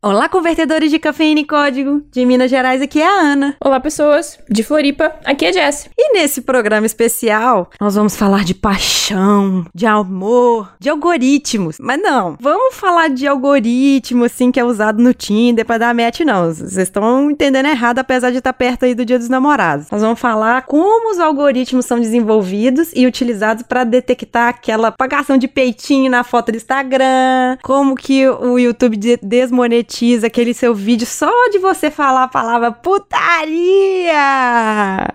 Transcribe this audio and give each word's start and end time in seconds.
Olá, 0.00 0.28
convertedores 0.28 0.92
de 0.92 0.98
cafeína 1.00 1.40
e 1.40 1.44
código. 1.44 2.04
De 2.12 2.24
Minas 2.24 2.48
Gerais, 2.48 2.80
aqui 2.80 3.02
é 3.02 3.04
a 3.04 3.20
Ana. 3.20 3.56
Olá, 3.60 3.80
pessoas. 3.80 4.38
De 4.48 4.62
Floripa, 4.62 5.12
aqui 5.24 5.44
é 5.44 5.52
Jess. 5.52 5.90
E 5.98 6.12
nesse 6.12 6.42
programa 6.42 6.86
especial, 6.86 7.68
nós 7.80 7.96
vamos 7.96 8.14
falar 8.14 8.44
de 8.44 8.54
paixão, 8.54 9.66
de 9.74 9.86
amor, 9.86 10.72
de 10.78 10.88
algoritmos. 10.88 11.78
Mas 11.80 12.00
não, 12.00 12.36
vamos 12.40 12.76
falar 12.76 13.08
de 13.08 13.26
algoritmo, 13.26 14.22
assim, 14.22 14.52
que 14.52 14.60
é 14.60 14.64
usado 14.64 15.02
no 15.02 15.12
Tinder 15.12 15.66
pra 15.66 15.78
dar 15.78 15.92
match, 15.92 16.20
não. 16.20 16.46
Vocês 16.46 16.76
estão 16.76 17.28
entendendo 17.28 17.66
errado, 17.66 17.98
apesar 17.98 18.30
de 18.30 18.38
estar 18.38 18.52
perto 18.52 18.84
aí 18.84 18.94
do 18.94 19.04
Dia 19.04 19.18
dos 19.18 19.28
Namorados. 19.28 19.90
Nós 19.90 20.00
vamos 20.00 20.20
falar 20.20 20.62
como 20.62 21.10
os 21.10 21.18
algoritmos 21.18 21.86
são 21.86 21.98
desenvolvidos 21.98 22.92
e 22.94 23.04
utilizados 23.04 23.64
para 23.64 23.82
detectar 23.82 24.46
aquela 24.46 24.92
pagação 24.92 25.36
de 25.36 25.48
peitinho 25.48 26.08
na 26.08 26.22
foto 26.22 26.52
do 26.52 26.56
Instagram, 26.56 27.58
como 27.64 27.96
que 27.96 28.28
o 28.28 28.60
YouTube 28.60 28.96
desmonetiza 29.20 29.87
monetiza 29.88 30.26
aquele 30.26 30.52
seu 30.52 30.74
vídeo 30.74 31.06
só 31.06 31.32
de 31.50 31.58
você 31.58 31.90
falar 31.90 32.24
a 32.24 32.28
palavra 32.28 32.70
putaria. 32.70 34.12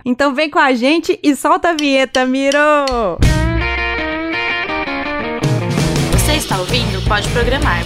Então 0.04 0.34
vem 0.34 0.50
com 0.50 0.58
a 0.58 0.74
gente 0.74 1.18
e 1.22 1.36
solta 1.36 1.70
a 1.70 1.74
vinheta, 1.74 2.26
Miro! 2.26 2.58
Você 6.12 6.32
está 6.34 6.58
ouvindo? 6.58 7.00
Pode 7.08 7.28
programar. 7.28 7.84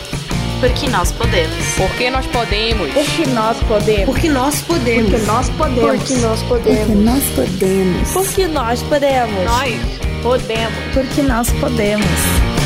Porque 0.60 0.88
nós 0.88 1.12
podemos. 1.12 1.54
Porque 1.76 2.10
nós 2.10 2.26
podemos. 2.26 2.90
Porque 2.92 3.26
nós 3.26 3.62
podemos. 3.62 4.06
Porque 4.06 4.28
nós 4.28 4.58
podemos. 4.70 5.10
Porque 5.10 5.26
nós 5.26 5.50
podemos. 5.50 5.92
Porque 5.92 6.14
nós 6.14 6.42
podemos. 6.42 6.88
Porque 6.88 6.96
nós 6.96 7.32
podemos. 7.34 8.12
Porque 8.12 8.46
nós 8.48 8.82
podemos. 8.82 9.44
Nós 9.44 9.82
podemos. 10.22 10.74
Porque 10.94 11.22
nós 11.22 11.52
podemos. 11.60 12.57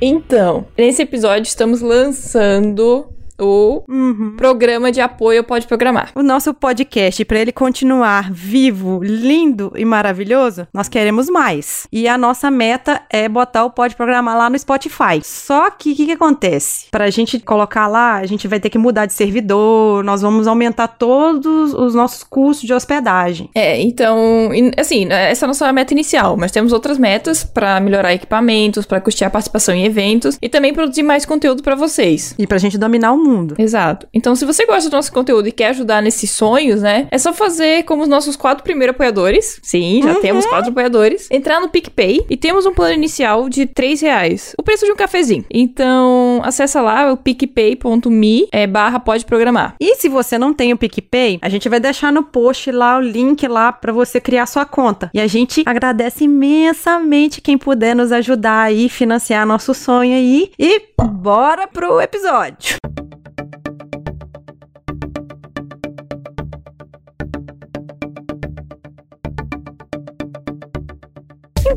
Então, 0.00 0.66
nesse 0.76 1.02
episódio 1.02 1.48
estamos 1.48 1.80
lançando 1.80 3.06
o 3.40 3.82
uhum. 3.88 4.34
programa 4.36 4.90
de 4.90 5.00
apoio 5.00 5.44
Pode 5.44 5.66
Programar. 5.66 6.10
O 6.14 6.22
nosso 6.22 6.52
podcast, 6.54 7.24
para 7.24 7.38
ele 7.38 7.52
continuar 7.52 8.30
vivo, 8.32 9.00
lindo 9.02 9.72
e 9.76 9.84
maravilhoso, 9.84 10.66
nós 10.72 10.88
queremos 10.88 11.28
mais. 11.28 11.86
E 11.92 12.08
a 12.08 12.16
nossa 12.16 12.50
meta 12.50 13.02
é 13.10 13.28
botar 13.28 13.64
o 13.64 13.70
Pode 13.70 13.96
Programar 13.96 14.36
lá 14.36 14.50
no 14.50 14.58
Spotify. 14.58 15.20
Só 15.22 15.70
que 15.70 15.92
o 15.92 15.96
que, 15.96 16.06
que 16.06 16.12
acontece? 16.12 16.86
Para 16.90 17.04
a 17.04 17.10
gente 17.10 17.38
colocar 17.40 17.86
lá, 17.86 18.16
a 18.16 18.26
gente 18.26 18.48
vai 18.48 18.60
ter 18.60 18.70
que 18.70 18.78
mudar 18.78 19.06
de 19.06 19.12
servidor, 19.12 20.02
nós 20.04 20.22
vamos 20.22 20.46
aumentar 20.46 20.88
todos 20.88 21.74
os 21.74 21.94
nossos 21.94 22.22
custos 22.22 22.66
de 22.66 22.74
hospedagem. 22.74 23.50
É, 23.54 23.80
então, 23.80 24.50
assim, 24.76 25.06
essa 25.10 25.44
é 25.44 25.46
a 25.46 25.48
nossa 25.48 25.72
meta 25.72 25.92
inicial, 25.92 26.36
mas 26.36 26.50
temos 26.52 26.72
outras 26.72 26.98
metas 26.98 27.44
para 27.44 27.80
melhorar 27.80 28.14
equipamentos, 28.14 28.86
para 28.86 29.00
custear 29.00 29.30
participação 29.30 29.74
em 29.74 29.84
eventos 29.84 30.38
e 30.40 30.48
também 30.48 30.72
produzir 30.72 31.02
mais 31.02 31.24
conteúdo 31.24 31.62
para 31.62 31.74
vocês. 31.74 32.34
E 32.38 32.46
pra 32.46 32.58
gente 32.58 32.78
dominar 32.78 33.12
o 33.12 33.25
mundo. 33.28 33.54
Exato. 33.58 34.06
Então, 34.12 34.34
se 34.34 34.44
você 34.44 34.64
gosta 34.66 34.88
do 34.88 34.96
nosso 34.96 35.12
conteúdo 35.12 35.48
e 35.48 35.52
quer 35.52 35.68
ajudar 35.68 36.02
nesses 36.02 36.30
sonhos, 36.30 36.82
né? 36.82 37.08
É 37.10 37.18
só 37.18 37.32
fazer 37.32 37.84
como 37.84 38.02
os 38.02 38.08
nossos 38.08 38.36
quatro 38.36 38.62
primeiros 38.62 38.94
apoiadores. 38.94 39.60
Sim, 39.62 40.00
já 40.02 40.14
uhum. 40.14 40.20
temos 40.20 40.46
quatro 40.46 40.70
apoiadores. 40.70 41.28
Entrar 41.30 41.60
no 41.60 41.68
PicPay 41.68 42.24
e 42.28 42.36
temos 42.36 42.66
um 42.66 42.72
plano 42.72 42.94
inicial 42.94 43.48
de 43.48 43.66
três 43.66 44.00
reais. 44.00 44.54
O 44.58 44.62
preço 44.62 44.84
de 44.84 44.92
um 44.92 44.96
cafezinho. 44.96 45.44
Então, 45.50 46.40
acessa 46.44 46.80
lá 46.80 47.12
o 47.12 47.16
picpay.me 47.16 48.48
é, 48.52 48.66
barra 48.66 49.00
pode 49.00 49.24
programar. 49.24 49.74
E 49.80 49.96
se 49.96 50.08
você 50.08 50.38
não 50.38 50.52
tem 50.52 50.72
o 50.72 50.78
PicPay, 50.78 51.38
a 51.42 51.48
gente 51.48 51.68
vai 51.68 51.80
deixar 51.80 52.12
no 52.12 52.22
post 52.22 52.70
lá 52.70 52.98
o 52.98 53.00
link 53.00 53.46
lá 53.46 53.72
para 53.72 53.92
você 53.92 54.20
criar 54.20 54.46
sua 54.46 54.64
conta. 54.64 55.10
E 55.12 55.20
a 55.20 55.26
gente 55.26 55.62
agradece 55.66 56.24
imensamente 56.24 57.40
quem 57.40 57.58
puder 57.58 57.94
nos 57.94 58.12
ajudar 58.12 58.62
aí, 58.62 58.88
financiar 58.88 59.46
nosso 59.46 59.74
sonho 59.74 60.14
aí. 60.14 60.50
E 60.58 60.82
bora 61.02 61.66
pro 61.66 62.00
episódio. 62.00 62.76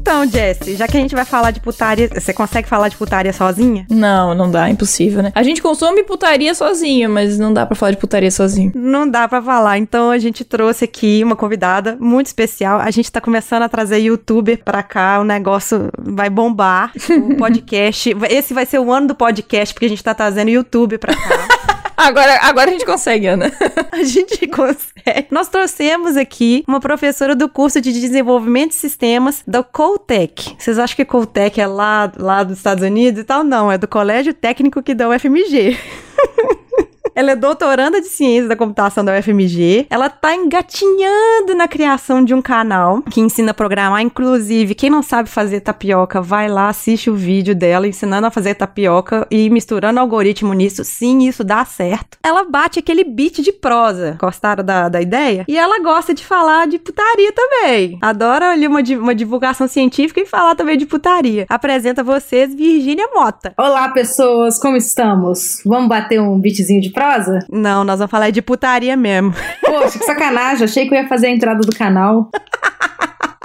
Então, 0.09 0.25
Jesse, 0.25 0.75
já 0.75 0.87
que 0.87 0.97
a 0.97 0.99
gente 0.99 1.13
vai 1.13 1.23
falar 1.23 1.51
de 1.51 1.59
putaria, 1.59 2.09
você 2.11 2.33
consegue 2.33 2.67
falar 2.67 2.89
de 2.89 2.97
putaria 2.97 3.31
sozinha? 3.31 3.85
Não, 3.91 4.33
não 4.33 4.49
dá, 4.49 4.67
impossível, 4.67 5.21
né? 5.21 5.31
A 5.35 5.43
gente 5.43 5.61
consome 5.61 6.01
putaria 6.01 6.51
sozinha, 6.55 7.07
mas 7.07 7.37
não 7.37 7.53
dá 7.53 7.63
para 7.63 7.75
falar 7.75 7.91
de 7.91 7.97
putaria 7.97 8.31
sozinho. 8.31 8.71
Não 8.73 9.07
dá 9.07 9.27
para 9.27 9.39
falar. 9.39 9.77
Então 9.77 10.09
a 10.09 10.17
gente 10.17 10.43
trouxe 10.43 10.83
aqui 10.83 11.23
uma 11.23 11.35
convidada 11.35 11.95
muito 11.99 12.25
especial. 12.25 12.79
A 12.79 12.89
gente 12.89 13.11
tá 13.11 13.21
começando 13.21 13.61
a 13.61 13.69
trazer 13.69 13.99
youtuber 13.99 14.63
pra 14.65 14.81
cá, 14.81 15.19
o 15.19 15.23
negócio 15.23 15.91
vai 15.99 16.27
bombar. 16.27 16.91
O 17.11 17.35
podcast, 17.37 18.17
esse 18.31 18.51
vai 18.51 18.65
ser 18.65 18.79
o 18.79 18.91
ano 18.91 19.09
do 19.09 19.15
podcast, 19.15 19.75
porque 19.75 19.85
a 19.85 19.89
gente 19.89 20.03
tá 20.03 20.15
trazendo 20.15 20.49
YouTube 20.49 20.97
pra 20.97 21.13
cá. 21.13 21.58
Agora, 21.99 22.39
agora 22.43 22.69
a 22.69 22.71
gente 22.71 22.85
consegue, 22.85 23.27
Ana. 23.27 23.51
a 23.91 24.03
gente 24.03 24.47
consegue. 24.47 25.27
Nós 25.29 25.49
trouxemos 25.49 26.15
aqui 26.15 26.63
uma 26.65 26.79
professora 26.79 27.35
do 27.35 27.49
curso 27.49 27.81
de 27.81 27.91
desenvolvimento 27.91 28.69
de 28.69 28.77
sistemas 28.77 29.43
da 29.45 29.61
Coltec. 29.61 30.55
Vocês 30.57 30.79
acham 30.79 30.95
que 30.95 31.03
Coltec 31.03 31.59
é 31.59 31.67
lá, 31.67 32.09
lá 32.17 32.43
dos 32.43 32.55
Estados 32.55 32.85
Unidos 32.85 33.19
e 33.19 33.23
tal? 33.25 33.43
Não, 33.43 33.69
é 33.69 33.77
do 33.77 33.85
Colégio 33.85 34.33
Técnico 34.33 34.81
que 34.81 34.95
dá 34.95 35.09
o 35.09 35.19
FMG. 35.19 35.77
Ela 37.15 37.31
é 37.31 37.35
doutoranda 37.35 38.01
de 38.01 38.07
ciências 38.07 38.47
da 38.47 38.55
computação 38.55 39.03
da 39.03 39.17
UFMG. 39.17 39.87
Ela 39.89 40.09
tá 40.09 40.35
engatinhando 40.35 41.55
na 41.55 41.67
criação 41.67 42.23
de 42.23 42.33
um 42.33 42.41
canal 42.41 43.01
que 43.03 43.21
ensina 43.21 43.51
a 43.51 43.53
programar. 43.53 44.01
Inclusive, 44.01 44.75
quem 44.75 44.89
não 44.89 45.01
sabe 45.01 45.29
fazer 45.29 45.61
tapioca, 45.61 46.21
vai 46.21 46.47
lá, 46.47 46.69
assiste 46.69 47.09
o 47.09 47.15
vídeo 47.15 47.55
dela 47.55 47.87
ensinando 47.87 48.27
a 48.27 48.31
fazer 48.31 48.55
tapioca 48.55 49.27
e 49.29 49.49
misturando 49.49 49.99
algoritmo 49.99 50.53
nisso. 50.53 50.83
Sim, 50.83 51.27
isso 51.27 51.43
dá 51.43 51.63
certo. 51.65 52.17
Ela 52.23 52.43
bate 52.43 52.79
aquele 52.79 53.03
beat 53.03 53.41
de 53.41 53.51
prosa. 53.51 54.17
Gostaram 54.19 54.63
da, 54.63 54.89
da 54.89 55.01
ideia? 55.01 55.45
E 55.47 55.57
ela 55.57 55.79
gosta 55.79 56.13
de 56.13 56.25
falar 56.25 56.67
de 56.67 56.79
putaria 56.79 57.31
também. 57.33 57.97
Adora 58.01 58.51
ali 58.51 58.67
uma, 58.67 58.81
uma 58.99 59.15
divulgação 59.15 59.67
científica 59.67 60.21
e 60.21 60.25
falar 60.25 60.55
também 60.55 60.77
de 60.77 60.85
putaria. 60.85 61.45
Apresenta 61.49 62.03
vocês 62.03 62.53
Virgínia 62.53 63.07
Mota. 63.13 63.53
Olá, 63.57 63.89
pessoas, 63.89 64.59
como 64.59 64.77
estamos? 64.77 65.61
Vamos 65.65 65.89
bater 65.89 66.21
um 66.21 66.39
beatzinho 66.39 66.81
de 66.81 66.91
prosa? 66.99 67.39
Não, 67.49 67.85
nós 67.85 67.99
vamos 67.99 68.11
falar 68.11 68.29
de 68.29 68.41
putaria 68.41 68.97
mesmo. 68.97 69.33
Poxa, 69.65 69.97
que 69.97 70.05
sacanagem. 70.05 70.65
Achei 70.65 70.87
que 70.87 70.93
eu 70.93 71.01
ia 71.01 71.07
fazer 71.07 71.27
a 71.27 71.31
entrada 71.31 71.61
do 71.61 71.73
canal. 71.75 72.29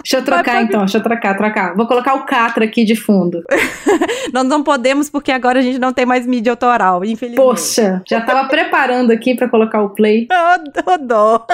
Deixa 0.05 0.19
eu 0.19 0.25
trocar 0.25 0.63
então, 0.63 0.81
deixa 0.81 0.99
eu 0.99 1.03
trocar, 1.03 1.35
trocar. 1.35 1.75
Vou 1.75 1.87
colocar 1.87 2.15
o 2.15 2.27
Catra 2.27 2.67
aqui 2.67 2.85
de 2.85 2.95
fundo. 2.95 3.43
Nós 4.35 4.45
não 4.45 4.63
podemos 4.63 5.09
porque 5.09 5.33
agora 5.33 5.61
a 5.61 5.63
gente 5.63 5.79
não 5.79 5.95
tem 5.95 6.05
mais 6.05 6.27
mídia 6.27 6.53
autoral, 6.53 7.03
infelizmente. 7.07 7.43
Poxa, 7.43 8.03
já 8.07 8.21
tava 8.21 8.47
preparando 8.47 9.13
aqui 9.13 9.35
para 9.35 9.49
colocar 9.49 9.83
o 9.83 9.91
play. 9.91 10.29
Oh, 10.87 10.99
dó. 10.99 11.47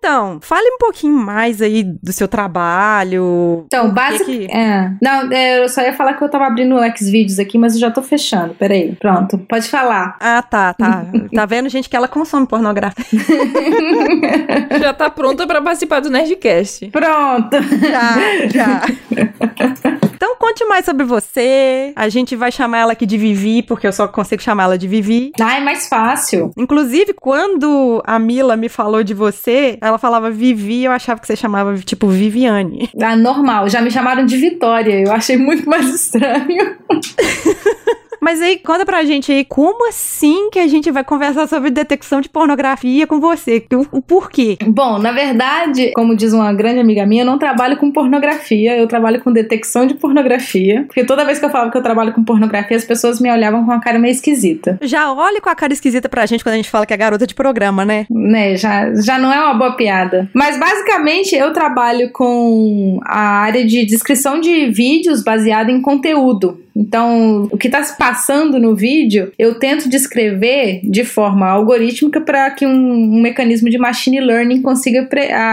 Então, 0.00 0.38
fale 0.40 0.66
um 0.66 0.78
pouquinho 0.78 1.14
mais 1.14 1.60
aí 1.60 1.84
do 1.84 2.10
seu 2.10 2.26
trabalho. 2.26 3.64
Então, 3.66 3.90
basicamente. 3.90 4.46
Que... 4.46 4.56
É. 4.56 4.90
Não, 5.02 5.30
é, 5.30 5.62
eu 5.62 5.68
só 5.68 5.82
ia 5.82 5.92
falar 5.92 6.14
que 6.14 6.24
eu 6.24 6.28
tava 6.30 6.46
abrindo 6.46 6.74
o 6.74 6.96
Xvideos 6.96 7.38
aqui, 7.38 7.58
mas 7.58 7.74
eu 7.74 7.80
já 7.80 7.90
tô 7.90 8.02
fechando. 8.02 8.54
Peraí, 8.54 8.96
pronto, 8.96 9.36
pode 9.46 9.68
falar. 9.68 10.16
Ah, 10.18 10.40
tá, 10.40 10.72
tá. 10.72 11.04
tá 11.34 11.44
vendo, 11.44 11.68
gente, 11.68 11.90
que 11.90 11.94
ela 11.94 12.08
consome 12.08 12.46
pornografia. 12.46 13.04
já 14.80 14.94
tá 14.94 15.10
pronta 15.10 15.46
para 15.46 15.60
participar 15.60 16.00
do 16.00 16.08
Nerdcast. 16.08 16.88
Pronto. 16.88 17.56
Já, 17.60 18.48
já. 18.48 20.00
Então 20.20 20.36
conte 20.36 20.62
mais 20.66 20.84
sobre 20.84 21.02
você. 21.02 21.94
A 21.96 22.10
gente 22.10 22.36
vai 22.36 22.52
chamar 22.52 22.80
ela 22.80 22.92
aqui 22.92 23.06
de 23.06 23.16
Vivi, 23.16 23.62
porque 23.62 23.86
eu 23.86 23.92
só 23.92 24.06
consigo 24.06 24.42
chamar 24.42 24.64
ela 24.64 24.76
de 24.76 24.86
Vivi. 24.86 25.32
Ah, 25.40 25.56
é 25.56 25.60
mais 25.60 25.88
fácil. 25.88 26.52
Inclusive, 26.58 27.14
quando 27.14 28.02
a 28.06 28.18
Mila 28.18 28.54
me 28.54 28.68
falou 28.68 29.02
de 29.02 29.14
você, 29.14 29.78
ela 29.80 29.89
falava 29.98 30.30
Vivi, 30.30 30.84
eu 30.84 30.92
achava 30.92 31.20
que 31.20 31.26
você 31.26 31.36
chamava 31.36 31.76
tipo 31.78 32.08
Viviane. 32.08 32.90
Ah, 33.00 33.16
normal. 33.16 33.68
Já 33.68 33.80
me 33.80 33.90
chamaram 33.90 34.24
de 34.24 34.36
Vitória. 34.36 35.00
Eu 35.00 35.12
achei 35.12 35.36
muito 35.36 35.68
mais 35.68 35.88
estranho. 35.94 36.76
Mas 38.20 38.40
aí, 38.42 38.58
conta 38.58 38.84
pra 38.84 39.02
gente 39.04 39.32
aí, 39.32 39.44
como 39.44 39.88
assim 39.88 40.50
que 40.50 40.58
a 40.58 40.66
gente 40.66 40.90
vai 40.90 41.02
conversar 41.02 41.48
sobre 41.48 41.70
detecção 41.70 42.20
de 42.20 42.28
pornografia 42.28 43.06
com 43.06 43.18
você? 43.18 43.64
O, 43.72 43.98
o 43.98 44.02
porquê? 44.02 44.58
Bom, 44.66 44.98
na 44.98 45.10
verdade, 45.10 45.90
como 45.92 46.14
diz 46.14 46.32
uma 46.32 46.52
grande 46.52 46.80
amiga 46.80 47.06
minha, 47.06 47.22
eu 47.22 47.26
não 47.26 47.38
trabalho 47.38 47.78
com 47.78 47.90
pornografia, 47.90 48.76
eu 48.76 48.86
trabalho 48.86 49.20
com 49.20 49.32
detecção 49.32 49.86
de 49.86 49.94
pornografia. 49.94 50.84
Porque 50.86 51.04
toda 51.04 51.24
vez 51.24 51.38
que 51.38 51.44
eu 51.44 51.50
falava 51.50 51.70
que 51.70 51.78
eu 51.78 51.82
trabalho 51.82 52.12
com 52.12 52.22
pornografia, 52.22 52.76
as 52.76 52.84
pessoas 52.84 53.20
me 53.20 53.30
olhavam 53.30 53.64
com 53.64 53.72
uma 53.72 53.80
cara 53.80 53.98
meio 53.98 54.12
esquisita. 54.12 54.78
Já 54.82 55.12
olhe 55.12 55.40
com 55.40 55.48
a 55.48 55.54
cara 55.54 55.72
esquisita 55.72 56.08
pra 56.08 56.26
gente 56.26 56.44
quando 56.44 56.54
a 56.54 56.58
gente 56.58 56.70
fala 56.70 56.84
que 56.84 56.92
é 56.92 56.96
garota 56.96 57.26
de 57.26 57.34
programa, 57.34 57.84
né? 57.84 58.06
Né, 58.10 58.56
já, 58.56 58.94
já 58.94 59.18
não 59.18 59.32
é 59.32 59.40
uma 59.42 59.54
boa 59.54 59.76
piada. 59.76 60.28
Mas 60.34 60.58
basicamente 60.58 61.34
eu 61.34 61.52
trabalho 61.52 62.10
com 62.12 63.00
a 63.04 63.20
área 63.20 63.64
de 63.64 63.84
descrição 63.86 64.40
de 64.40 64.66
vídeos 64.70 65.22
baseada 65.22 65.70
em 65.70 65.80
conteúdo. 65.80 66.60
Então, 66.74 67.48
o 67.50 67.58
que 67.58 67.66
está 67.66 67.82
se 67.82 67.96
passando 67.96 68.09
no 68.58 68.74
vídeo, 68.74 69.32
eu 69.38 69.54
tento 69.58 69.88
descrever 69.88 70.80
de 70.82 71.04
forma 71.04 71.46
algorítmica 71.46 72.20
para 72.20 72.50
que 72.50 72.66
um, 72.66 72.70
um, 72.70 73.20
mecanismo 73.20 73.68
de 73.70 73.78
machine 73.78 74.20
learning 74.20 74.62
consiga 74.62 75.08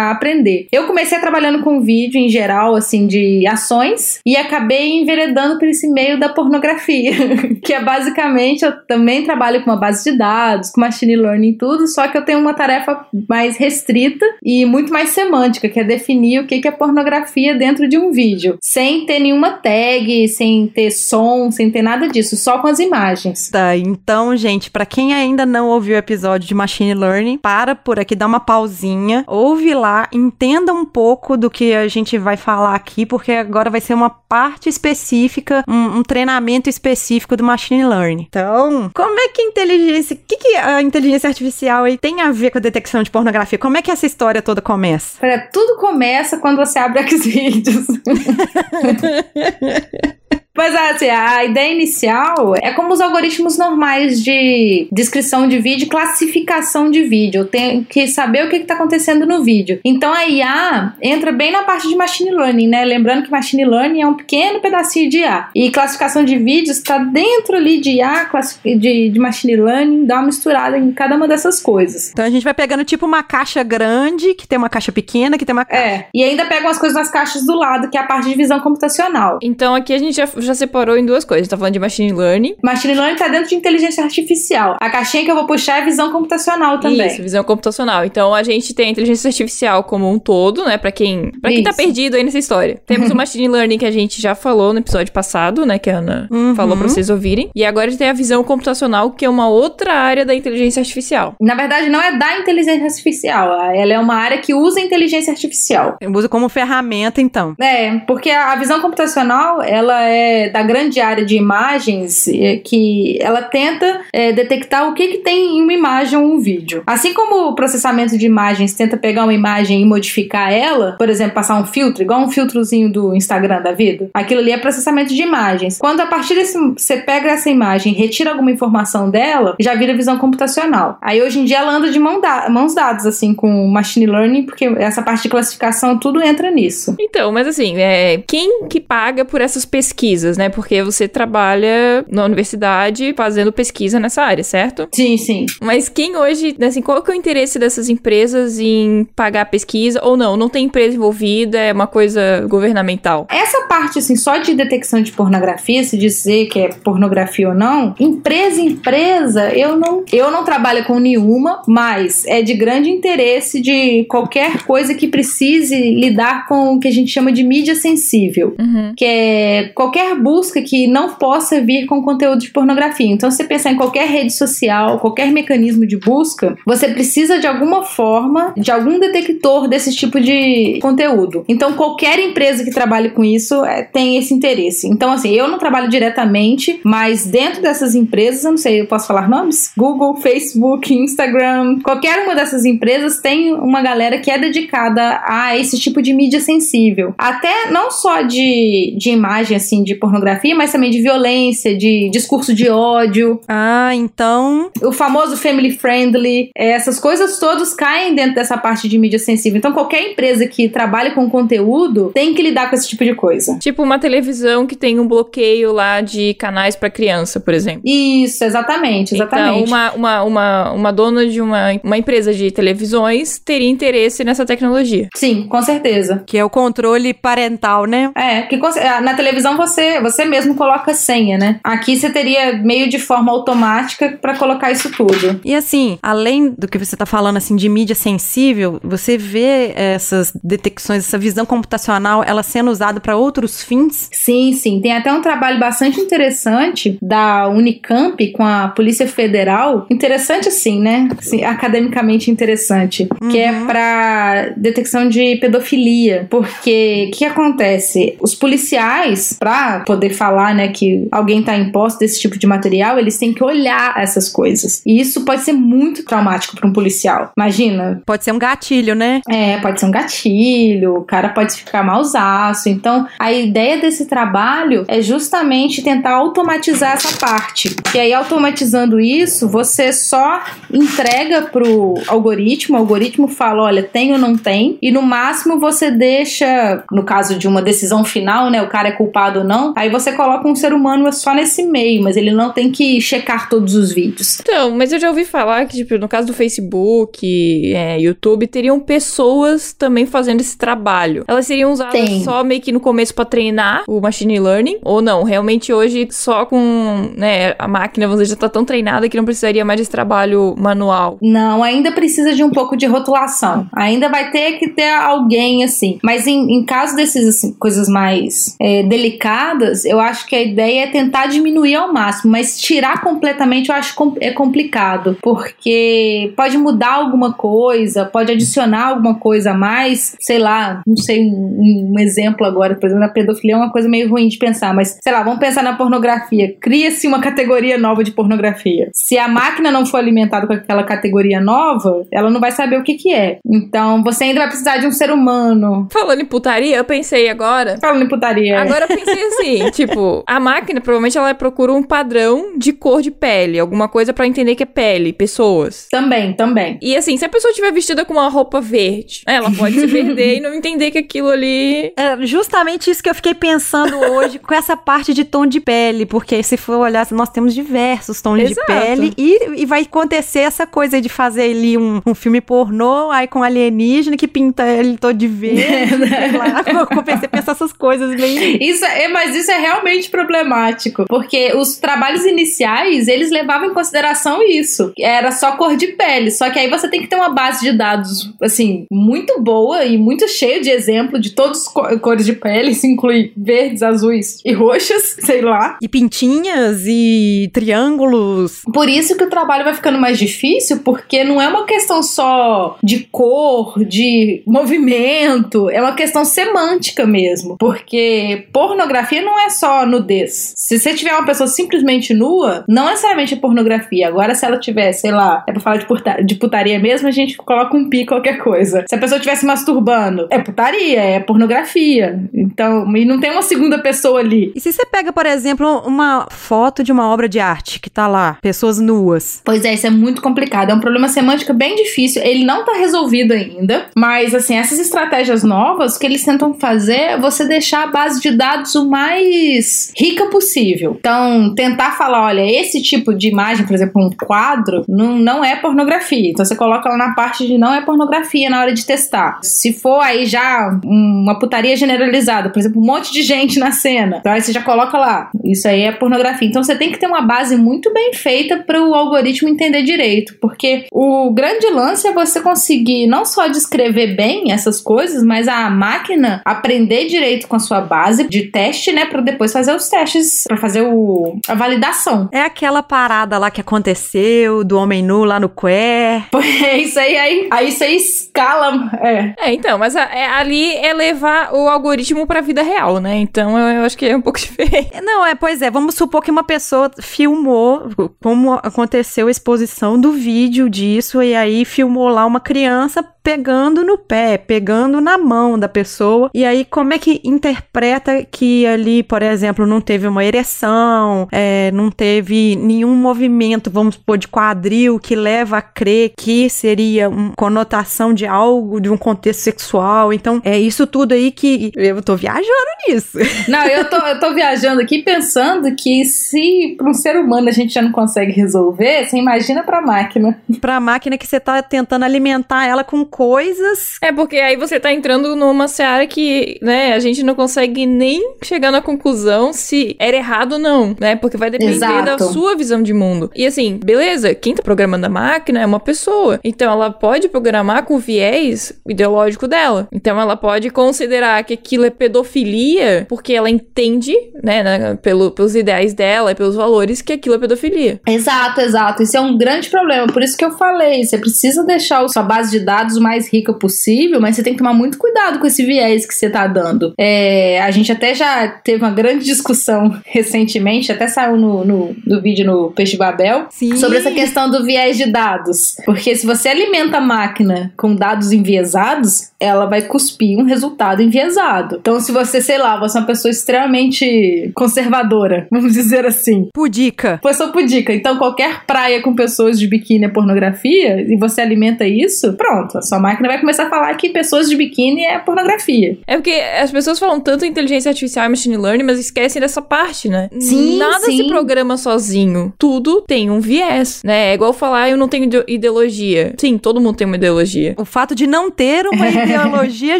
aprender. 0.10 0.68
Eu 0.72 0.88
comecei 0.88 1.20
trabalhando 1.20 1.64
com 1.64 1.82
vídeo 1.82 2.20
em 2.20 2.30
geral, 2.30 2.76
assim, 2.76 3.08
de 3.08 3.46
ações, 3.48 4.20
e 4.26 4.36
acabei 4.36 4.92
enveredando 5.00 5.60
por 5.60 5.68
esse 5.68 5.88
meio 5.90 6.20
da 6.20 6.30
pornografia, 6.30 7.12
que 7.64 7.74
é 7.74 7.82
basicamente 7.82 8.64
eu 8.64 8.72
também 8.86 9.24
trabalho 9.24 9.64
com 9.64 9.72
uma 9.72 9.80
base 9.80 10.10
de 10.10 10.18
dados, 10.18 10.72
com 10.72 10.82
machine 10.82 11.16
learning 11.16 11.50
e 11.50 11.58
tudo, 11.58 11.88
só 11.88 12.08
que 12.08 12.18
eu 12.18 12.26
tenho 12.26 12.40
uma 12.40 12.54
tarefa 12.54 13.06
mais 13.28 13.58
restrita 13.58 14.26
e 14.44 14.66
muito 14.66 14.92
mais 14.92 15.10
semântica, 15.10 15.70
que 15.70 15.80
é 15.80 15.84
definir 15.84 16.40
o 16.40 16.48
que 16.48 16.68
é 16.68 16.72
pornografia 16.72 17.56
dentro 17.56 17.88
de 17.88 17.98
um 17.98 18.12
vídeo, 18.12 18.58
sem 18.62 19.06
ter 19.06 19.20
nenhuma 19.20 19.52
tag, 19.52 20.28
sem 20.28 20.68
ter 20.68 20.92
som, 20.92 21.52
sem 21.52 21.70
ter 21.70 21.82
nada 21.82 22.08
disso, 22.08 22.36
só 22.48 22.60
com 22.60 22.68
as 22.68 22.80
imagens. 22.80 23.50
Tá, 23.50 23.76
então, 23.76 24.34
gente, 24.38 24.72
para 24.72 24.86
quem 24.86 25.14
ainda 25.14 25.46
não 25.46 25.68
ouviu 25.68 25.96
o 25.96 26.00
episódio 26.00 26.48
de 26.48 26.56
machine 26.56 26.94
learning, 26.94 27.38
para 27.38 27.76
por 27.76 28.00
aqui, 28.00 28.16
dá 28.16 28.26
uma 28.26 28.40
pausinha, 28.40 29.26
ouve 29.28 29.74
lá, 29.74 30.08
entenda 30.14 30.72
um 30.72 30.86
pouco 30.86 31.36
do 31.36 31.50
que 31.50 31.74
a 31.74 31.90
gente 31.90 32.18
vai 32.18 32.38
falar 32.38 32.74
aqui, 32.74 33.06
porque 33.06 33.34
agora 33.34 33.70
vai 33.70 33.82
ser 33.82 33.94
uma 33.94 34.10
parte 34.10 34.70
específica, 34.70 35.62
um, 35.68 35.98
um 35.98 36.04
treinamento 36.04 36.70
específico 36.70 37.36
do 37.36 37.44
machine 37.44 37.86
learning. 37.86 38.28
Então, 38.30 38.90
como 38.94 39.20
é 39.20 39.28
que 39.28 39.42
a 39.42 39.46
inteligência, 39.46 40.16
o 40.16 40.20
que, 40.26 40.38
que 40.38 40.56
a 40.56 40.82
inteligência 40.82 41.28
artificial 41.28 41.84
aí 41.84 41.98
tem 41.98 42.22
a 42.22 42.32
ver 42.32 42.52
com 42.52 42.60
a 42.60 42.62
detecção 42.62 43.04
de 43.04 43.12
pornografia? 43.12 43.60
Como 43.60 43.76
é 43.76 43.82
que 43.82 43.92
essa 43.92 44.06
história 44.06 44.42
toda 44.42 44.62
começa? 44.62 45.20
Pera, 45.20 45.50
tudo 45.52 45.76
começa 45.76 46.38
quando 46.38 46.56
você 46.56 46.80
abre 46.80 47.06
Xvideos. 47.10 47.88
Mas 50.58 50.74
assim, 50.74 51.08
a 51.08 51.46
ideia 51.46 51.72
inicial 51.72 52.56
é 52.56 52.72
como 52.72 52.92
os 52.92 53.00
algoritmos 53.00 53.58
normais 53.58 54.24
de 54.24 54.88
descrição 54.92 55.48
de 55.48 55.60
vídeo, 55.60 55.88
classificação 55.88 56.90
de 56.90 57.04
vídeo. 57.04 57.42
Eu 57.42 57.46
tenho 57.46 57.86
que 57.86 58.08
saber 58.08 58.46
o 58.46 58.50
que 58.50 58.56
está 58.56 58.74
acontecendo 58.74 59.26
no 59.28 59.44
vídeo. 59.44 59.80
Então 59.86 60.12
a 60.12 60.26
IA 60.26 60.94
entra 61.02 61.32
bem 61.32 61.52
na 61.52 61.62
parte 61.64 61.88
de 61.88 61.96
machine 61.96 62.32
learning, 62.32 62.68
né? 62.68 62.84
Lembrando 62.84 63.24
que 63.24 63.32
machine 63.32 63.66
learning 63.66 64.02
é 64.02 64.08
um 64.08 64.16
pequeno 64.16 64.60
pedacinho 64.60 65.10
de 65.10 65.20
IA. 65.20 65.50
E 65.54 65.70
classificação 65.70 66.26
de 66.26 66.38
vídeos 66.38 66.78
está 66.78 66.98
dentro 66.98 67.56
ali 67.56 67.80
de 67.80 67.92
IA, 67.92 68.28
de, 68.64 69.10
de 69.10 69.20
machine 69.20 69.56
learning, 69.56 70.06
dá 70.06 70.16
uma 70.16 70.26
misturada 70.26 70.78
em 70.78 70.92
cada 70.92 71.16
uma 71.16 71.28
dessas 71.28 71.62
coisas. 71.62 72.10
Então 72.12 72.26
a 72.26 72.30
gente 72.30 72.44
vai 72.44 72.54
pegando 72.54 72.84
tipo 72.84 73.06
uma 73.06 73.22
caixa 73.22 73.62
grande, 73.62 74.34
que 74.34 74.48
tem 74.48 74.58
uma 74.58 74.70
caixa 74.70 74.92
pequena, 74.92 75.38
que 75.38 75.46
tem 75.46 75.54
uma 75.54 75.66
caixa. 75.66 75.84
É. 75.84 76.08
E 76.14 76.24
ainda 76.24 76.46
pega 76.46 76.66
umas 76.66 76.80
coisas 76.80 76.98
nas 76.98 77.12
caixas 77.12 77.46
do 77.46 77.56
lado, 77.56 77.90
que 77.90 77.98
é 77.98 78.02
a 78.02 78.06
parte 78.06 78.28
de 78.28 78.36
visão 78.36 78.60
computacional. 78.60 79.38
Então 79.44 79.76
aqui 79.76 79.94
a 79.94 79.98
gente 80.00 80.16
já 80.16 80.47
já 80.48 80.56
separou 80.56 80.98
em 80.98 81.06
duas 81.06 81.24
coisas. 81.24 81.48
Tá 81.48 81.58
falando 81.58 81.74
de 81.74 81.80
machine 81.80 82.12
learning. 82.12 82.56
Machine 82.64 82.96
learning 82.96 83.18
tá 83.18 83.28
dentro 83.28 83.50
de 83.50 83.56
inteligência 83.56 84.04
artificial. 84.04 84.78
A 84.80 84.90
caixinha 84.90 85.24
que 85.24 85.32
eu 85.32 85.36
vou 85.36 85.46
puxar 85.46 85.82
é 85.82 85.86
visão 85.86 86.12
computacional 86.12 86.80
também. 86.80 87.08
Isso, 87.08 87.22
visão 87.22 87.44
computacional. 87.44 88.06
Então 88.06 88.34
a 88.34 88.44
gente 88.44 88.74
tem 88.74 88.88
a 88.88 88.92
inteligência 88.92 89.28
artificial 89.28 89.84
como 89.84 90.10
um 90.10 90.20
todo, 90.20 90.66
né? 90.66 90.78
Pra 90.78 90.92
quem, 90.92 91.32
pra 91.42 91.52
quem 91.52 91.64
tá 91.64 91.74
perdido 91.74 92.16
aí 92.16 92.24
nessa 92.24 92.40
história. 92.40 92.82
Temos 92.86 93.12
o 93.12 93.16
machine 93.16 93.48
learning 93.48 93.78
que 93.78 93.86
a 93.86 93.92
gente 93.92 94.22
já 94.22 94.36
falou 94.36 94.74
no 94.74 94.80
episódio 94.80 95.12
passado, 95.12 95.66
né? 95.66 95.78
Que 95.78 95.90
a 95.90 95.98
Ana 95.98 96.28
uhum. 96.32 96.56
falou 96.56 96.78
pra 96.78 96.88
vocês 96.88 97.10
ouvirem. 97.10 97.50
E 97.56 97.66
agora 97.66 97.88
a 97.88 97.90
gente 97.90 98.00
tem 98.00 98.10
a 98.10 98.14
visão 98.14 98.44
computacional, 98.44 99.12
que 99.12 99.26
é 99.26 99.30
uma 99.30 99.48
outra 99.48 99.94
área 99.94 100.26
da 100.26 100.34
inteligência 100.34 100.80
artificial. 100.80 101.36
Na 101.42 101.56
verdade, 101.56 101.90
não 101.90 102.02
é 102.02 102.18
da 102.18 102.38
inteligência 102.38 102.86
artificial. 102.86 103.72
Ela 103.74 103.94
é 103.94 104.00
uma 104.00 104.16
área 104.16 104.38
que 104.40 104.54
usa 104.54 104.80
inteligência 104.80 105.32
artificial. 105.32 105.98
Usa 106.14 106.30
como 106.30 106.50
ferramenta, 106.50 107.22
então. 107.22 107.56
É, 107.60 107.98
porque 108.00 108.30
a 108.30 108.56
visão 108.56 108.82
computacional, 108.82 109.62
ela 109.62 110.04
é 110.04 110.37
da 110.50 110.64
grande 110.64 111.00
área 111.00 111.26
de 111.26 111.36
imagens 111.36 112.28
é, 112.28 112.58
que 112.58 113.18
ela 113.22 113.42
tenta 113.42 114.02
é, 114.14 114.32
detectar 114.32 114.88
o 114.90 114.94
que, 114.94 115.08
que 115.08 115.18
tem 115.18 115.58
em 115.58 115.64
uma 115.64 115.74
imagem 115.74 116.18
ou 116.18 116.26
um 116.26 116.40
vídeo. 116.40 116.84
Assim 116.86 117.14
como 117.14 117.50
o 117.50 117.56
processamento 117.56 118.18
de 118.18 118.26
imagens 118.26 118.74
tenta 118.74 118.98
pegar 118.98 119.24
uma 119.24 119.34
imagem 119.34 119.82
e 119.82 119.86
modificar 119.86 120.52
ela, 120.52 120.96
por 120.98 121.10
exemplo, 121.10 121.34
passar 121.34 121.60
um 121.60 121.66
filtro, 121.66 122.04
igual 122.04 122.22
um 122.22 122.30
filtrozinho 122.30 122.92
do 122.92 123.16
Instagram 123.16 123.62
da 123.62 123.72
vida, 123.72 124.10
aquilo 124.14 124.42
ali 124.42 124.52
é 124.52 124.58
processamento 124.58 125.14
de 125.14 125.22
imagens. 125.22 125.78
Quando 125.78 126.02
a 126.02 126.06
partir 126.06 126.36
desse 126.36 126.58
você 126.58 126.98
pega 126.98 127.30
essa 127.30 127.50
imagem 127.50 127.94
retira 127.94 128.32
alguma 128.32 128.52
informação 128.52 129.10
dela, 129.10 129.56
já 129.60 129.76
vira 129.76 129.96
visão 129.96 130.18
computacional. 130.18 130.98
Aí 131.02 131.22
hoje 131.22 131.40
em 131.40 131.46
dia 131.46 131.60
ela 131.60 131.74
anda 131.74 131.90
de 131.90 132.00
mão 132.00 132.22
da 132.22 132.50
mãos 132.50 132.74
dadas 132.74 133.06
assim 133.06 133.34
com 133.34 133.68
machine 133.68 134.06
learning, 134.06 134.44
porque 134.44 134.66
essa 134.78 135.02
parte 135.02 135.24
de 135.24 135.30
classificação 135.30 135.98
tudo 135.98 136.22
entra 136.22 136.52
nisso. 136.52 136.96
Então, 137.00 137.32
mas 137.32 137.48
assim, 137.48 137.78
é, 137.78 138.22
quem 138.28 138.66
que 138.68 138.80
paga 138.80 139.26
por 139.26 139.42
essas 139.42 139.66
pesquisas, 139.66 140.27
né? 140.36 140.50
Porque 140.50 140.68
porque 140.68 140.84
você 140.84 141.08
trabalha 141.08 142.04
na 142.10 142.26
universidade 142.26 143.14
fazendo 143.16 143.54
pesquisa 143.54 144.02
nessa 144.02 144.22
área, 144.22 144.44
certo? 144.44 144.88
Sim, 144.94 145.16
sim. 145.18 145.46
Mas 145.62 145.88
quem 145.88 146.18
hoje, 146.18 146.56
assim, 146.62 146.82
qual 146.82 147.02
que 147.02 147.10
é 147.10 147.14
o 147.14 147.18
interesse 147.18 147.58
dessas 147.58 147.88
empresas 147.88 148.60
em 148.60 149.08
pagar 149.16 149.46
pesquisa 149.46 150.02
ou 150.04 150.18
não? 150.18 150.36
Não 150.36 150.50
tem 150.50 150.66
empresa 150.66 150.96
envolvida, 150.96 151.58
é 151.58 151.72
uma 151.72 151.88
coisa 151.88 152.46
governamental? 152.50 153.28
Essa 153.30 153.62
parte, 153.62 154.00
assim, 154.00 154.18
só 154.18 154.38
de 154.38 154.54
detecção 154.54 155.02
de 155.02 155.14
pornografia, 155.14 155.84
se 155.86 155.98
dizer 155.98 156.48
que 156.48 156.60
é 156.60 156.70
pornografia 156.84 157.48
ou 157.48 157.56
não, 157.56 157.96
empresa 157.98 158.62
empresa, 158.62 159.50
eu 159.54 159.78
não, 159.78 160.04
eu 160.12 160.30
não 160.30 160.44
trabalho 160.44 160.84
com 160.84 161.00
nenhuma, 161.00 161.62
mas 161.66 162.26
é 162.26 162.42
de 162.42 162.54
grande 162.54 162.90
interesse 162.90 163.62
de 163.62 164.04
qualquer 164.10 164.64
coisa 164.64 164.94
que 164.94 165.08
precise 165.08 165.76
lidar 165.94 166.46
com 166.46 166.76
o 166.76 166.80
que 166.80 166.90
a 166.90 166.92
gente 166.92 167.10
chama 167.10 167.32
de 167.32 167.44
mídia 167.44 167.76
sensível, 167.76 168.54
uhum. 168.60 168.94
que 168.98 169.06
é 169.06 169.72
qualquer 169.74 170.17
busca 170.18 170.62
que 170.62 170.88
não 170.88 171.14
possa 171.16 171.62
vir 171.62 171.86
com 171.86 172.02
conteúdo 172.02 172.40
de 172.40 172.52
pornografia. 172.52 173.08
Então, 173.08 173.30
se 173.32 173.38
você 173.38 173.44
pensar 173.44 173.72
em 173.72 173.76
qualquer 173.76 174.08
rede 174.08 174.34
social, 174.34 175.00
qualquer 175.00 175.32
mecanismo 175.32 175.86
de 175.86 175.98
busca, 175.98 176.58
você 176.66 176.90
precisa 176.90 177.40
de 177.40 177.48
alguma 177.48 177.84
forma, 177.84 178.54
de 178.58 178.72
algum 178.72 179.00
detector 179.00 179.68
desse 179.68 179.96
tipo 179.96 180.20
de 180.20 180.80
conteúdo. 180.82 181.44
Então, 181.48 181.74
qualquer 181.74 182.20
empresa 182.20 182.64
que 182.64 182.72
trabalhe 182.72 183.10
com 183.10 183.24
isso 183.24 183.64
é, 183.66 183.84
tem 183.84 184.18
esse 184.18 184.34
interesse. 184.34 184.88
Então, 184.88 185.12
assim, 185.12 185.32
eu 185.32 185.48
não 185.48 185.58
trabalho 185.58 185.90
diretamente, 185.90 186.80
mas 186.84 187.26
dentro 187.26 187.62
dessas 187.62 187.96
empresas, 187.96 188.44
eu 188.44 188.52
não 188.52 188.58
sei, 188.58 188.82
eu 188.82 188.88
posso 188.88 189.08
falar 189.08 189.30
nomes? 189.30 189.72
Google, 189.78 190.16
Facebook, 190.18 190.94
Instagram, 190.94 191.80
qualquer 191.80 192.24
uma 192.24 192.36
dessas 192.36 192.66
empresas 192.66 193.20
tem 193.20 193.54
uma 193.54 193.82
galera 193.82 194.20
que 194.20 194.32
é 194.32 194.38
dedicada 194.38 195.22
a 195.26 195.58
esse 195.58 195.80
tipo 195.80 196.02
de 196.02 196.14
mídia 196.14 196.40
sensível. 196.40 197.14
Até 197.18 197.70
não 197.72 197.92
só 197.92 198.22
de, 198.22 198.96
de 198.98 199.10
imagem, 199.10 199.58
assim, 199.58 199.84
de 199.84 199.96
pornografia 199.98 200.28
pornografia, 200.28 200.56
mas 200.56 200.72
também 200.72 200.90
de 200.90 201.02
violência, 201.02 201.76
de 201.76 202.10
discurso 202.12 202.54
de 202.54 202.70
ódio. 202.70 203.40
Ah, 203.48 203.94
então. 203.96 204.70
O 204.82 204.92
famoso 204.92 205.38
family 205.38 205.72
friendly. 205.72 206.50
Essas 206.56 207.00
coisas 207.00 207.40
todas 207.40 207.74
caem 207.74 208.16
dentro 208.16 208.36
dessa 208.36 208.58
parte 208.58 208.88
de 208.88 208.98
mídia 208.98 209.20
sensível. 209.20 209.58
Então, 209.58 209.72
qualquer 209.72 210.12
empresa 210.12 210.48
que 210.48 210.68
trabalhe 210.70 211.12
com 211.12 211.30
conteúdo 211.30 212.12
tem 212.14 212.34
que 212.34 212.42
lidar 212.42 212.70
com 212.70 212.76
esse 212.76 212.88
tipo 212.88 213.04
de 213.04 213.16
coisa. 213.16 213.58
Tipo 213.60 213.84
uma 213.84 214.00
televisão 214.00 214.66
que 214.66 214.76
tem 214.76 215.00
um 215.00 215.08
bloqueio 215.08 215.72
lá 215.72 216.02
de 216.02 216.34
canais 216.36 216.76
para 216.76 216.90
criança, 216.90 217.40
por 217.40 217.54
exemplo. 217.54 217.82
Isso, 217.86 218.44
exatamente, 218.44 219.16
exatamente. 219.16 219.64
Então, 219.64 219.64
uma, 219.64 219.92
uma, 219.94 220.24
uma, 220.24 220.72
uma 220.72 220.92
dona 220.92 221.26
de 221.26 221.42
uma, 221.42 221.80
uma 221.84 221.98
empresa 221.98 222.34
de 222.34 222.52
televisões 222.52 223.40
teria 223.40 223.70
interesse 223.70 224.24
nessa 224.24 224.46
tecnologia. 224.46 225.08
Sim, 225.16 225.48
com 225.48 225.62
certeza. 225.62 226.24
Que 226.26 226.38
é 226.38 226.44
o 226.44 226.50
controle 226.50 227.14
parental, 227.14 227.86
né? 227.86 228.12
É, 228.16 228.42
que 228.44 228.58
na 229.02 229.14
televisão 229.14 229.56
você, 229.56 229.87
você 230.02 230.26
mesmo 230.26 230.56
coloca 230.56 230.94
senha, 230.94 231.38
né? 231.38 231.60
Aqui 231.64 231.96
você 231.96 232.10
teria 232.10 232.58
meio 232.58 232.90
de 232.90 233.00
forma 233.00 233.32
automática 233.32 234.18
para 234.22 234.36
colocar 234.36 234.72
isso 234.72 234.92
tudo. 234.92 235.40
E 235.44 235.56
assim, 235.56 235.98
além 236.02 236.50
do 236.50 236.68
que 236.68 236.78
você 236.78 236.96
tá 236.96 237.06
falando 237.06 237.38
assim 237.38 237.56
de 237.56 237.70
mídia 237.70 237.96
sensível, 237.96 238.80
você 238.84 239.18
vê 239.18 239.74
essas 239.76 240.34
detecções, 240.44 241.06
essa 241.06 241.18
visão 241.18 241.46
computacional, 241.46 242.24
ela 242.26 242.44
sendo 242.44 242.72
usada 242.72 243.00
para 243.00 243.16
outros 243.16 243.64
fins? 243.64 244.10
Sim, 244.12 244.54
sim. 244.54 244.82
Tem 244.82 244.94
até 244.94 245.12
um 245.12 245.22
trabalho 245.22 245.60
bastante 245.60 246.00
interessante 246.00 246.98
da 247.02 247.48
Unicamp 247.48 248.32
com 248.32 248.44
a 248.44 248.70
Polícia 248.70 249.08
Federal. 249.08 249.86
Interessante 249.90 250.48
assim, 250.48 250.80
né? 250.82 251.08
Assim, 251.18 251.44
academicamente 251.44 252.30
interessante, 252.32 253.08
uhum. 253.22 253.30
que 253.30 253.40
é 253.40 253.52
uhum. 253.52 253.66
para 253.66 254.54
detecção 254.58 255.08
de 255.08 255.36
pedofilia, 255.38 256.28
porque 256.30 257.10
o 257.10 257.18
que 257.18 257.26
acontece? 257.26 258.18
Os 258.22 258.36
policiais, 258.36 259.36
para 259.40 259.77
poder 259.80 260.12
falar, 260.12 260.54
né, 260.54 260.70
que 260.70 261.08
alguém 261.12 261.44
tá 261.44 261.56
em 261.56 261.72
posse 261.72 262.00
desse 262.00 262.20
tipo 262.20 262.38
de 262.38 262.48
material, 262.48 262.98
eles 262.98 263.18
têm 263.18 263.34
que 263.34 263.44
olhar 263.44 263.98
essas 263.98 264.30
coisas. 264.30 264.82
E 264.86 265.00
isso 265.00 265.26
pode 265.26 265.42
ser 265.42 265.54
muito 265.54 266.04
traumático 266.04 266.56
para 266.56 266.68
um 266.68 266.74
policial. 266.74 267.32
Imagina. 267.38 268.02
Pode 268.06 268.24
ser 268.24 268.32
um 268.32 268.40
gatilho, 268.40 268.96
né? 268.96 269.22
É, 269.28 269.58
pode 269.58 269.80
ser 269.80 269.86
um 269.86 269.92
gatilho, 269.92 270.96
o 270.96 271.04
cara 271.04 271.30
pode 271.30 271.54
ficar 271.54 271.84
mausaço. 271.84 272.70
Então, 272.70 273.08
a 273.20 273.32
ideia 273.32 273.78
desse 273.80 274.06
trabalho 274.06 274.86
é 274.88 275.02
justamente 275.02 275.82
tentar 275.82 276.12
automatizar 276.12 276.94
essa 276.94 277.18
parte. 277.18 277.76
E 277.94 278.00
aí, 278.00 278.14
automatizando 278.14 279.00
isso, 279.00 279.48
você 279.48 279.92
só 279.92 280.42
entrega 280.72 281.44
pro 281.44 281.96
algoritmo, 282.08 282.76
o 282.76 282.80
algoritmo 282.80 283.28
fala, 283.28 283.64
olha, 283.64 283.84
tem 283.84 284.12
ou 284.12 284.18
não 284.18 284.38
tem, 284.38 284.78
e 284.82 284.92
no 284.92 285.02
máximo 285.02 285.60
você 285.60 285.92
deixa, 285.92 286.84
no 286.92 287.04
caso 287.04 287.38
de 287.38 287.48
uma 287.48 287.62
decisão 287.62 288.04
final, 288.04 288.50
né, 288.50 288.62
o 288.62 288.68
cara 288.68 288.90
é 288.90 288.92
culpado 288.92 289.40
ou 289.40 289.46
não, 289.46 289.67
não, 289.68 289.74
aí 289.76 289.90
você 289.90 290.12
coloca 290.12 290.48
um 290.48 290.56
ser 290.56 290.74
humano 290.74 291.12
só 291.12 291.34
nesse 291.34 291.64
meio, 291.64 292.04
mas 292.04 292.18
ele 292.18 292.32
não 292.32 292.52
tem 292.52 292.72
que 292.72 293.00
checar 293.02 293.50
todos 293.50 293.76
os 293.76 293.92
vídeos. 293.92 294.40
Então, 294.40 294.72
mas 294.72 294.92
eu 294.92 295.00
já 295.00 295.10
ouvi 295.10 295.26
falar 295.26 295.66
que, 295.66 295.78
tipo, 295.78 295.98
no 295.98 296.08
caso 296.08 296.28
do 296.28 296.34
Facebook, 296.34 297.74
é, 297.74 298.00
YouTube, 298.00 298.48
teriam 298.48 298.80
pessoas 298.80 299.74
também 299.74 300.06
fazendo 300.06 300.42
esse 300.42 300.58
trabalho. 300.58 301.24
Elas 301.28 301.46
seriam 301.46 301.72
usadas 301.72 301.94
Tem. 301.94 302.24
só 302.24 302.44
meio 302.44 302.62
que 302.62 302.72
no 302.72 302.80
começo 302.80 303.14
pra 303.14 303.26
treinar 303.26 303.84
o 303.88 304.00
machine 304.00 304.40
learning, 304.40 304.80
ou 304.84 305.02
não? 305.02 305.24
Realmente 305.24 305.72
hoje 305.74 306.08
só 306.12 306.46
com, 306.46 307.12
né, 307.16 307.56
a 307.58 307.68
máquina, 307.68 308.08
dizer, 308.08 308.26
já 308.26 308.36
tá 308.36 308.50
tão 308.50 308.64
treinada 308.64 309.10
que 309.10 309.18
não 309.18 309.26
precisaria 309.26 309.66
mais 309.66 309.80
desse 309.80 309.92
trabalho 309.92 310.56
manual. 310.58 311.18
Não, 311.22 311.64
ainda 311.64 311.92
precisa 311.92 312.34
de 312.34 312.44
um 312.44 312.50
pouco 312.50 312.76
de 312.76 312.86
rotulação. 312.86 313.68
Ainda 313.74 314.10
vai 314.10 314.32
ter 314.32 314.54
que 314.54 314.70
ter 314.70 314.90
alguém 314.90 315.64
assim. 315.64 316.00
Mas 316.04 316.28
em, 316.28 316.58
em 316.58 316.66
caso 316.66 316.96
desses 316.96 317.28
assim, 317.28 317.54
coisas 317.54 317.88
mais 317.88 318.56
é, 318.60 318.84
delicadas, 318.84 319.57
eu 319.86 320.00
acho 320.00 320.26
que 320.28 320.36
a 320.36 320.42
ideia 320.42 320.84
é 320.84 320.88
tentar 320.88 321.28
diminuir 321.28 321.76
ao 321.76 321.94
máximo. 321.94 322.32
Mas 322.32 322.60
tirar 322.60 323.02
completamente 323.02 323.70
eu 323.70 323.76
acho 323.76 323.96
é 324.20 324.32
complicado. 324.32 325.18
Porque 325.22 326.34
pode 326.36 326.58
mudar 326.58 326.94
alguma 326.94 327.34
coisa, 327.34 328.06
pode 328.06 328.32
adicionar 328.32 328.88
alguma 328.88 329.16
coisa 329.16 329.52
a 329.52 329.54
mais. 329.54 330.16
Sei 330.20 330.40
lá, 330.40 330.82
não 330.86 330.98
sei 330.98 331.24
um, 331.24 331.94
um 331.94 332.00
exemplo 332.00 332.46
agora. 332.46 332.76
Por 332.76 332.88
exemplo, 332.88 333.06
a 333.06 333.10
pedofilia 333.10 333.56
é 333.56 333.58
uma 333.58 333.72
coisa 333.72 333.90
meio 333.90 334.10
ruim 334.10 334.28
de 334.28 334.38
pensar. 334.38 334.74
Mas 334.74 334.98
sei 335.02 335.14
lá, 335.14 335.24
vamos 335.24 335.40
pensar 335.40 335.64
na 335.64 335.76
pornografia. 335.76 336.56
Cria-se 336.60 337.08
uma 337.08 337.22
categoria 337.22 337.78
nova 337.78 338.04
de 338.04 338.12
pornografia. 338.12 338.90
Se 338.94 339.18
a 339.18 339.28
máquina 339.28 339.72
não 339.72 339.86
for 339.86 339.98
alimentada 339.98 340.48
com 340.48 340.54
aquela 340.54 340.84
categoria 340.84 341.40
nova, 341.40 342.06
ela 342.12 342.30
não 342.30 342.40
vai 342.40 342.52
saber 342.52 342.78
o 342.78 342.84
que 342.84 342.96
que 342.96 343.14
é. 343.14 343.40
Então, 343.46 344.04
você 344.04 344.26
ainda 344.26 344.40
vai 344.40 344.48
precisar 344.48 344.78
de 344.78 344.88
um 344.88 344.92
ser 344.92 345.12
humano. 345.12 345.88
Falando 345.92 346.22
em 346.22 346.26
putaria, 346.26 346.78
eu 346.78 346.84
pensei 346.84 347.30
agora. 347.30 347.78
Falando 347.80 348.04
em 348.04 348.08
putaria. 348.08 348.60
Agora 348.60 348.86
eu 348.86 348.88
pensei 348.88 349.24
assim, 349.28 349.47
tipo, 349.72 350.24
a 350.26 350.40
máquina 350.40 350.82
provavelmente 350.82 351.18
ela 351.18 351.34
procura 351.34 351.74
um 351.74 351.84
padrão 351.84 352.58
de 352.58 352.74
cor 352.74 353.02
de 353.02 353.12
pele, 353.12 353.60
alguma 353.60 353.88
coisa 353.88 354.14
pra 354.14 354.28
entender 354.28 354.56
que 354.56 354.64
é 354.64 354.66
pele, 354.66 355.14
pessoas. 355.14 355.88
Também, 355.90 356.34
também. 356.34 356.78
E 356.82 356.96
assim, 356.96 357.18
se 357.18 357.26
a 357.26 357.30
pessoa 357.30 357.52
estiver 357.52 357.72
vestida 357.72 358.06
com 358.06 358.14
uma 358.14 358.30
roupa 358.30 358.60
verde, 358.62 359.22
né, 359.26 359.36
ela 359.36 359.52
pode 359.52 359.80
se 359.80 359.88
perder 359.88 360.38
e 360.38 360.40
não 360.40 360.54
entender 360.54 360.92
que 360.92 360.98
aquilo 360.98 361.30
ali. 361.30 361.94
É 361.96 362.26
justamente 362.26 362.90
isso 362.90 363.02
que 363.02 363.10
eu 363.10 363.16
fiquei 363.16 363.34
pensando 363.34 363.98
hoje 363.98 364.40
com 364.40 364.54
essa 364.54 364.76
parte 364.76 365.14
de 365.14 365.24
tom 365.24 365.46
de 365.46 365.60
pele, 365.60 366.06
porque 366.06 366.42
se 366.44 366.58
for 366.58 366.78
olhar, 366.78 367.08
nós 367.12 367.30
temos 367.30 367.54
diversos 367.54 368.22
tons 368.22 368.38
de 368.38 368.52
Exato. 368.52 368.68
pele 368.68 369.14
e, 369.18 369.62
e 369.62 369.66
vai 369.66 369.82
acontecer 369.82 370.40
essa 370.40 370.66
coisa 370.66 371.02
de 371.02 371.10
fazer 371.10 371.52
ali 371.52 371.78
um, 371.78 372.02
um 372.06 372.16
filme 372.16 372.42
pornô, 372.42 373.10
aí 373.12 373.28
com 373.28 373.44
alienígena 373.44 374.18
que 374.18 374.28
pinta 374.28 374.68
ele 374.68 374.98
todo 374.98 375.14
de 375.14 375.28
verde, 375.28 376.08
sei 376.08 376.32
lá. 376.32 376.64
Eu 376.68 376.88
comecei 376.88 377.26
a 377.26 377.30
pensar 377.30 377.54
essas 377.54 377.74
coisas 377.74 378.16
bem... 378.16 378.58
Isso 378.62 378.86
é, 378.86 379.08
mas 379.08 379.36
isso 379.38 379.52
é 379.52 379.58
realmente 379.58 380.10
problemático, 380.10 381.06
porque 381.08 381.54
os 381.56 381.78
trabalhos 381.78 382.26
iniciais, 382.26 383.08
eles 383.08 383.32
levavam 383.32 383.70
em 383.70 383.74
consideração 383.74 384.42
isso. 384.44 384.92
Era 385.00 385.32
só 385.32 385.54
cor 385.54 385.76
de 385.78 385.88
pele, 385.88 386.32
só 386.32 386.50
que 386.50 386.60
aí 386.60 386.70
você 386.70 386.88
tem 386.90 387.02
que 387.02 387.08
ter 387.08 387.16
uma 387.16 387.30
base 387.30 387.62
de 387.66 387.78
dados, 387.78 388.34
assim, 388.42 388.86
muito 388.92 389.40
boa 389.42 389.84
e 389.86 389.98
muito 389.98 390.28
cheia 390.28 390.60
de 390.62 390.70
exemplo 390.70 391.20
de 391.20 391.32
todas 391.32 391.62
as 391.62 391.68
co- 391.68 392.00
cores 392.00 392.26
de 392.26 392.34
pele, 392.34 392.72
isso 392.78 392.86
inclui 392.88 393.32
verdes, 393.38 393.84
azuis 393.84 394.40
e 394.46 394.52
roxas, 394.54 395.18
sei 395.22 395.42
lá. 395.42 395.78
E 395.82 395.88
pintinhas 395.88 396.84
e 396.88 397.50
triângulos. 397.54 398.62
Por 398.74 398.90
isso 398.90 399.16
que 399.18 399.24
o 399.24 399.30
trabalho 399.30 399.64
vai 399.64 399.74
ficando 399.74 399.98
mais 400.00 400.18
difícil, 400.18 400.80
porque 400.80 401.24
não 401.24 401.42
é 401.42 401.48
uma 401.48 401.66
questão 401.66 402.02
só 402.04 402.78
de 402.84 403.00
cor, 403.12 403.84
de 403.86 404.42
movimento, 404.46 405.70
é 405.70 405.82
uma 405.82 405.94
questão 405.94 406.24
semântica 406.26 407.06
mesmo. 407.06 407.58
Porque 407.58 408.48
pornografia 408.54 409.22
não 409.28 409.40
é 409.40 409.50
só 409.50 409.86
nudez. 409.86 410.54
Se 410.56 410.80
você 410.80 410.94
tiver 410.94 411.12
uma 411.14 411.26
pessoa 411.26 411.48
simplesmente 411.48 412.14
nua, 412.14 412.64
não 412.68 412.86
necessariamente 412.88 413.34
é 413.34 413.38
pornografia. 413.38 414.08
Agora, 414.08 414.34
se 414.34 414.46
ela 414.46 414.58
tiver, 414.60 414.92
sei 414.94 415.12
lá, 415.12 415.44
é 415.48 415.52
pra 415.52 415.62
falar 415.62 415.78
de, 415.78 415.86
puta- 415.86 416.22
de 416.24 416.36
putaria 416.36 416.80
mesmo, 416.80 417.08
a 417.08 417.12
gente 417.12 417.38
coloca 417.38 417.76
um 417.76 417.90
pi 417.90 418.06
qualquer 418.06 418.38
coisa. 418.40 418.86
Se 418.88 418.96
a 418.96 418.98
pessoa 418.98 419.18
estivesse 419.18 419.46
masturbando, 419.46 420.28
é 420.30 420.40
putaria, 420.40 421.00
é 421.02 421.20
pornografia. 421.20 422.20
Então, 422.34 422.96
e 422.96 423.06
não 423.06 423.20
tem 423.20 423.32
uma 423.32 423.42
segunda 423.42 423.80
pessoa 423.80 424.20
ali. 424.20 424.52
E 424.56 424.60
se 424.62 424.72
você 424.72 424.86
pega, 424.86 425.12
por 425.12 425.26
exemplo, 425.26 425.84
uma 425.86 426.28
foto 426.30 426.84
de 426.84 426.92
uma 426.92 427.10
obra 427.10 427.28
de 427.28 427.40
arte 427.40 427.80
que 427.80 427.90
tá 427.90 428.08
lá, 428.08 428.38
pessoas 428.42 428.80
nuas. 428.80 429.42
Pois 429.44 429.64
é, 429.66 429.74
isso 429.74 429.88
é 429.88 429.90
muito 429.90 430.22
complicado. 430.22 430.70
É 430.70 430.74
um 430.74 430.80
problema 430.80 431.08
semântico 431.10 431.54
bem 431.54 431.76
difícil. 431.76 432.22
Ele 432.24 432.46
não 432.46 432.64
tá 432.66 432.74
resolvido 432.74 433.34
ainda. 433.34 433.86
Mas, 433.96 434.34
assim, 434.34 434.56
essas 434.56 434.80
estratégias 434.80 435.44
novas 435.44 435.96
o 435.96 436.00
que 436.00 436.06
eles 436.06 436.24
tentam 436.24 436.54
fazer 436.54 436.98
é 436.98 437.18
você 437.18 437.46
deixar 437.46 437.84
a 437.84 437.88
base 437.88 438.22
de 438.22 438.32
dados 438.32 438.76
o 438.76 438.88
mais 438.90 439.07
rica 439.16 440.26
possível. 440.30 440.96
Então, 441.00 441.54
tentar 441.56 441.98
falar: 441.98 442.26
olha, 442.26 442.42
esse 442.42 442.82
tipo 442.82 443.14
de 443.14 443.30
imagem, 443.30 443.66
por 443.66 443.74
exemplo, 443.74 444.02
um 444.02 444.10
quadro, 444.26 444.84
não, 444.88 445.18
não 445.18 445.44
é 445.44 445.56
pornografia. 445.56 446.30
Então, 446.30 446.46
você 446.46 446.56
coloca 446.56 446.90
lá 446.90 446.98
na 446.98 447.14
parte 447.14 447.46
de 447.46 447.58
não 447.58 447.74
é 447.74 447.82
pornografia 447.82 448.50
na 448.50 448.62
hora 448.62 448.74
de 448.74 448.86
testar. 448.86 449.40
Se 449.42 449.74
for 449.74 450.00
aí 450.00 450.26
já 450.26 450.80
uma 450.84 451.40
putaria 451.40 451.76
generalizada, 451.76 452.50
por 452.50 452.60
exemplo, 452.60 452.82
um 452.82 452.86
monte 452.86 453.12
de 453.12 453.22
gente 453.22 453.60
na 453.60 453.72
cena, 453.72 454.18
então 454.20 454.32
aí 454.32 454.42
você 454.42 454.52
já 454.52 454.62
coloca 454.62 454.98
lá: 454.98 455.30
isso 455.44 455.68
aí 455.68 455.82
é 455.82 455.92
pornografia. 455.92 456.48
Então, 456.48 456.64
você 456.64 456.76
tem 456.76 456.92
que 456.92 457.00
ter 457.00 457.08
uma 457.08 457.22
base 457.22 457.56
muito 457.56 457.94
bem 457.94 458.14
feita 458.14 458.58
para 458.58 458.82
o 458.84 458.94
algoritmo 458.94 459.50
entender 459.50 459.84
direito, 459.84 460.36
porque 460.42 460.86
o 460.92 461.32
grande 461.32 461.68
lance 461.70 462.08
é 462.08 462.14
você 462.14 462.42
conseguir 462.42 463.08
não 463.08 463.26
só 463.26 463.48
descrever 463.48 464.16
bem 464.16 464.52
essas 464.52 464.82
coisas, 464.82 465.24
mas 465.24 465.48
a 465.48 465.70
máquina 465.70 466.42
aprender 466.46 467.06
direito 467.06 467.48
com 467.48 467.56
a 467.56 467.60
sua 467.60 467.82
base 467.82 468.28
de 468.28 468.44
teste, 468.44 468.92
né, 468.98 469.06
para 469.06 469.22
depois 469.22 469.54
fazer 469.54 469.76
os 469.76 469.88
testes, 469.88 470.44
para 470.48 470.58
fazer 470.58 470.82
o, 470.82 471.40
a 471.48 471.54
validação. 471.54 472.28
É 472.32 472.42
aquela 472.42 472.82
parada 472.82 473.38
lá 473.38 473.52
que 473.52 473.62
aconteceu, 473.62 474.64
do 474.64 474.78
homem 474.78 475.04
nu 475.04 475.24
lá 475.24 475.40
no 475.40 475.50
Quer. 475.50 476.26
É 476.68 476.78
isso 476.78 477.00
aí, 477.00 477.16
aí, 477.16 477.48
aí 477.52 477.78
aí 477.80 477.96
escala, 477.96 478.90
é. 479.02 479.34
É, 479.38 479.54
então, 479.54 479.78
mas 479.78 479.96
a- 479.96 480.04
é- 480.06 480.26
ali 480.28 480.76
é 480.76 480.92
levar 480.94 481.54
o 481.54 481.68
algoritmo 481.70 482.26
pra 482.26 482.42
vida 482.42 482.64
real, 482.64 483.00
né? 483.00 483.16
Então 483.18 483.58
eu, 483.58 483.80
eu 483.80 483.86
acho 483.86 483.98
que 483.98 484.06
é 484.06 484.16
um 484.18 484.22
pouco 484.22 484.40
diferente. 484.40 484.90
Não, 485.02 485.26
é, 485.26 485.36
pois 485.36 485.62
é, 485.62 485.70
vamos 485.70 485.94
supor 485.96 486.24
que 486.24 486.32
uma 486.32 486.44
pessoa 486.44 486.90
filmou 487.00 487.90
como 488.22 488.54
aconteceu 488.54 489.28
a 489.28 489.32
exposição 489.32 490.00
do 490.00 490.12
vídeo 490.12 490.70
disso, 490.70 491.22
e 491.22 491.36
aí 491.36 491.64
filmou 491.66 492.08
lá 492.10 492.26
uma 492.26 492.40
criança 492.40 493.04
pegando 493.28 493.84
no 493.84 493.98
pé, 493.98 494.38
pegando 494.38 495.02
na 495.02 495.18
mão 495.18 495.60
da 495.60 495.68
pessoa, 495.68 496.30
e 496.34 496.46
aí 496.46 496.64
como 496.64 496.94
é 496.94 496.98
que 496.98 497.20
interpreta 497.26 498.24
que 498.24 498.66
ali, 498.66 499.04
por 499.04 499.22
exemplo, 499.22 499.68
não 499.68 499.82
teve 499.82 500.08
uma 500.08 500.24
ereção, 500.24 501.28
é, 501.30 501.70
não 501.74 501.92
teve 501.92 502.56
nenhum 502.56 502.96
movimento, 502.96 503.70
vamos 503.70 503.96
supor, 503.96 504.18
de 504.18 504.30
quadril 504.30 504.98
que 504.98 505.14
leva 505.14 505.58
a 505.58 505.62
crer 505.62 506.14
que 506.18 506.50
seria 506.50 507.10
uma 507.10 507.34
conotação 507.36 508.14
de 508.14 508.26
algo, 508.26 508.80
de 508.80 508.90
um 508.90 508.96
contexto 508.96 509.42
sexual, 509.42 510.14
então 510.14 510.42
é 510.46 510.58
isso 510.58 510.88
tudo 510.88 511.12
aí 511.12 511.30
que 511.30 511.74
eu 511.76 512.02
tô 512.02 512.16
viajando 512.16 512.48
nisso. 512.88 513.18
Não, 513.52 513.66
eu 513.66 513.90
tô, 513.90 513.98
eu 513.98 514.22
tô 514.22 514.34
viajando 514.34 514.80
aqui 514.80 515.02
pensando 515.02 515.76
que 515.76 516.06
se 516.06 516.76
para 516.78 516.90
um 516.90 516.94
ser 516.94 517.18
humano 517.18 517.50
a 517.50 517.52
gente 517.52 517.74
já 517.74 517.82
não 517.82 517.92
consegue 517.92 518.32
resolver, 518.32 519.06
você 519.06 519.18
imagina 519.18 519.64
pra 519.64 519.82
máquina. 519.82 520.40
pra 520.62 520.80
máquina 520.80 521.18
que 521.18 521.28
você 521.28 521.42
tá 521.42 521.62
tentando 521.62 522.06
alimentar 522.06 522.66
ela 522.66 522.86
com 522.86 523.04
coisas. 523.18 523.98
É, 524.00 524.12
porque 524.12 524.36
aí 524.38 524.56
você 524.56 524.80
tá 524.80 524.94
entrando 524.94 525.36
numa 525.36 525.68
seara 525.68 526.06
que, 526.06 526.60
né, 526.62 526.94
a 526.94 527.00
gente 527.00 527.24
não 527.24 527.34
consegue 527.34 527.88
nem 527.88 528.36
chegar 528.44 528.72
na 528.72 528.80
conclusão 528.80 529.52
se 529.52 529.96
era 529.98 530.16
errado 530.16 530.54
ou 530.54 530.60
não, 530.60 530.96
né? 531.00 531.16
Porque 531.16 531.36
vai 531.36 531.50
depender 531.50 531.74
Exato. 531.74 532.06
da 532.06 532.20
sua 532.20 532.56
visão 532.56 532.84
de 532.84 532.94
mundo. 532.94 533.32
E 533.36 533.48
assim, 533.48 533.80
beleza, 533.84 534.36
quem 534.36 534.54
tá 534.54 534.62
programando 534.62 535.08
a 535.08 535.10
máquina 535.10 535.60
é 535.60 535.66
uma 535.66 535.80
pessoa. 535.80 536.40
Então 536.44 536.72
ela 536.72 536.92
pode 536.92 537.28
programar 537.28 537.86
com 537.86 537.96
o 537.96 538.00
viés 538.00 538.72
ideológico 538.88 539.48
dela. 539.48 539.88
Então 539.92 540.22
ela 540.22 540.38
pode 540.38 540.70
considerar 540.70 541.44
que 541.44 541.56
aquilo 541.56 541.86
é 541.86 541.90
pedofilia 541.90 543.08
porque 543.10 543.34
ela 543.34 543.50
entende, 543.50 544.14
né, 544.44 544.62
né, 544.62 544.96
pelo, 545.02 545.32
pelos 545.32 545.56
ideais 545.56 545.96
dela 545.96 546.34
e 546.34 546.36
pelos 546.36 546.56
valores 546.56 547.02
que 547.02 547.14
aquilo 547.14 547.34
é 547.34 547.40
pedofilia. 547.40 548.00
Exato, 548.08 548.62
exato. 548.62 549.02
Isso 549.02 549.18
é 549.18 549.22
um 549.22 549.36
grande 549.36 549.72
problema. 549.72 550.06
Por 550.06 550.22
isso 550.22 550.38
que 550.38 550.46
eu 550.46 550.52
falei, 550.52 551.04
você 551.04 551.18
precisa 551.18 551.64
deixar 551.64 552.04
a 552.04 552.08
sua 552.08 552.22
base 552.22 552.52
de 552.52 552.64
dados 552.64 552.96
o 552.96 553.07
mais 553.08 553.32
rica 553.32 553.54
possível, 553.54 554.20
mas 554.20 554.36
você 554.36 554.44
tem 554.44 554.54
que 554.54 554.60
tomar 554.60 554.74
muito 554.74 554.98
cuidado 554.98 555.40
com 555.40 555.48
esse 555.48 555.66
viés 555.66 556.06
que 556.06 556.14
você 556.14 556.30
tá 556.30 556.46
dando. 556.48 556.94
É, 556.98 557.62
a 557.62 557.72
gente 557.72 557.92
até 557.92 558.14
já 558.14 558.48
teve 558.48 558.84
uma 558.84 558.92
grande 558.92 559.26
discussão 559.26 559.98
recentemente, 560.06 560.92
até 560.92 561.08
saiu 561.08 561.38
no, 561.38 561.66
no, 561.66 561.96
no 562.06 562.22
vídeo 562.22 562.46
no 562.46 562.72
Peixe 562.72 562.98
Babel, 562.98 563.48
Sim. 563.50 563.76
sobre 563.78 563.98
essa 563.98 564.12
questão 564.12 564.50
do 564.50 564.64
viés 564.64 564.98
de 564.98 565.12
dados. 565.12 565.76
Porque 565.86 566.16
se 566.16 566.26
você 566.26 566.50
alimenta 566.50 566.98
a 566.98 567.02
máquina 567.02 567.72
com 567.78 567.96
dados 567.96 568.32
enviesados, 568.32 569.32
ela 569.40 569.66
vai 569.66 569.84
cuspir 569.84 570.38
um 570.38 570.44
resultado 570.44 571.02
enviesado. 571.02 571.78
Então, 571.80 572.00
se 572.00 572.12
você, 572.12 572.42
sei 572.42 572.58
lá, 572.58 572.80
você 572.80 572.98
é 572.98 573.02
uma 573.02 573.08
pessoa 573.08 573.32
extremamente 573.32 574.52
conservadora, 574.54 575.48
vamos 575.52 575.74
dizer 575.74 576.06
assim, 576.06 576.50
Pudica. 576.54 577.20
Pessoa 577.22 577.52
pudica. 577.52 577.94
Então, 577.94 578.18
qualquer 578.18 578.66
praia 578.66 579.02
com 579.02 579.14
pessoas 579.14 579.60
de 579.60 579.68
biquíni 579.68 580.06
é 580.06 580.10
pornografia 580.10 581.02
e 581.02 581.16
você 581.18 581.42
alimenta 581.42 581.88
isso, 581.88 582.34
pronto. 582.34 582.78
A 582.78 582.82
sua 582.82 582.97
Sua 582.98 583.02
máquina 583.04 583.28
vai 583.30 583.40
começar 583.40 583.66
a 583.68 583.70
falar 583.70 583.94
que 583.96 584.10
pessoas 584.10 584.50
de 584.50 584.56
biquíni 584.56 585.04
é 585.06 585.20
pornografia. 585.20 586.00
É 586.08 586.16
porque 586.16 586.32
as 586.32 586.72
pessoas 586.72 586.98
falam 586.98 587.20
tanto 587.20 587.46
em 587.46 587.50
inteligência 587.50 587.90
artificial 587.90 588.26
e 588.26 588.30
machine 588.30 588.58
learning, 588.58 588.84
mas 588.84 588.98
esquecem 588.98 589.40
dessa 589.40 589.62
parte, 589.62 590.10
né? 590.10 590.30
Sim, 590.40 590.78
Nada 590.80 591.06
sim. 591.06 591.18
se 591.18 591.28
programa 591.28 591.78
sozinho. 591.78 592.52
Tudo 592.58 593.02
tem 593.02 593.30
um 593.30 593.40
viés, 593.40 594.02
né? 594.04 594.32
É 594.32 594.34
igual 594.34 594.52
falar, 594.52 594.90
eu 594.90 594.98
não 594.98 595.08
tenho 595.08 595.26
ide- 595.26 595.44
ideologia. 595.48 596.34
Sim, 596.40 596.58
todo 596.58 596.82
mundo 596.82 596.96
tem 596.98 597.06
uma 597.06 597.18
ideologia. 597.18 597.76
O 597.78 597.86
fato 597.86 598.16
de 598.16 598.26
não 598.26 598.50
ter 598.50 598.88
uma 598.88 599.06
ideologia 599.08 600.00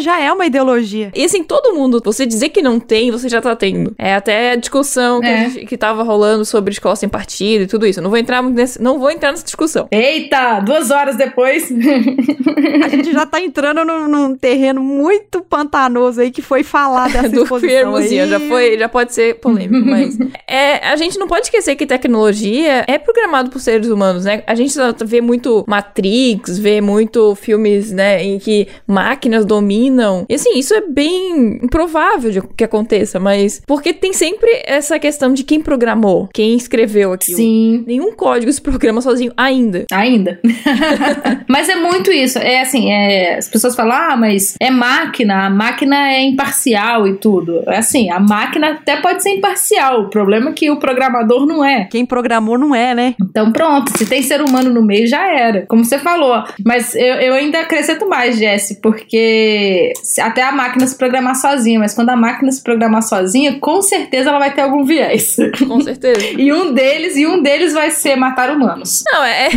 já 0.00 0.20
é 0.20 0.32
uma 0.32 0.44
ideologia. 0.46 1.12
E 1.14 1.24
assim, 1.24 1.44
todo 1.44 1.72
mundo, 1.74 2.02
você 2.04 2.26
dizer 2.26 2.48
que 2.48 2.60
não 2.60 2.80
tem, 2.80 3.12
você 3.12 3.28
já 3.28 3.40
tá 3.40 3.54
tendo. 3.54 3.94
É 3.96 4.12
até 4.14 4.50
a 4.52 4.56
discussão 4.56 5.20
que, 5.20 5.26
a 5.26 5.30
É. 5.30 5.50
gente- 5.50 5.66
que 5.66 5.76
tava 5.76 6.02
rolando 6.02 6.44
sobre 6.44 6.72
escola 6.72 6.96
sem 6.96 7.08
partido 7.08 7.62
e 7.62 7.66
tudo 7.68 7.86
isso. 7.86 8.00
Eu 8.00 8.02
não 8.02 8.10
vou 8.10 8.18
entrar 8.18 8.42
muito 8.42 8.56
nesse, 8.56 8.82
não 8.82 8.98
vou 8.98 9.08
entrar 9.10 9.30
nessa 9.30 9.44
discussão. 9.44 9.86
Eita, 9.92 10.58
duas 10.60 10.90
horas 10.90 11.16
depois. 11.16 11.68
A 12.84 12.88
gente 12.88 13.12
já 13.12 13.26
tá 13.26 13.40
entrando 13.40 13.84
num, 13.84 14.08
num 14.08 14.36
terreno 14.36 14.80
muito 14.80 15.42
pantanoso 15.42 16.20
aí 16.20 16.30
que 16.30 16.42
foi 16.42 16.62
falar 16.62 17.10
dessa 17.10 17.28
do 17.30 17.42
exposição 17.42 17.96
aí. 17.96 18.28
já 18.28 18.40
foi, 18.40 18.78
já 18.78 18.88
pode 18.88 19.14
ser 19.14 19.34
polêmico, 19.36 19.86
mas 19.86 20.18
é, 20.46 20.88
a 20.88 20.96
gente 20.96 21.18
não 21.18 21.26
pode 21.26 21.46
esquecer 21.46 21.76
que 21.76 21.86
tecnologia 21.86 22.84
é 22.86 22.98
programado 22.98 23.50
por 23.50 23.60
seres 23.60 23.88
humanos, 23.88 24.24
né? 24.24 24.42
A 24.46 24.54
gente 24.54 24.74
vê 25.04 25.20
muito 25.20 25.64
Matrix, 25.66 26.58
vê 26.58 26.80
muito 26.80 27.34
filmes, 27.34 27.92
né, 27.92 28.22
em 28.22 28.38
que 28.38 28.68
máquinas 28.86 29.44
dominam. 29.44 30.24
E 30.28 30.34
assim, 30.34 30.58
isso 30.58 30.74
é 30.74 30.80
bem 30.80 31.58
improvável 31.62 32.30
de 32.30 32.42
que 32.42 32.64
aconteça, 32.64 33.18
mas 33.18 33.62
porque 33.66 33.92
tem 33.92 34.12
sempre 34.12 34.50
essa 34.64 34.98
questão 34.98 35.32
de 35.32 35.44
quem 35.44 35.60
programou, 35.60 36.28
quem 36.32 36.56
escreveu 36.56 37.12
aquilo. 37.12 37.36
Sim. 37.36 37.84
Nenhum 37.86 38.12
código 38.12 38.52
se 38.52 38.60
programa 38.60 39.00
sozinho 39.00 39.32
ainda. 39.36 39.84
Ainda. 39.92 40.40
mas 41.48 41.68
é 41.68 41.76
muito 41.76 42.10
isso. 42.10 42.38
É 42.38 42.60
assim, 42.68 42.92
é, 42.92 43.36
as 43.36 43.48
pessoas 43.48 43.74
falam, 43.74 43.96
ah, 43.96 44.16
mas 44.16 44.54
é 44.60 44.70
máquina, 44.70 45.46
a 45.46 45.50
máquina 45.50 46.12
é 46.12 46.22
imparcial 46.22 47.06
e 47.08 47.14
tudo. 47.14 47.62
É 47.66 47.78
assim, 47.78 48.10
a 48.10 48.20
máquina 48.20 48.72
até 48.72 48.96
pode 48.96 49.22
ser 49.22 49.30
imparcial. 49.30 50.02
O 50.02 50.10
problema 50.10 50.50
é 50.50 50.52
que 50.52 50.70
o 50.70 50.78
programador 50.78 51.46
não 51.46 51.64
é. 51.64 51.86
Quem 51.90 52.04
programou 52.06 52.58
não 52.58 52.74
é, 52.74 52.94
né? 52.94 53.14
Então 53.20 53.50
pronto, 53.52 53.96
se 53.96 54.06
tem 54.06 54.22
ser 54.22 54.40
humano 54.42 54.70
no 54.70 54.82
meio, 54.82 55.06
já 55.06 55.26
era. 55.26 55.64
Como 55.66 55.84
você 55.84 55.98
falou. 55.98 56.44
Mas 56.64 56.94
eu, 56.94 57.14
eu 57.14 57.34
ainda 57.34 57.60
acrescento 57.60 58.08
mais, 58.08 58.38
Jesse, 58.38 58.80
porque 58.80 59.92
até 60.20 60.42
a 60.42 60.52
máquina 60.52 60.86
se 60.86 60.96
programar 60.96 61.34
sozinha, 61.36 61.78
mas 61.78 61.94
quando 61.94 62.10
a 62.10 62.16
máquina 62.16 62.52
se 62.52 62.62
programar 62.62 63.02
sozinha, 63.02 63.58
com 63.58 63.80
certeza 63.82 64.30
ela 64.30 64.38
vai 64.38 64.54
ter 64.54 64.60
algum 64.62 64.84
viés. 64.84 65.36
Com 65.66 65.80
certeza. 65.80 66.18
E 66.38 66.52
um 66.52 66.72
deles, 66.72 67.16
e 67.16 67.26
um 67.26 67.42
deles 67.42 67.72
vai 67.72 67.90
ser 67.90 68.14
matar 68.16 68.50
humanos. 68.50 69.02
Não, 69.12 69.24
é. 69.24 69.48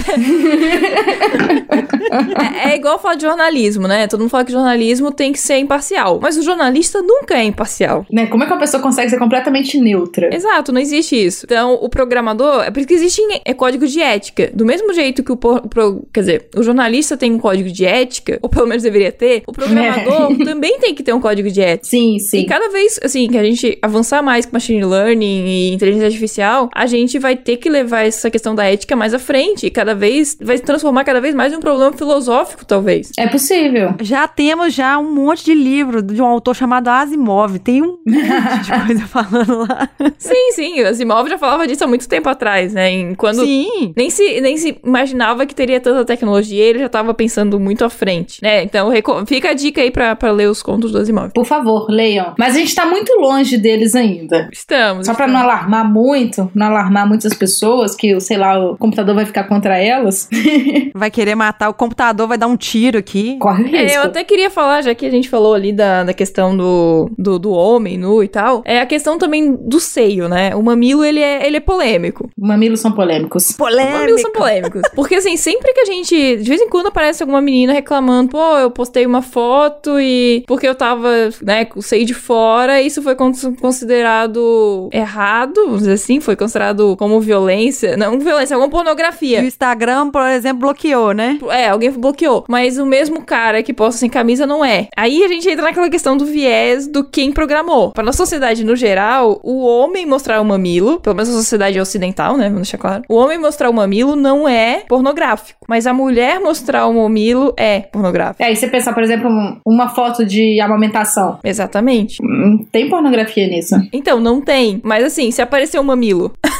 é, 2.65 2.71
é 2.71 2.75
igual 2.75 2.99
falar 3.01 3.15
de 3.15 3.23
jornalismo, 3.23 3.87
né? 3.87 4.07
Todo 4.07 4.19
mundo 4.21 4.29
fala 4.29 4.45
que 4.45 4.51
jornalismo 4.51 5.11
tem 5.11 5.31
que 5.31 5.39
ser 5.39 5.57
imparcial. 5.57 6.19
Mas 6.21 6.37
o 6.37 6.41
jornalista 6.41 7.01
nunca 7.01 7.35
é 7.35 7.43
imparcial. 7.43 8.05
Né? 8.11 8.27
Como 8.27 8.43
é 8.43 8.45
que 8.47 8.53
uma 8.53 8.59
pessoa 8.59 8.81
consegue 8.81 9.09
ser 9.09 9.17
completamente 9.19 9.79
neutra? 9.79 10.33
Exato, 10.33 10.71
não 10.71 10.79
existe 10.81 11.15
isso. 11.15 11.45
Então, 11.45 11.73
o 11.81 11.89
programador. 11.89 12.63
É 12.63 12.71
por 12.71 12.79
isso 12.79 12.87
que 12.87 12.93
existem 12.93 13.41
é, 13.45 13.53
códigos 13.53 13.91
de 13.91 14.01
ética. 14.01 14.49
Do 14.53 14.65
mesmo 14.65 14.93
jeito 14.93 15.23
que 15.23 15.31
o. 15.31 15.37
por- 15.37 15.61
pro- 15.67 16.05
quer 16.13 16.19
dizer, 16.21 16.49
o 16.55 16.63
jornalista 16.63 17.15
tem 17.17 17.31
um 17.31 17.39
código 17.39 17.69
de 17.71 17.85
ética, 17.85 18.39
ou 18.41 18.49
pelo 18.49 18.67
menos 18.67 18.83
deveria 18.83 19.11
ter, 19.11 19.43
o 19.47 19.51
programador 19.51 20.37
também 20.43 20.77
tem 20.79 20.93
que 20.93 21.03
ter 21.03 21.13
um 21.13 21.19
código 21.21 21.49
de 21.49 21.61
ética. 21.61 21.87
Sim, 21.87 22.15
E 22.15 22.19
sim. 22.19 22.45
cada 22.45 22.69
vez, 22.69 22.99
assim, 23.03 23.27
que 23.27 23.37
a 23.37 23.43
gente 23.43 23.77
avançar 23.81 24.21
mais 24.21 24.45
com 24.45 24.53
machine 24.53 24.83
learning 24.83 25.45
e 25.47 25.73
inteligência 25.73 26.07
artificial, 26.07 26.69
a 26.73 26.85
gente 26.85 27.17
vai 27.19 27.35
ter 27.35 27.57
que 27.57 27.69
levar 27.69 28.05
essa 28.05 28.29
questão 28.29 28.53
da 28.55 28.65
ética 28.65 28.95
mais 28.95 29.13
à 29.13 29.19
frente. 29.19 29.65
E 29.65 29.69
cada 29.71 29.93
vez, 29.95 30.37
vai 30.41 30.57
se 30.57 30.63
transformar 30.63 31.03
cada 31.03 31.19
vez 31.21 31.33
mais 31.33 31.51
em 31.53 31.55
um 31.57 31.59
problema 31.59 31.91
filosófico, 31.93 32.65
talvez. 32.65 32.90
É 33.17 33.27
possível. 33.27 33.93
Já 34.01 34.27
temos 34.27 34.73
já 34.73 34.97
um 34.97 35.13
monte 35.13 35.45
de 35.45 35.53
livro 35.53 36.01
de 36.01 36.21
um 36.21 36.25
autor 36.25 36.55
chamado 36.55 36.89
Asimov. 36.89 37.59
Tem 37.59 37.81
um 37.81 37.97
monte 38.05 38.63
de 38.63 38.71
coisa 38.85 39.07
falando 39.07 39.59
lá. 39.59 39.89
Sim, 40.17 40.51
sim, 40.53 40.81
o 40.81 40.87
Asimov 40.87 41.29
já 41.29 41.37
falava 41.37 41.67
disso 41.67 41.83
há 41.83 41.87
muito 41.87 42.07
tempo 42.07 42.27
atrás, 42.29 42.73
né? 42.73 42.89
Em 42.89 43.15
quando 43.15 43.43
Sim. 43.43 43.93
nem 43.95 44.09
se, 44.09 44.41
nem 44.41 44.57
se 44.57 44.77
imaginava 44.83 45.45
que 45.45 45.55
teria 45.55 45.79
tanta 45.79 46.03
tecnologia, 46.05 46.63
ele 46.63 46.79
já 46.79 46.89
tava 46.89 47.13
pensando 47.13 47.59
muito 47.59 47.85
à 47.85 47.89
frente, 47.89 48.41
né? 48.41 48.63
Então, 48.63 48.91
fica 49.25 49.49
a 49.49 49.53
dica 49.53 49.81
aí 49.81 49.91
pra, 49.91 50.15
pra 50.15 50.31
ler 50.31 50.49
os 50.49 50.61
contos 50.61 50.91
do 50.91 50.97
Asimov. 50.97 51.31
Por 51.33 51.45
favor, 51.45 51.87
leiam. 51.89 52.33
Mas 52.37 52.55
a 52.55 52.59
gente 52.59 52.73
tá 52.75 52.85
muito 52.85 53.13
longe 53.19 53.57
deles 53.57 53.95
ainda. 53.95 54.49
Estamos. 54.51 55.05
Só 55.05 55.13
pra 55.13 55.27
não 55.27 55.39
alarmar 55.39 55.89
muito, 55.91 56.49
não 56.53 56.67
alarmar 56.67 57.07
muitas 57.07 57.33
pessoas, 57.33 57.95
que, 57.95 58.19
sei 58.19 58.37
lá, 58.37 58.59
o 58.59 58.77
computador 58.77 59.15
vai 59.15 59.25
ficar 59.25 59.45
contra 59.45 59.77
elas, 59.77 60.29
Vai 60.93 61.11
querer 61.11 61.35
matar 61.35 61.69
o 61.69 61.73
computador, 61.73 62.27
vai 62.27 62.37
dar 62.37 62.47
um 62.47 62.57
tiro 62.57 62.80
aqui. 62.89 63.37
corre 63.39 63.63
o 63.63 63.67
risco. 63.67 63.77
É, 63.77 63.97
eu 63.97 64.03
até 64.03 64.23
queria 64.23 64.49
falar, 64.49 64.81
já 64.81 64.93
que 64.95 65.05
a 65.05 65.09
gente 65.09 65.29
falou 65.29 65.53
ali 65.53 65.71
da, 65.71 66.03
da 66.03 66.13
questão 66.13 66.55
do, 66.55 67.09
do, 67.17 67.37
do 67.39 67.51
homem 67.51 67.97
nu 67.97 68.23
e 68.23 68.27
tal, 68.27 68.61
é 68.65 68.79
a 68.79 68.85
questão 68.85 69.17
também 69.17 69.53
do 69.55 69.79
seio, 69.79 70.27
né? 70.27 70.55
O 70.55 70.61
mamilo, 70.63 71.03
ele 71.03 71.19
é, 71.19 71.45
ele 71.45 71.57
é 71.57 71.59
polêmico. 71.59 72.29
Mamilos 72.37 72.79
são 72.79 72.91
polêmicos. 72.91 73.49
Os 73.49 73.57
mamilos 73.57 74.21
são 74.21 74.31
polêmicos. 74.31 74.81
Porque, 74.95 75.15
assim, 75.15 75.37
sempre 75.37 75.73
que 75.73 75.79
a 75.81 75.85
gente. 75.85 76.37
De 76.37 76.49
vez 76.49 76.61
em 76.61 76.69
quando 76.69 76.87
aparece 76.87 77.23
alguma 77.23 77.41
menina 77.41 77.73
reclamando, 77.73 78.29
pô, 78.31 78.57
eu 78.57 78.71
postei 78.71 79.05
uma 79.05 79.21
foto 79.21 79.99
e. 79.99 80.43
Porque 80.47 80.67
eu 80.67 80.75
tava, 80.75 81.09
né, 81.41 81.65
com 81.65 81.79
o 81.79 81.83
seio 81.83 82.05
de 82.05 82.13
fora, 82.13 82.81
isso 82.81 83.01
foi 83.01 83.15
con- 83.15 83.31
considerado 83.59 84.89
errado, 84.91 85.61
vamos 85.65 85.79
dizer 85.79 85.93
assim, 85.93 86.19
foi 86.19 86.35
considerado 86.35 86.95
como 86.97 87.19
violência. 87.19 87.95
Não 87.97 88.19
violência, 88.19 88.55
alguma 88.55 88.69
E 88.69 88.71
pornografia. 88.71 89.41
o 89.41 89.45
Instagram, 89.45 90.09
por 90.11 90.25
exemplo, 90.27 90.59
bloqueou, 90.61 91.13
né? 91.13 91.37
É, 91.49 91.69
alguém 91.69 91.91
bloqueou. 91.91 92.45
Mas 92.47 92.70
o 92.77 92.85
mesmo 92.85 93.21
cara 93.23 93.61
que 93.63 93.73
posta 93.73 93.99
sem 93.99 94.09
camisa 94.09 94.45
não 94.45 94.63
é. 94.63 94.87
Aí 94.95 95.23
a 95.23 95.27
gente 95.27 95.49
entra 95.49 95.63
naquela 95.65 95.89
questão 95.89 96.15
do 96.17 96.25
viés 96.25 96.87
do 96.87 97.03
quem 97.03 97.31
programou. 97.31 97.91
Para 97.91 98.03
nossa 98.03 98.17
sociedade 98.17 98.63
no 98.63 98.75
geral, 98.75 99.39
o 99.43 99.65
homem 99.65 100.05
mostrar 100.05 100.39
o 100.41 100.45
mamilo, 100.45 100.99
pelo 100.99 101.15
menos 101.15 101.29
a 101.29 101.33
sociedade 101.33 101.79
ocidental, 101.79 102.37
né? 102.37 102.45
Vamos 102.45 102.61
deixar 102.63 102.77
claro. 102.77 103.03
O 103.09 103.15
homem 103.15 103.37
mostrar 103.37 103.69
o 103.69 103.73
mamilo 103.73 104.15
não 104.15 104.47
é 104.47 104.83
pornográfico. 104.87 105.59
Mas 105.67 105.87
a 105.87 105.93
mulher 105.93 106.39
mostrar 106.39 106.85
o 106.87 106.93
mamilo 106.93 107.53
é 107.57 107.79
pornográfico. 107.81 108.41
É, 108.43 108.47
aí 108.47 108.55
você 108.55 108.67
pensar, 108.67 108.93
por 108.93 109.03
exemplo, 109.03 109.29
um- 109.29 109.57
uma 109.65 109.89
foto 109.89 110.25
de 110.25 110.59
amamentação. 110.59 111.39
Exatamente. 111.43 112.17
Hum, 112.23 112.65
Tem 112.71 112.89
pornografia 112.89 113.47
nisso. 113.47 113.75
Então, 113.93 114.19
não 114.19 114.41
tem. 114.41 114.79
Mas 114.83 115.03
assim, 115.03 115.31
se 115.31 115.41
aparecer 115.41 115.79
um 115.79 115.83
mamilo. 115.83 116.31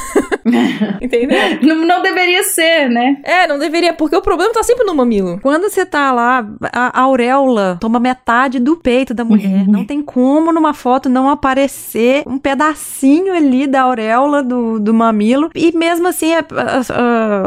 Entendeu? 1.02 1.38
Não, 1.62 1.76
não 1.86 2.02
deveria 2.02 2.43
ser, 2.43 2.89
né? 2.89 3.17
É, 3.24 3.47
não 3.47 3.60
deveria, 3.60 3.93
porque 3.93 4.15
o 4.15 4.21
problema 4.21 4.52
tá 4.54 4.63
sempre 4.63 4.86
no 4.86 4.93
mamilo. 4.95 5.39
Quando 5.41 5.69
você 5.69 5.86
tá 5.86 6.01
lá, 6.12 6.48
a 6.72 7.02
auréola 7.02 7.78
toma 7.82 8.00
metade 8.00 8.60
do 8.60 8.78
peito 8.78 9.14
da 9.14 9.26
mulher. 9.26 9.68
Não 9.68 9.84
tem 9.86 10.02
como 10.02 10.54
numa 10.54 10.74
foto 10.74 11.10
não 11.10 11.28
aparecer 11.30 12.24
um 12.26 12.38
pedacinho 12.38 13.34
ali 13.34 13.68
da 13.68 13.82
auréola 13.82 14.42
do, 14.42 14.80
do 14.80 14.94
mamilo. 14.94 15.50
E 15.54 15.76
mesmo 15.78 16.08
assim, 16.08 16.32
é, 16.34 16.40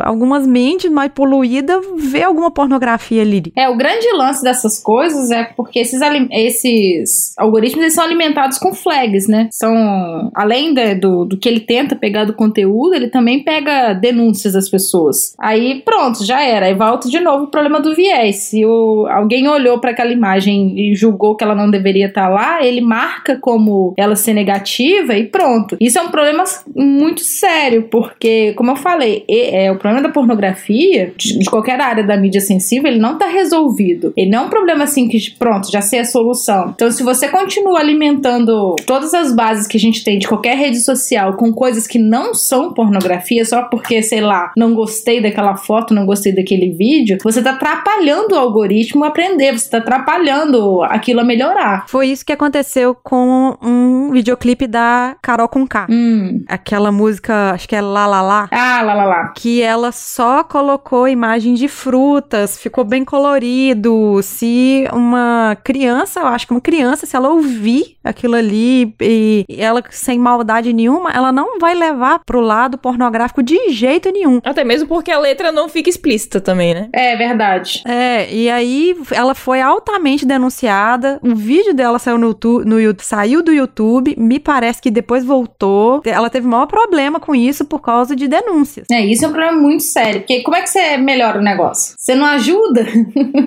algumas 0.03 0.47
mentes 0.47 0.91
mais 0.91 1.11
poluídas 1.13 1.85
vê 1.97 2.23
alguma 2.23 2.51
pornografia 2.51 3.23
ali. 3.23 3.43
É, 3.57 3.69
o 3.69 3.77
grande 3.77 4.07
lance 4.13 4.43
dessas 4.43 4.79
coisas 4.79 5.31
é 5.31 5.45
porque 5.45 5.79
esses, 5.79 6.01
esses 6.31 7.33
algoritmos 7.39 7.83
eles 7.83 7.95
são 7.95 8.05
alimentados 8.05 8.59
com 8.59 8.75
flags, 8.75 9.27
né? 9.29 9.49
São, 9.53 10.31
além 10.35 10.75
de- 10.75 10.95
do, 10.97 11.25
do 11.25 11.39
que 11.39 11.49
ele 11.49 11.61
tenta 11.61 11.97
pegar 11.97 12.25
do 12.25 12.35
conteúdo, 12.35 12.95
ele 12.95 13.09
também 13.09 13.43
pega 13.43 13.93
denúncias 13.95 14.53
das 14.53 14.69
pessoas. 14.69 15.35
Aí 15.39 15.83
pronto, 15.85 16.25
já 16.25 16.43
era. 16.43 16.67
Aí 16.67 16.75
volta 16.75 17.09
de 17.09 17.21
novo 17.21 17.45
o 17.45 17.51
problema 17.51 17.81
do 17.81 17.95
viés. 17.95 18.44
Se 18.45 18.65
o, 18.65 19.07
alguém 19.09 19.49
olhou 19.49 19.79
para 19.79 19.91
aquela 19.91 20.13
imagem 20.13 20.75
e 20.79 20.95
julgou 20.95 21.35
que 21.37 21.43
ela 21.45 21.55
não 21.55 21.71
deveria 21.71 22.07
estar 22.07 22.29
lá, 22.29 22.65
ele 22.65 22.81
marca 22.81 23.39
como 23.41 23.95
ela 23.97 24.15
ser 24.17 24.35
negativa 24.35 25.15
e 25.17 25.25
pronto. 25.27 25.77
Isso 25.81 25.99
é 25.99 26.03
um 26.03 26.09
problema 26.11 26.45
muito 26.75 27.23
sério, 27.23 27.85
porque, 27.91 28.53
como 28.55 28.71
eu 28.73 28.77
falei, 28.77 29.25
e- 29.29 29.51
é, 29.55 29.73
o 29.73 29.77
problema 29.77 30.03
da 30.07 30.13
pornografia, 30.13 31.13
de, 31.17 31.39
de 31.39 31.45
qualquer 31.51 31.81
área 31.81 32.05
da 32.05 32.17
mídia 32.17 32.41
sensível, 32.41 32.91
ele 32.91 33.01
não 33.01 33.17
tá 33.19 33.27
resolvido. 33.27 34.13
Ele 34.17 34.31
não 34.31 34.45
é 34.45 34.47
um 34.47 34.49
problema 34.51 34.85
assim 34.85 35.09
que, 35.09 35.19
pronto, 35.39 35.71
já 35.71 35.81
sei 35.81 36.01
a 36.01 36.05
solução. 36.05 36.73
Então, 36.75 36.91
se 36.91 37.03
você 37.03 37.29
continua 37.29 37.81
alimentando 37.81 38.77
todas 38.87 39.15
as 39.15 39.35
bases 39.35 39.67
que 39.67 39.77
a 39.77 39.81
gente 39.81 40.05
tem 40.05 40.19
de 40.19 40.29
qualquer 40.29 40.57
rede 40.57 40.79
social 40.81 41.35
com 41.35 41.53
coisas 41.53 41.87
que 41.87 41.99
não 41.99 42.35
são 42.35 42.73
pornografia, 42.73 43.45
só 43.45 43.63
porque, 43.63 44.03
sei 44.03 44.21
lá, 44.21 44.53
não 44.57 44.75
gostei 44.75 45.21
daquela 45.21 45.57
foto, 45.57 45.95
não 45.95 46.07
gostei 46.07 46.35
daquele 46.35 46.71
vídeo, 46.71 47.19
você 47.23 47.43
tá 47.43 47.51
atrapalhando 47.51 48.24
o 48.33 48.39
algoritmo 48.39 49.05
a 49.05 49.09
aprender, 49.09 49.53
você 49.53 49.71
tá 49.71 49.79
atrapalhando 49.79 50.83
aquilo 50.83 51.21
a 51.21 51.25
melhorar. 51.25 51.85
Foi 51.89 52.09
isso 52.09 52.25
que 52.25 52.33
aconteceu 52.33 52.95
com 52.95 53.57
um 53.63 54.11
videoclipe 54.11 54.67
da 54.67 55.17
Carol 55.23 55.49
com 55.49 55.67
K. 55.67 55.87
Hum. 55.91 56.45
Aquela 56.49 56.91
música, 56.91 57.53
acho 57.53 57.69
que 57.69 57.77
é 57.77 57.81
Lá 57.81 58.07
Lá 58.07 58.23
Lá. 58.23 58.49
Ah, 58.51 58.83
lá, 58.83 58.95
lá, 58.95 59.05
lá. 59.05 59.29
que 59.37 59.63
ela 59.63 59.93
só 59.93 60.43
colocou 60.45 61.09
imagem 61.09 61.55
de 61.55 61.69
frutas, 61.69 62.59
ficou 62.59 62.85
bem 62.85 63.05
colorido. 63.05 64.21
Se 64.23 64.87
uma 64.93 65.57
criança, 65.63 66.21
eu 66.21 66.27
acho 66.27 66.47
que 66.47 66.53
uma 66.53 66.61
criança, 66.61 67.07
se 67.07 67.17
ela 67.17 67.29
ouvir 67.31 67.94
aquilo 68.05 68.37
ali 68.37 68.95
e 69.01 69.45
ela 69.59 69.83
sem 69.91 70.19
maldade 70.19 70.73
nenhuma, 70.73 71.11
ela 71.11 71.33
não 71.33 71.59
vai 71.59 71.75
levar 71.75 72.21
pro 72.25 72.41
lado 72.41 72.77
pornográfico 72.79 73.43
de 73.43 73.71
jeito 73.71 74.11
nenhum. 74.11 74.41
Até 74.45 74.63
mesmo 74.63 74.87
porque 74.87 75.11
a 75.11 75.19
letra 75.19 75.51
não 75.51 75.69
fica 75.69 75.89
explícita 75.89 76.41
também, 76.41 76.75
né? 76.75 76.89
É 76.93 77.17
verdade. 77.17 77.83
É, 77.87 78.33
e 78.33 78.51
aí 78.51 78.95
ela 79.11 79.35
foi 79.35 79.61
altamente 79.61 80.27
denunciada. 80.27 81.19
O 81.23 81.35
vídeo 81.35 81.75
dela 81.75 81.99
saiu 81.99 82.19
no 82.19 82.29
YouTube, 82.29 82.65
no 82.65 82.81
YouTube, 82.81 83.05
saiu 83.05 83.43
do 83.43 83.53
YouTube, 83.53 84.15
me 84.19 84.39
parece 84.39 84.83
que 84.83 84.91
depois 84.91 85.25
voltou. 85.25 86.03
Ela 86.05 86.29
teve 86.31 86.47
maior 86.47 86.67
problema 86.67 87.19
com 87.19 87.35
isso 87.35 87.65
por 87.65 87.81
causa 87.81 88.15
de 88.15 88.29
denúncias. 88.29 88.87
É, 88.91 89.01
isso 89.05 89.25
é 89.25 89.29
um 89.29 89.33
problema 89.33 89.61
muito 89.61 89.83
sério. 89.83 90.21
Porque 90.21 90.43
como 90.43 90.57
é 90.57 90.63
que 90.63 90.69
você 90.69 90.97
melhora 90.97 91.39
o 91.39 91.43
negócio? 91.43 91.95
Você 91.99 92.15
não 92.15 92.27
ajuda? 92.27 92.85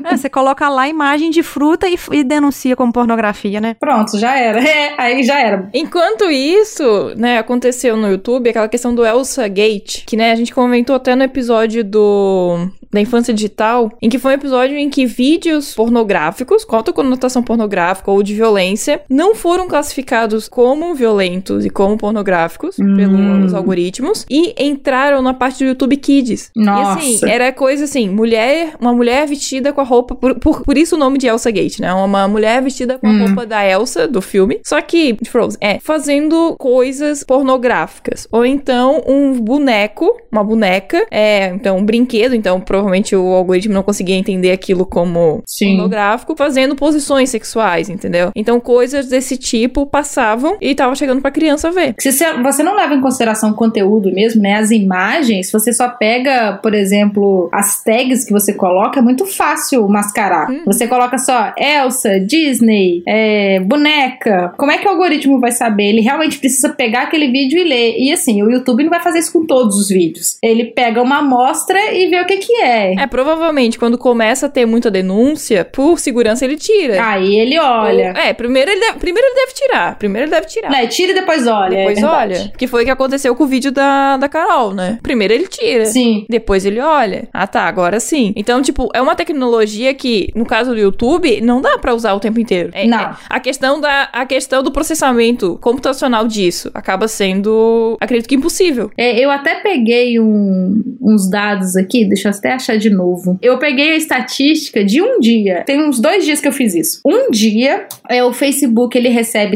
É, 0.05 0.15
você 0.15 0.29
coloca 0.29 0.67
lá 0.69 0.83
a 0.83 0.87
imagem 0.87 1.29
de 1.29 1.43
fruta 1.43 1.87
e, 1.87 1.97
e 2.11 2.23
denuncia 2.23 2.75
como 2.75 2.93
pornografia, 2.93 3.59
né? 3.59 3.75
Pronto, 3.79 4.17
já 4.17 4.37
era. 4.47 4.61
É, 4.77 4.93
aí 4.97 5.23
já 5.23 5.39
era. 5.39 5.69
Enquanto 5.73 6.29
isso, 6.29 7.13
né, 7.15 7.37
aconteceu 7.37 7.95
no 7.95 8.09
YouTube 8.09 8.49
aquela 8.49 8.67
questão 8.67 8.93
do 8.93 9.05
Elsa 9.05 9.47
Gate, 9.47 10.03
que, 10.05 10.17
né, 10.17 10.31
a 10.31 10.35
gente 10.35 10.53
comentou 10.53 10.95
até 10.95 11.15
no 11.15 11.23
episódio 11.23 11.83
do 11.83 12.69
da 12.91 13.01
infância 13.01 13.33
digital, 13.33 13.91
em 14.01 14.09
que 14.09 14.19
foi 14.19 14.31
um 14.31 14.35
episódio 14.35 14.77
em 14.77 14.89
que 14.89 15.05
vídeos 15.05 15.73
pornográficos, 15.73 16.63
com 16.63 16.75
alta 16.75 16.93
conotação 16.93 17.43
pornográfica 17.43 18.11
ou 18.11 18.21
de 18.23 18.33
violência, 18.33 19.01
não 19.09 19.35
foram 19.35 19.67
classificados 19.67 20.47
como 20.47 20.93
violentos 20.95 21.65
e 21.65 21.69
como 21.69 21.97
pornográficos 21.97 22.77
Hum. 22.79 22.95
pelos 22.95 23.53
algoritmos 23.53 24.25
e 24.29 24.53
entraram 24.61 25.21
na 25.21 25.33
parte 25.33 25.59
do 25.63 25.67
YouTube 25.69 25.97
Kids. 25.97 26.51
Nossa. 26.55 26.99
E 27.05 27.15
assim, 27.15 27.29
era 27.29 27.51
coisa 27.51 27.83
assim, 27.85 28.09
mulher, 28.09 28.75
uma 28.79 28.93
mulher 28.93 29.27
vestida 29.27 29.71
com 29.73 29.81
a 29.81 29.83
roupa, 29.83 30.15
por, 30.15 30.35
por, 30.39 30.61
por 30.63 30.77
isso 30.77 30.95
o 30.95 30.99
nome 30.99 31.17
de 31.17 31.27
Elsa 31.27 31.49
Gate, 31.51 31.79
né? 31.79 31.93
Uma 31.93 32.27
mulher 32.27 32.61
vestida 32.61 32.97
com 32.97 33.07
a 33.07 33.09
Hum. 33.09 33.25
roupa 33.27 33.45
da 33.45 33.65
Elsa, 33.65 34.07
do 34.07 34.21
filme, 34.21 34.59
só 34.65 34.79
que, 34.81 35.17
Frozen, 35.27 35.57
é, 35.61 35.79
fazendo 35.79 36.55
coisas 36.57 37.23
pornográficas. 37.23 38.27
Ou 38.31 38.45
então 38.45 39.01
um 39.07 39.39
boneco, 39.39 40.15
uma 40.31 40.43
boneca, 40.43 41.05
é, 41.11 41.47
então 41.47 41.77
um 41.77 41.85
brinquedo, 41.85 42.35
então 42.35 42.59
provavelmente 42.77 43.15
o 43.15 43.33
algoritmo 43.33 43.73
não 43.73 43.83
conseguia 43.83 44.15
entender 44.15 44.51
aquilo 44.51 44.85
como 44.85 45.41
Sim. 45.45 45.71
pornográfico, 45.75 46.35
fazendo 46.35 46.75
posições 46.75 47.29
sexuais, 47.29 47.89
entendeu? 47.89 48.31
Então 48.35 48.59
coisas 48.59 49.07
desse 49.07 49.37
tipo 49.37 49.85
passavam 49.85 50.57
e 50.61 50.75
tava 50.75 50.95
chegando 50.95 51.21
pra 51.21 51.31
criança 51.31 51.71
ver. 51.71 51.95
Se 51.99 52.11
você- 52.11 52.63
não 52.63 52.75
leva 52.75 52.93
em 52.93 53.01
consideração 53.01 53.51
o 53.51 53.55
conteúdo 53.55 54.11
mesmo, 54.13 54.41
né? 54.41 54.55
As 54.55 54.71
imagens, 54.71 55.51
você 55.51 55.71
só 55.71 55.87
pega, 55.89 56.59
por 56.61 56.73
exemplo, 56.73 57.49
as 57.51 57.81
tags 57.83 58.25
que 58.25 58.31
você 58.33 58.53
coloca, 58.53 58.99
é 58.99 59.01
muito 59.01 59.25
fácil 59.25 59.87
mascarar. 59.87 60.49
Hum. 60.51 60.63
Você 60.65 60.87
coloca 60.87 61.17
só 61.17 61.53
Elsa, 61.57 62.19
Disney, 62.19 63.03
é, 63.07 63.59
boneca. 63.61 64.53
Como 64.57 64.71
é 64.71 64.77
que 64.77 64.87
o 64.87 64.91
algoritmo 64.91 65.39
vai 65.39 65.51
saber? 65.51 65.85
Ele 65.89 66.01
realmente 66.01 66.37
precisa 66.39 66.69
pegar 66.69 67.03
aquele 67.03 67.31
vídeo 67.31 67.59
e 67.59 67.63
ler. 67.63 67.95
E 67.97 68.11
assim, 68.11 68.43
o 68.43 68.51
YouTube 68.51 68.83
não 68.83 68.89
vai 68.89 69.01
fazer 69.01 69.19
isso 69.19 69.31
com 69.31 69.45
todos 69.45 69.75
os 69.77 69.87
vídeos. 69.89 70.37
Ele 70.43 70.65
pega 70.65 71.01
uma 71.01 71.19
amostra 71.19 71.79
e 71.93 72.07
vê 72.09 72.19
o 72.21 72.25
que 72.25 72.37
que 72.37 72.53
é. 72.61 72.66
É, 72.67 73.07
provavelmente 73.07 73.77
quando 73.79 73.97
começa 73.97 74.45
a 74.45 74.49
ter 74.49 74.65
muita 74.65 74.89
denúncia, 74.91 75.65
por 75.65 75.99
segurança 75.99 76.45
ele 76.45 76.57
tira. 76.57 77.03
Aí 77.05 77.37
ele 77.39 77.59
olha. 77.59 78.13
Ou- 78.15 78.21
é, 78.21 78.33
primeiro 78.33 78.69
ele, 78.71 78.79
deve, 78.79 78.99
primeiro 78.99 79.27
ele 79.27 79.35
deve 79.35 79.53
tirar. 79.53 79.97
Primeiro 79.97 80.25
ele 80.27 80.31
deve 80.35 80.47
tirar. 80.47 80.69
Né, 80.71 80.87
tira 80.87 81.11
e 81.11 81.15
depois 81.15 81.47
olha. 81.47 81.75
é 81.75 81.77
Depois 81.79 81.99
verdade. 81.99 82.33
olha. 82.39 82.51
Que 82.57 82.67
foi 82.67 82.81
o 82.83 82.85
que 82.85 82.91
aconteceu 82.91 83.35
com 83.35 83.43
o 83.43 83.47
vídeo 83.47 83.71
da, 83.71 84.17
da 84.17 84.27
Carol, 84.29 84.73
né? 84.73 84.99
Primeiro 85.01 85.33
ele 85.33 85.47
tira. 85.47 85.85
Sim. 85.85 86.25
Depois 86.29 86.65
ele 86.65 86.79
olha. 86.79 87.27
Ah, 87.33 87.47
tá, 87.47 87.61
agora 87.63 87.99
sim. 87.99 88.33
Então, 88.35 88.61
tipo, 88.61 88.89
é 88.93 89.01
uma 89.01 89.15
tecnologia 89.15 89.93
que, 89.93 90.29
no 90.35 90.45
caso 90.45 90.71
do 90.71 90.79
YouTube, 90.79 91.41
não 91.41 91.61
dá 91.61 91.77
pra 91.77 91.93
usar 91.93 92.13
o 92.13 92.19
tempo 92.19 92.39
inteiro. 92.39 92.69
É- 92.73 92.85
Não. 92.87 92.99
é- 92.99 93.15
a 93.29 93.39
questão 93.39 93.79
da 93.79 94.09
a 94.13 94.25
questão 94.25 94.63
do 94.63 94.71
processamento 94.71 95.57
computacional 95.61 96.27
disso 96.27 96.71
acaba 96.73 97.07
sendo, 97.07 97.97
acredito 97.99 98.27
que 98.27 98.35
impossível. 98.35 98.91
É, 98.97 99.19
eu 99.19 99.29
até 99.29 99.55
peguei 99.55 100.19
um- 100.19 100.81
uns 101.01 101.29
dados 101.29 101.75
aqui, 101.75 102.05
deixa 102.05 102.29
eu 102.29 102.33
até 102.33 102.53
achar 102.57 102.77
de 102.77 102.89
novo. 102.89 103.37
Eu 103.41 103.57
peguei 103.57 103.91
a 103.91 103.95
estatística 103.95 104.83
de 104.83 105.01
um 105.01 105.19
dia. 105.19 105.63
Tem 105.65 105.81
uns 105.81 105.99
dois 105.99 106.25
dias 106.25 106.39
que 106.41 106.47
eu 106.47 106.51
fiz 106.51 106.75
isso. 106.75 106.99
Um 107.05 107.31
dia, 107.31 107.87
é, 108.09 108.23
o 108.23 108.33
Facebook 108.33 108.97
ele 108.97 109.09
recebe 109.09 109.55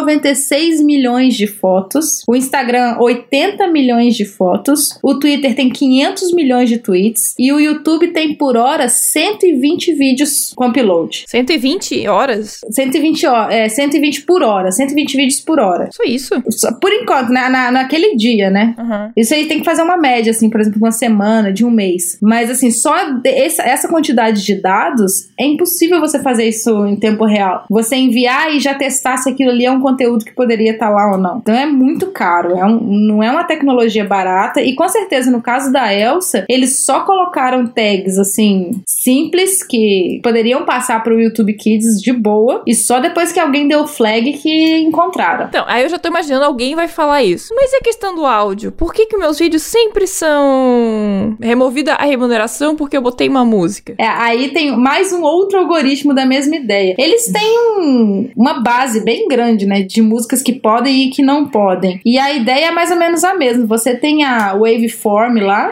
196 0.00 0.82
milhões 0.82 1.34
de 1.34 1.46
fotos, 1.46 2.22
o 2.26 2.34
Instagram 2.36 2.96
80 2.98 3.66
milhões 3.68 4.14
de 4.16 4.24
fotos, 4.24 4.98
o 5.02 5.18
Twitter 5.18 5.54
tem 5.54 5.68
500 5.68 6.32
milhões 6.34 6.68
de 6.68 6.78
tweets 6.78 7.34
e 7.38 7.52
o 7.52 7.60
YouTube 7.60 8.08
tem 8.08 8.34
por 8.34 8.56
hora 8.56 8.88
120 8.88 9.92
vídeos 9.94 10.52
com 10.54 10.66
upload. 10.68 11.24
120 11.28 12.06
horas? 12.08 12.60
120, 12.70 13.26
ho- 13.26 13.50
é, 13.50 13.68
120 13.68 14.22
por 14.22 14.42
hora, 14.42 14.70
120 14.72 15.16
vídeos 15.16 15.40
por 15.40 15.58
hora. 15.60 15.88
Só 15.92 16.02
isso? 16.04 16.34
Por 16.80 16.92
enquanto, 16.92 17.30
na, 17.30 17.48
na- 17.50 17.70
naquele 17.70 18.16
dia, 18.16 18.50
né? 18.50 18.74
Aham. 18.78 19.12
Isso 19.16 19.34
aí 19.34 19.46
tem 19.46 19.58
que 19.58 19.64
fazer 19.64 19.82
uma 19.82 19.96
média, 19.96 20.30
assim, 20.30 20.48
por 20.48 20.60
exemplo, 20.60 20.78
uma 20.80 20.92
semana, 20.92 21.52
de 21.52 21.64
um 21.64 21.70
mês. 21.70 22.18
Mas, 22.22 22.39
assim, 22.48 22.70
só 22.70 22.94
essa, 23.24 23.88
quantidade 23.88 24.44
de 24.44 24.54
dados, 24.54 25.28
é 25.38 25.44
impossível 25.44 26.00
você 26.00 26.20
fazer 26.20 26.44
isso 26.48 26.86
em 26.86 26.96
tempo 26.96 27.24
real. 27.24 27.64
Você 27.68 27.96
enviar 27.96 28.54
e 28.54 28.60
já 28.60 28.74
testar 28.74 29.16
se 29.16 29.28
aquilo 29.28 29.50
ali 29.50 29.66
é 29.66 29.70
um 29.70 29.80
conteúdo 29.80 30.24
que 30.24 30.32
poderia 30.34 30.72
estar 30.72 30.88
lá 30.90 31.12
ou 31.12 31.18
não. 31.18 31.38
Então 31.38 31.54
é 31.54 31.66
muito 31.66 32.06
caro, 32.12 32.56
é 32.56 32.64
um- 32.64 32.80
não 32.80 33.22
é 33.22 33.30
uma 33.30 33.44
tecnologia 33.44 34.04
barata. 34.04 34.60
E 34.62 34.74
com 34.74 34.88
certeza, 34.88 35.30
no 35.30 35.42
caso 35.42 35.72
da 35.72 35.92
Elsa, 35.92 36.44
eles 36.48 36.84
só 36.84 37.00
colocaram 37.00 37.66
tags, 37.66 38.16
assim, 38.18 38.80
simples, 38.86 39.62
que 39.64 40.20
poderiam 40.22 40.64
passar 40.64 41.02
para 41.02 41.14
o 41.14 41.20
YouTube 41.20 41.52
Kids 41.54 42.00
de 42.00 42.12
boa. 42.12 42.62
E 42.66 42.74
só 42.74 43.00
depois 43.00 43.32
que 43.32 43.40
alguém 43.40 43.66
deu 43.66 43.86
flag 43.86 44.32
que 44.34 44.78
encontraram. 44.78 45.46
Então, 45.46 45.64
aí 45.66 45.82
eu 45.82 45.88
já 45.88 45.98
tô 45.98 46.08
imaginando 46.08 46.44
alguém 46.44 46.74
vai 46.74 46.86
falar 46.88 47.22
isso. 47.22 47.52
Mas 47.56 47.72
e 47.72 47.76
a 47.76 47.80
questão 47.80 48.14
do 48.14 48.24
áudio? 48.24 48.70
Por 48.72 48.92
que 48.92 49.06
que 49.06 49.16
meus 49.16 49.38
vídeos 49.38 49.62
sempre 49.62 50.06
são 50.06 51.36
removida 51.40 51.94
a 51.94 52.04
remuneração 52.04 52.29
porque 52.76 52.96
eu 52.96 53.02
botei 53.02 53.28
uma 53.28 53.44
música? 53.44 53.94
É, 53.98 54.06
aí 54.06 54.48
tem 54.50 54.76
mais 54.76 55.12
um 55.12 55.22
outro 55.22 55.58
algoritmo 55.58 56.14
da 56.14 56.24
mesma 56.26 56.56
ideia. 56.56 56.94
Eles 56.98 57.26
têm 57.32 57.58
um- 57.78 58.30
uma 58.36 58.62
base 58.62 59.02
bem 59.04 59.26
grande, 59.28 59.66
né, 59.66 59.82
de 59.82 60.00
músicas 60.02 60.42
que 60.42 60.52
podem 60.52 61.04
e 61.06 61.10
que 61.10 61.22
não 61.22 61.48
podem. 61.48 62.00
E 62.04 62.18
a 62.18 62.32
ideia 62.32 62.66
é 62.66 62.70
mais 62.70 62.90
ou 62.90 62.96
menos 62.96 63.24
a 63.24 63.34
mesma. 63.34 63.66
Você 63.66 63.94
tem 63.94 64.24
a 64.24 64.52
waveform 64.54 65.40
lá 65.40 65.70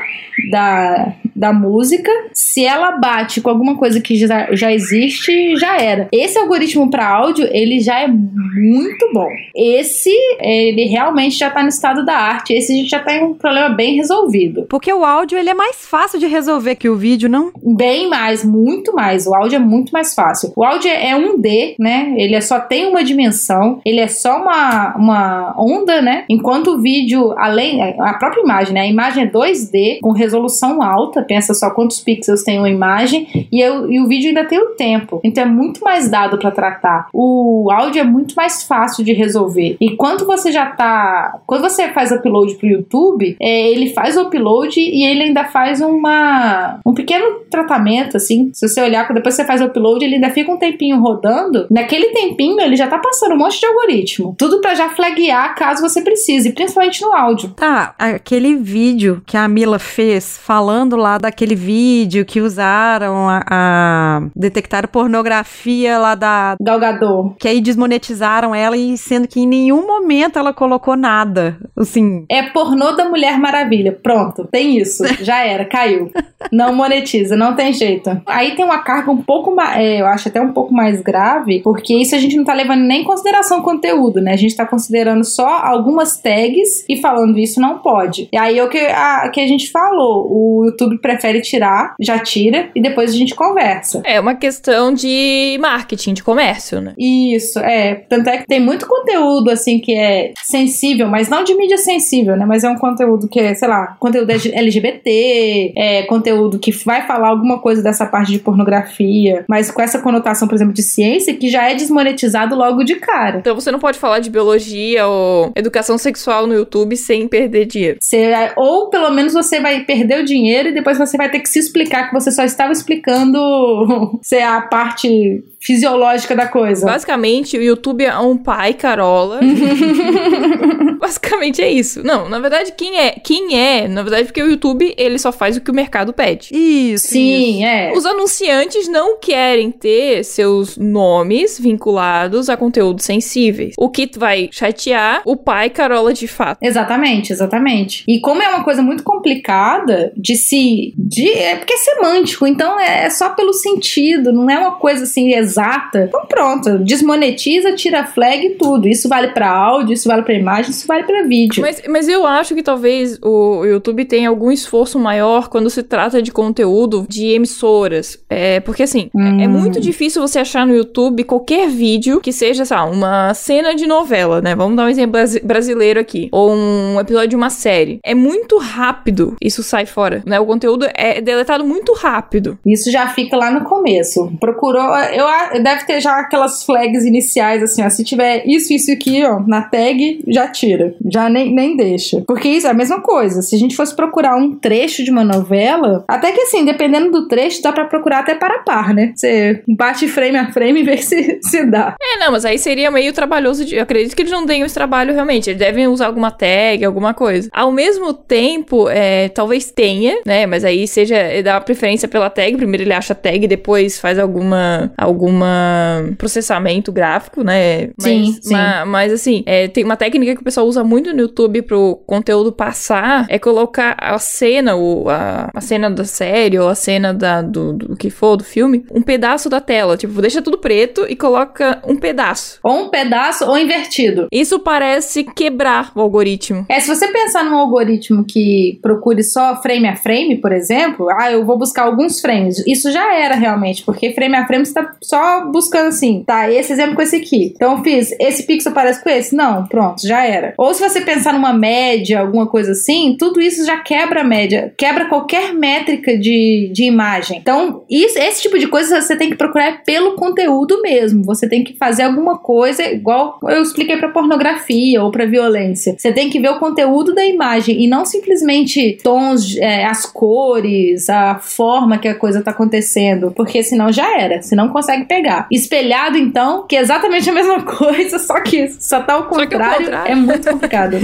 da, 0.51 1.12
da 1.38 1.53
música. 1.53 2.11
Se 2.33 2.64
ela 2.64 2.92
bate 2.92 3.40
com 3.40 3.48
alguma 3.48 3.77
coisa 3.77 4.01
que 4.01 4.16
já, 4.16 4.48
já 4.53 4.72
existe, 4.72 5.57
já 5.57 5.81
era. 5.81 6.09
Esse 6.12 6.38
algoritmo 6.38 6.90
para 6.90 7.09
áudio, 7.09 7.48
ele 7.53 7.81
já 7.81 8.01
é 8.01 8.09
muito 8.09 9.12
bom. 9.12 9.29
Esse, 9.55 10.11
ele 10.40 10.85
realmente 10.85 11.37
já 11.38 11.51
tá 11.51 11.62
no 11.62 11.68
estado 11.68 12.05
da 12.05 12.14
arte. 12.14 12.53
Esse 12.53 12.72
a 12.72 12.77
gente 12.77 12.90
já 12.90 13.01
tem 13.01 13.22
um 13.22 13.35
problema 13.35 13.68
bem 13.70 13.94
resolvido. 13.94 14.66
Porque 14.68 14.92
o 14.92 15.05
áudio 15.05 15.38
ele 15.38 15.51
é 15.51 15.55
mais 15.55 15.77
fácil 15.87 16.18
de 16.18 16.27
resolver 16.27 16.74
que 16.74 16.88
o 16.88 16.96
vídeo, 16.96 17.29
não? 17.29 17.53
Bem 17.62 18.09
mais, 18.09 18.44
muito 18.44 18.92
mais. 18.92 19.27
O 19.27 19.35
áudio 19.35 19.57
é 19.57 19.61
muito 19.61 19.92
mais 19.92 20.14
fácil. 20.14 20.53
O 20.57 20.64
áudio 20.64 20.90
é 20.90 21.14
um 21.14 21.38
D, 21.38 21.77
né? 21.79 22.14
Ele 22.16 22.35
é 22.35 22.40
só 22.40 22.59
tem 22.59 22.88
uma 22.88 23.05
dimensão, 23.05 23.81
ele 23.85 24.01
é 24.01 24.09
só 24.09 24.40
uma, 24.40 24.96
uma 24.96 25.55
onda, 25.59 26.03
né? 26.03 26.24
Enquanto 26.29 26.72
o 26.72 26.83
vídeo, 26.83 27.33
além, 27.38 27.83
a 27.83 28.14
própria 28.14 28.40
imagem, 28.40 28.74
né? 28.74 28.81
A 28.81 28.87
imagem 28.87 29.24
é 29.24 29.31
2D, 29.31 30.01
com 30.03 30.12
resolução 30.12 30.83
alta, 30.83 31.22
pensa 31.29 31.55
só 31.55 31.71
quantos 31.71 32.01
pixels 32.01 32.43
tem 32.43 32.59
uma 32.59 32.71
imagem, 32.71 33.47
e, 33.53 33.61
eu- 33.61 33.91
e 33.91 34.01
o 34.01 34.09
vídeo 34.09 34.29
ainda 34.29 34.45
tem 34.45 34.59
o 34.59 34.71
tempo. 34.71 35.21
Então 35.23 35.45
é 35.45 35.47
muito 35.47 35.81
mais 35.85 36.11
dado 36.11 36.38
para 36.38 36.51
tratar. 36.51 37.09
O 37.12 37.69
áudio 37.71 38.01
é 38.01 38.05
muito 38.05 38.35
mais 38.35 38.62
fácil 38.62 39.05
de 39.05 39.12
resolver. 39.12 39.77
E 39.81 39.95
quando 39.97 40.25
você 40.27 40.51
já 40.51 40.67
tá. 40.67 41.38
Quando 41.47 41.61
você 41.62 41.88
faz 41.88 42.11
upload 42.11 42.55
pro 42.57 42.67
YouTube, 42.67 43.37
é, 43.41 43.71
ele 43.71 43.91
faz 43.91 44.17
o 44.17 44.23
upload 44.23 44.81
e 44.81 45.05
ele 45.05 45.25
ainda 45.25 45.45
faz 45.45 45.81
uma 45.81 46.81
um 46.87 46.95
pequeno 46.95 47.41
tratamento, 47.51 48.17
assim. 48.17 48.51
Se 48.55 48.67
você 48.69 48.81
olhar, 48.81 49.12
depois 49.12 49.35
você 49.35 49.45
faz 49.45 49.61
o 49.61 49.67
upload, 49.67 50.05
ele 50.05 50.14
ainda 50.17 50.31
fica 50.31 50.51
um 50.51 50.57
tempinho 50.57 50.99
rodando. 51.01 51.67
Naquele 51.71 52.07
tempinho, 52.09 52.61
ele 52.61 52.77
já 52.77 52.87
tá 52.87 52.99
passando 52.99 53.35
um 53.35 53.38
monte 53.38 53.61
de 53.61 53.67
algoritmo. 53.67 54.35
Tudo 54.38 54.61
pra 54.61 54.75
já 54.75 54.88
flaguear 54.91 55.55
caso 55.55 55.83
você 55.83 56.01
precise, 56.01 56.53
principalmente 56.53 57.03
no 57.03 57.12
áudio. 57.14 57.51
Tá, 57.51 57.95
aquele 57.99 58.57
vídeo 58.57 59.23
que 59.27 59.37
a 59.37 59.47
Mila 59.49 59.79
fez, 59.79 60.38
falando 60.38 60.97
lá 60.97 61.17
daquele 61.18 61.54
vídeo 61.54 62.24
que 62.24 62.40
usaram 62.40 63.28
a, 63.28 63.42
a 63.50 64.22
detectaram 64.35 64.88
pornografia 64.88 65.98
lá 65.98 66.14
da 66.14 66.57
Galgador. 66.61 67.35
que 67.38 67.48
aí 67.48 67.61
desmonetizaram 67.61 68.54
ela 68.54 68.76
e 68.76 68.96
sendo 68.96 69.28
que 69.28 69.40
em 69.40 69.46
nenhum 69.46 69.87
momento 69.87 70.38
ela 70.38 70.52
colocou 70.52 70.96
nada, 70.96 71.59
assim. 71.83 72.25
É 72.29 72.43
pornô 72.43 72.93
da 72.93 73.09
Mulher 73.09 73.38
Maravilha. 73.38 73.93
Pronto, 73.93 74.47
tem 74.51 74.79
isso. 74.79 75.05
Já 75.23 75.45
era, 75.45 75.64
caiu. 75.64 76.11
Não 76.53 76.75
monetiza, 76.75 77.37
não 77.37 77.55
tem 77.55 77.73
jeito. 77.73 78.11
Aí 78.27 78.55
tem 78.55 78.64
uma 78.64 78.79
carga 78.79 79.11
um 79.11 79.23
pouco 79.23 79.55
mais, 79.55 80.01
eu 80.01 80.07
acho 80.07 80.29
até 80.29 80.41
um 80.41 80.53
pouco 80.53 80.73
mais 80.73 81.01
grave, 81.01 81.61
porque 81.62 81.95
isso 81.95 82.14
a 82.14 82.19
gente 82.19 82.37
não 82.37 82.45
tá 82.45 82.55
levando 82.55 82.83
nem 82.83 83.03
em 83.03 83.05
consideração 83.05 83.59
o 83.59 83.62
conteúdo, 83.62 84.21
né? 84.21 84.33
A 84.33 84.37
gente 84.37 84.57
tá 84.57 84.64
considerando 84.64 85.25
só 85.25 85.49
algumas 85.49 86.21
tags 86.21 86.85
e 86.88 86.97
falando 87.01 87.38
isso 87.38 87.61
não 87.61 87.79
pode. 87.79 88.29
E 88.33 88.37
aí 88.37 88.59
é 88.59 88.64
o 88.64 88.69
que 88.69 88.79
a, 88.79 89.29
que 89.31 89.41
a 89.41 89.47
gente 89.47 89.71
falou, 89.71 90.27
o 90.31 90.64
YouTube 90.67 90.99
prefere 90.99 91.41
tirar, 91.41 91.95
já 92.01 92.19
tira 92.19 92.71
e 92.75 92.81
depois 92.81 93.11
a 93.11 93.17
gente 93.17 93.35
conversa. 93.35 94.03
É 94.05 94.21
uma 94.21 94.35
questão 94.35 94.93
de 94.93 95.59
marketing, 95.61 96.14
de 96.14 96.23
comércio, 96.23 96.81
né? 96.81 96.95
Isso, 96.99 97.59
é. 97.59 97.95
Tanto 98.09 98.29
é 98.31 98.38
que 98.38 98.47
tem 98.47 98.61
muito 98.61 98.87
conteúdo, 98.87 99.51
assim, 99.51 99.81
que 99.81 99.95
é 99.95 100.33
sensível, 100.43 101.09
mas 101.09 101.29
não 101.29 101.43
de 101.43 101.55
mídia 101.55 101.67
sensível, 101.76 102.37
né? 102.37 102.46
Mas 102.46 102.64
é 102.64 102.70
um 102.70 102.76
conteúdo 102.76 103.28
que 103.28 103.40
é, 103.40 103.54
sei 103.54 103.68
lá, 103.68 103.96
conteúdo 103.98 104.31
LGBT, 104.31 105.72
é 105.76 106.02
conteúdo 106.04 106.59
que 106.59 106.70
vai 106.85 107.07
falar 107.07 107.28
alguma 107.28 107.59
coisa 107.59 107.83
dessa 107.83 108.07
parte 108.07 108.33
de 108.33 108.38
pornografia, 108.38 109.44
mas 109.48 109.70
com 109.70 109.83
essa 109.83 109.98
conotação, 109.98 110.48
por 110.48 110.54
exemplo, 110.54 110.72
de 110.72 110.83
ciência, 110.83 111.35
que 111.35 111.48
já 111.48 111.68
é 111.68 111.74
desmonetizado 111.74 112.54
logo 112.54 112.85
de 112.85 112.96
cara. 112.96 113.38
Então 113.38 113.54
você 113.54 113.70
não 113.70 113.78
pode 113.78 113.98
falar 113.98 114.20
de 114.20 114.31
biologia 114.31 115.07
ou 115.07 115.52
educação 115.57 115.98
sexual 115.98 116.46
no 116.46 116.54
YouTube 116.54 116.96
sem 116.96 117.26
perder 117.26 117.66
dinheiro. 117.66 117.98
Você, 118.00 118.33
ou 118.57 118.88
pelo 118.88 119.11
menos 119.11 119.33
você 119.33 119.61
vai 119.61 119.81
perder 119.81 120.20
o 120.20 120.24
dinheiro 120.24 120.68
e 120.68 120.74
depois 120.74 120.96
você 120.96 121.16
vai 121.16 121.31
ter 121.31 121.40
que 121.40 121.48
se 121.48 121.59
explicar 121.59 122.09
que 122.09 122.14
você 122.14 122.31
só 122.31 122.44
estava 122.44 122.72
explicando 122.72 124.18
se 124.22 124.38
a 124.38 124.61
parte 124.61 125.44
fisiológica 125.61 126.37
da 126.37 126.46
coisa. 126.46 126.87
Basicamente, 126.87 127.59
o 127.59 127.62
YouTube 127.62 128.04
é 128.04 128.16
um 128.18 128.37
pai 128.37 128.74
carola. 128.74 129.40
Basicamente 131.00 131.58
é 131.62 131.71
isso. 131.71 132.03
Não, 132.03 132.29
na 132.29 132.38
verdade, 132.38 132.73
quem 132.77 132.99
é? 132.99 133.12
Quem 133.12 133.59
é? 133.59 133.88
Na 133.88 134.03
verdade, 134.03 134.25
porque 134.25 134.42
o 134.42 134.51
YouTube, 134.51 134.94
ele 134.97 135.18
só 135.18 135.33
faz 135.33 135.57
o 135.57 135.61
que 135.61 135.71
o 135.71 135.75
mercado 135.75 136.12
pede. 136.12 136.49
Isso. 136.53 137.09
Sim, 137.09 137.64
é. 137.64 137.92
Os 137.92 138.05
anunciantes 138.07 138.88
não 138.88 139.18
querem 139.18 139.71
ter 139.71 140.25
seus 140.25 140.77
nomes 140.77 141.59
vinculados 141.59 142.49
a 142.49 142.57
conteúdos 142.57 143.05
sensíveis. 143.05 143.75
O 143.79 143.88
que 143.88 144.09
vai 144.16 144.49
chatear 144.53 145.23
o 145.25 145.37
pai 145.37 145.71
carola 145.71 146.12
de 146.12 146.27
fato. 146.27 146.59
Exatamente, 146.62 147.33
exatamente. 147.33 148.05
E 148.09 148.21
como 148.21 148.42
é 148.42 148.49
uma 148.49 148.64
coisa 148.64 148.83
muito 148.83 149.03
complicada 149.03 150.12
de 150.16 150.37
se. 150.37 150.92
De, 150.97 151.29
é 151.31 151.57
porque 151.57 151.75
é 151.75 151.77
semântico, 151.77 152.47
então 152.47 152.79
é 152.81 153.09
só 153.11 153.31
pelo 153.31 153.53
sentido, 153.53 154.33
não 154.33 154.49
é 154.51 154.59
uma 154.59 154.73
coisa 154.73 155.05
assim 155.05 155.35
exata. 155.35 156.05
Então 156.09 156.27
pronto, 156.27 156.79
desmonetiza, 156.79 157.73
tira 157.75 158.01
a 158.01 158.07
flag 158.07 158.47
e 158.47 158.51
tudo. 158.55 158.88
Isso 158.88 159.09
vale 159.09 159.29
pra 159.29 159.49
áudio, 159.51 159.94
isso 159.94 160.09
vale 160.09 160.23
pra 160.23 160.35
imagem, 160.35 160.71
isso 160.71 160.87
vale 160.87 161.05
pra 161.05 161.23
vídeo. 161.23 161.48
Mas, 161.61 161.83
mas 161.89 162.09
eu 162.09 162.27
acho 162.27 162.55
que 162.55 162.63
talvez 162.63 163.19
o 163.23 163.65
YouTube 163.65 164.05
tenha 164.05 164.29
algum 164.29 164.51
esforço 164.51 164.99
maior 164.99 165.49
quando 165.49 165.71
se 165.71 165.83
trata 165.83 166.21
de 166.23 166.31
conteúdo 166.33 167.07
de 167.09 167.27
emissoras. 167.29 168.19
É, 168.29 168.61
porque 168.61 168.83
assim, 168.83 169.11
é- 169.17 169.45
é, 169.45 169.49
muito 169.49 169.81
difícil 169.81 170.21
você 170.23 170.39
achar 170.39 170.67
no 170.67 170.75
YouTube 170.75 171.25
qualquer 171.25 171.69
vídeo 171.69 172.21
que 172.21 172.33
seja, 172.33 172.65
sei 172.65 172.77
lá, 172.77 172.85
uma 172.85 173.35
cena 173.35 173.75
de 173.75 173.87
novela, 173.87 174.41
né? 174.41 174.55
Vamos 174.55 174.77
dar 174.77 174.85
um 174.87 174.89
exemplo 174.89 175.13
brasi- 175.13 175.41
brasileiro 175.41 175.99
aqui. 176.01 176.29
Ou 176.33 176.51
um 176.53 177.01
episódio 177.01 177.29
de 177.29 177.37
uma 177.37 177.51
série. 177.51 177.99
É 178.05 178.15
muito 178.15 178.59
rápido 178.59 179.37
isso 179.43 179.63
sai 179.63 179.87
fora, 179.87 180.23
né? 180.27 180.39
O 180.41 180.47
conteúdo 180.47 180.87
é 180.95 181.21
deletado 181.21 181.65
muito 181.65 181.93
rápido. 181.93 182.59
Isso 182.65 182.91
já 182.91 183.09
fica 183.09 183.37
lá 183.37 183.51
no 183.51 183.65
começo. 183.65 184.31
Procurou, 184.41 184.83
eu 185.13 185.63
deve 185.63 185.85
ter 185.85 186.01
já 186.01 186.13
aquelas 186.21 186.65
flags 186.65 187.05
iniciais 187.05 187.63
assim, 187.63 187.85
ó, 187.85 187.89
se 187.91 188.05
tiver 188.05 188.43
isso 188.47 188.73
isso 188.73 188.91
aqui, 188.93 189.25
ó, 189.25 189.41
na 189.47 189.63
tag, 189.63 190.23
já 190.29 190.47
tira. 190.49 190.95
Já 191.11 191.29
nem, 191.38 191.55
nem 191.55 191.77
deixa. 191.77 192.22
Porque 192.27 192.48
isso 192.48 192.66
é 192.66 192.70
a 192.70 192.74
mesma 192.74 193.01
coisa. 193.01 193.42
Se 193.42 193.55
a 193.55 193.59
gente 193.59 193.77
fosse 193.77 193.94
procurar 193.94 194.37
um 194.37 194.55
trecho 194.57 195.05
de 195.05 195.11
uma 195.11 195.24
novela, 195.24 196.05
até 196.09 196.33
que 196.33 196.40
assim, 196.42 196.64
dependendo 196.64 197.11
do 197.11 197.29
trecho, 197.29 197.62
dá 197.62 197.72
pra 197.72 197.85
procurar 197.85 198.20
até 198.20 198.35
para 198.35 198.59
par, 198.61 198.92
né? 198.94 199.12
Você 199.14 199.62
bate 199.68 200.09
frame 200.09 200.37
a 200.37 200.53
frame 200.53 200.81
e 200.81 200.85
vê 200.85 200.96
se, 201.03 201.38
se 201.42 201.64
dá. 201.66 201.94
É, 202.01 202.18
não, 202.18 202.33
mas 202.33 202.44
aí 202.44 202.59
seria 202.59 202.90
meio 202.90 203.12
trabalhoso. 203.12 203.64
De, 203.64 203.77
eu 203.77 203.83
acredito 203.83 204.14
que 204.14 204.22
eles 204.22 204.33
não 204.33 204.46
tenham 204.46 204.66
esse 204.66 204.74
trabalho 204.74 205.12
realmente. 205.14 205.51
Eles 205.51 205.59
devem 205.59 205.87
usar 205.88 206.07
alguma 206.07 206.31
tag, 206.31 206.85
alguma 206.85 207.14
coisa. 207.14 207.48
Ao 207.53 207.70
mesmo 207.72 208.12
tempo, 208.12 208.88
é, 208.88 209.29
talvez 209.29 209.70
tenha, 209.70 210.20
né? 210.27 210.46
Mas 210.46 210.64
aí 210.64 210.87
seja 210.87 211.16
dá 211.42 211.55
uma 211.55 211.61
preferência 211.61 212.09
pela 212.09 212.29
tag. 212.31 212.57
Primeiro 212.57 212.83
ele 212.85 212.92
acha 212.92 213.12
a 213.12 213.16
tag, 213.16 213.46
depois 213.46 213.98
faz 213.98 214.18
alguma 214.18 214.92
alguma 214.96 216.05
processamento 216.16 216.90
gráfico, 216.92 217.42
né? 217.42 217.90
Mas, 218.01 218.03
Sim, 218.09 218.38
sim. 218.42 218.53
ma- 218.55 218.85
mas 218.85 219.12
assim, 219.12 219.42
é, 219.46 219.68
tem 219.68 219.85
uma 219.85 219.96
técnica 219.96 220.35
que 220.35 220.40
o 220.40 220.44
pessoal 220.44 220.66
usa 220.66 220.83
muito 220.85 221.12
no 221.12 221.28
YouTube 221.29 221.62
pro 221.62 221.97
conteúdo 222.07 222.51
passar, 222.53 223.27
é 223.29 223.38
colocar 223.38 223.97
a 223.99 224.19
cena, 224.19 224.77
o, 224.77 225.09
a, 225.09 225.51
a 225.55 225.61
cena 225.61 225.91
da 225.91 226.05
série 226.05 226.59
ou 226.59 226.69
a 226.69 226.75
cena 226.75 227.12
da, 227.14 227.43
do, 227.43 227.73
do 227.73 227.97
que 227.97 228.11
for, 228.11 228.37
do 228.37 228.45
filme, 228.45 228.85
um 228.91 229.03
pedaço 229.03 229.49
da 229.49 229.61
tela. 229.61 229.97
Tipo, 229.97 230.21
deixa 230.21 230.43
tudo 230.43 230.59
preto 230.59 231.07
e 231.09 231.14
coloca 231.14 231.81
um 231.87 231.97
pedaço. 231.97 232.59
Ou 232.62 232.85
um 232.85 232.88
pedaço 232.88 233.45
ou 233.47 233.59
invertido. 233.59 234.27
Isso 234.33 234.59
parece 234.59 235.25
quebrar 235.25 235.93
o 235.95 236.01
algoritmo. 236.01 236.67
É, 236.69 236.81
se 236.81 236.88
você 236.88 237.09
pensar 237.09 237.45
num 237.45 237.57
algoritmo 237.57 238.25
que 238.27 238.79
procure 238.83 239.23
só 239.23 239.61
frame 239.61 239.88
a 239.88 239.97
frame, 239.97 240.41
por 240.41 240.53
exemplo, 240.53 241.09
ah, 241.11 241.31
eu 241.31 241.45
vou 241.45 241.59
buscar 241.59 241.85
alguns 241.85 242.21
frames. 242.21 242.62
Isso 242.67 242.91
já 242.91 243.14
era 243.14 243.35
realmente, 243.35 243.85
porque 243.85 244.12
frame 244.12 244.37
a 244.37 244.47
frame 244.47 244.64
você 244.64 244.75
tá 244.75 244.93
só 245.03 245.47
buscando 245.47 245.88
assim, 245.88 246.25
tá, 246.27 246.51
esse 246.51 246.73
exemplo 246.73 246.97
com 246.97 247.03
esse 247.03 247.17
aqui. 247.17 247.53
Então 247.55 247.77
eu 247.77 247.85
fiz, 247.85 248.14
esse 248.19 248.45
pixel 248.45 248.73
parece 248.73 249.03
com 249.03 249.11
esse? 249.11 249.35
Não, 249.35 249.67
pronto, 249.67 250.07
já 250.07 250.25
era. 250.25 250.55
Ou 250.57 250.73
se 250.75 250.81
você 250.81 251.01
pensar 251.09 251.33
numa 251.33 251.55
média, 251.55 252.21
alguma 252.21 252.47
coisa 252.47 252.73
assim, 252.73 253.16
tudo 253.18 253.40
isso 253.40 253.64
já 253.64 253.79
quebra 253.79 254.21
a 254.21 254.25
média, 254.25 254.75
quebra 254.77 255.07
qualquer 255.07 255.55
métrica 255.55 256.18
de, 256.18 256.71
de 256.71 256.85
imagem. 256.85 257.38
Então, 257.38 257.83
isso, 257.88 258.18
esse 258.18 258.42
tipo 258.42 258.59
de 258.59 258.68
coisa 258.68 259.01
você 259.01 259.16
tem 259.16 259.31
que 259.31 259.37
procurar 259.37 259.83
pelo 259.85 260.16
conteúdo 260.16 260.83
mesmo. 260.83 261.25
Você 261.25 261.49
tem 261.49 261.64
que 261.64 261.75
fazer 261.79 262.03
alguma 262.03 262.37
coisa, 262.37 262.83
igual 262.83 263.38
eu 263.44 263.62
expliquei 263.62 263.97
pra 263.97 264.11
pornografia 264.11 265.03
ou 265.03 265.11
pra 265.11 265.25
violência. 265.25 265.94
Você 265.97 266.12
tem 266.12 266.29
que 266.29 266.38
ver 266.38 266.51
o 266.51 266.59
conteúdo 266.59 267.14
da 267.14 267.25
imagem 267.25 267.83
e 267.83 267.88
não 267.88 268.05
simplesmente 268.05 268.99
tons, 269.03 269.57
é, 269.57 269.87
as 269.87 270.05
cores, 270.05 271.09
a 271.09 271.38
forma 271.38 271.97
que 271.97 272.09
a 272.09 272.14
coisa 272.14 272.42
tá 272.42 272.51
acontecendo, 272.51 273.33
porque 273.35 273.62
senão 273.62 273.90
já 273.90 274.21
era, 274.21 274.42
você 274.42 274.55
não 274.55 274.68
consegue 274.68 275.07
pegar. 275.07 275.49
Espelhado, 275.51 276.18
então, 276.18 276.66
que 276.66 276.77
é 276.77 276.81
exatamente 276.81 277.31
a 277.31 277.33
mesma 277.33 277.62
coisa, 277.64 278.18
só 278.18 278.42
que 278.42 278.68
só 278.79 279.01
tá 279.01 279.14
ao 279.14 279.29
que 279.29 279.35
ao 279.35 279.40
contrário, 279.40 279.87
contrário. 279.87 280.12
é 280.12 280.14
muito 280.14 280.51
complicado. 280.51 280.98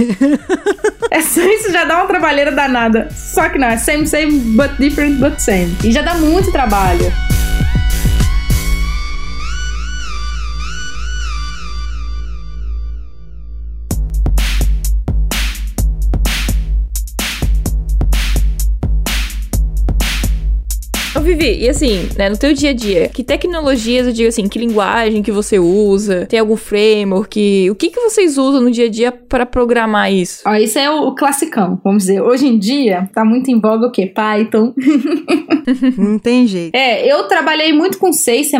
É 1.11 1.21
só 1.21 1.41
isso 1.41 1.71
já 1.71 1.85
dá 1.85 1.97
uma 1.97 2.07
trabalheira 2.07 2.51
danada. 2.51 3.07
Só 3.11 3.49
que 3.49 3.57
não, 3.57 3.67
é 3.67 3.77
same, 3.77 4.07
same, 4.07 4.31
but 4.55 4.71
different, 4.77 5.19
but 5.19 5.39
same. 5.39 5.75
E 5.83 5.91
já 5.91 6.01
dá 6.01 6.15
muito 6.15 6.51
trabalho. 6.51 7.11
Vivi, 21.25 21.63
e 21.63 21.69
assim, 21.69 22.07
né, 22.17 22.29
no 22.29 22.37
teu 22.37 22.53
dia 22.53 22.69
a 22.69 22.73
dia, 22.73 23.09
que 23.09 23.23
tecnologias, 23.23 24.07
eu 24.07 24.13
digo 24.13 24.29
assim, 24.29 24.47
que 24.47 24.59
linguagem 24.59 25.23
que 25.23 25.31
você 25.31 25.57
usa? 25.59 26.25
Tem 26.27 26.39
algum 26.39 26.55
framework? 26.55 27.69
O 27.71 27.75
que 27.75 27.89
que 27.89 27.99
vocês 27.99 28.37
usam 28.37 28.61
no 28.61 28.69
dia 28.71 28.85
a 28.85 28.89
dia 28.89 29.11
para 29.11 29.45
programar 29.45 30.11
isso? 30.13 30.41
Ó, 30.45 30.53
isso 30.55 30.77
é 30.77 30.89
o, 30.89 31.07
o 31.07 31.15
classicão, 31.15 31.79
vamos 31.83 32.03
dizer. 32.03 32.21
Hoje 32.21 32.45
em 32.47 32.57
dia, 32.59 33.09
tá 33.13 33.25
muito 33.25 33.49
em 33.49 33.59
voga 33.59 33.87
o 33.87 33.91
quê? 33.91 34.05
Python. 34.05 34.73
Não 35.97 36.19
tem 36.19 36.45
jeito. 36.47 36.75
É, 36.75 37.11
eu 37.11 37.23
trabalhei 37.27 37.73
muito 37.73 37.97
com 37.97 38.11
C 38.13 38.37
e 38.37 38.43
C++, 38.43 38.57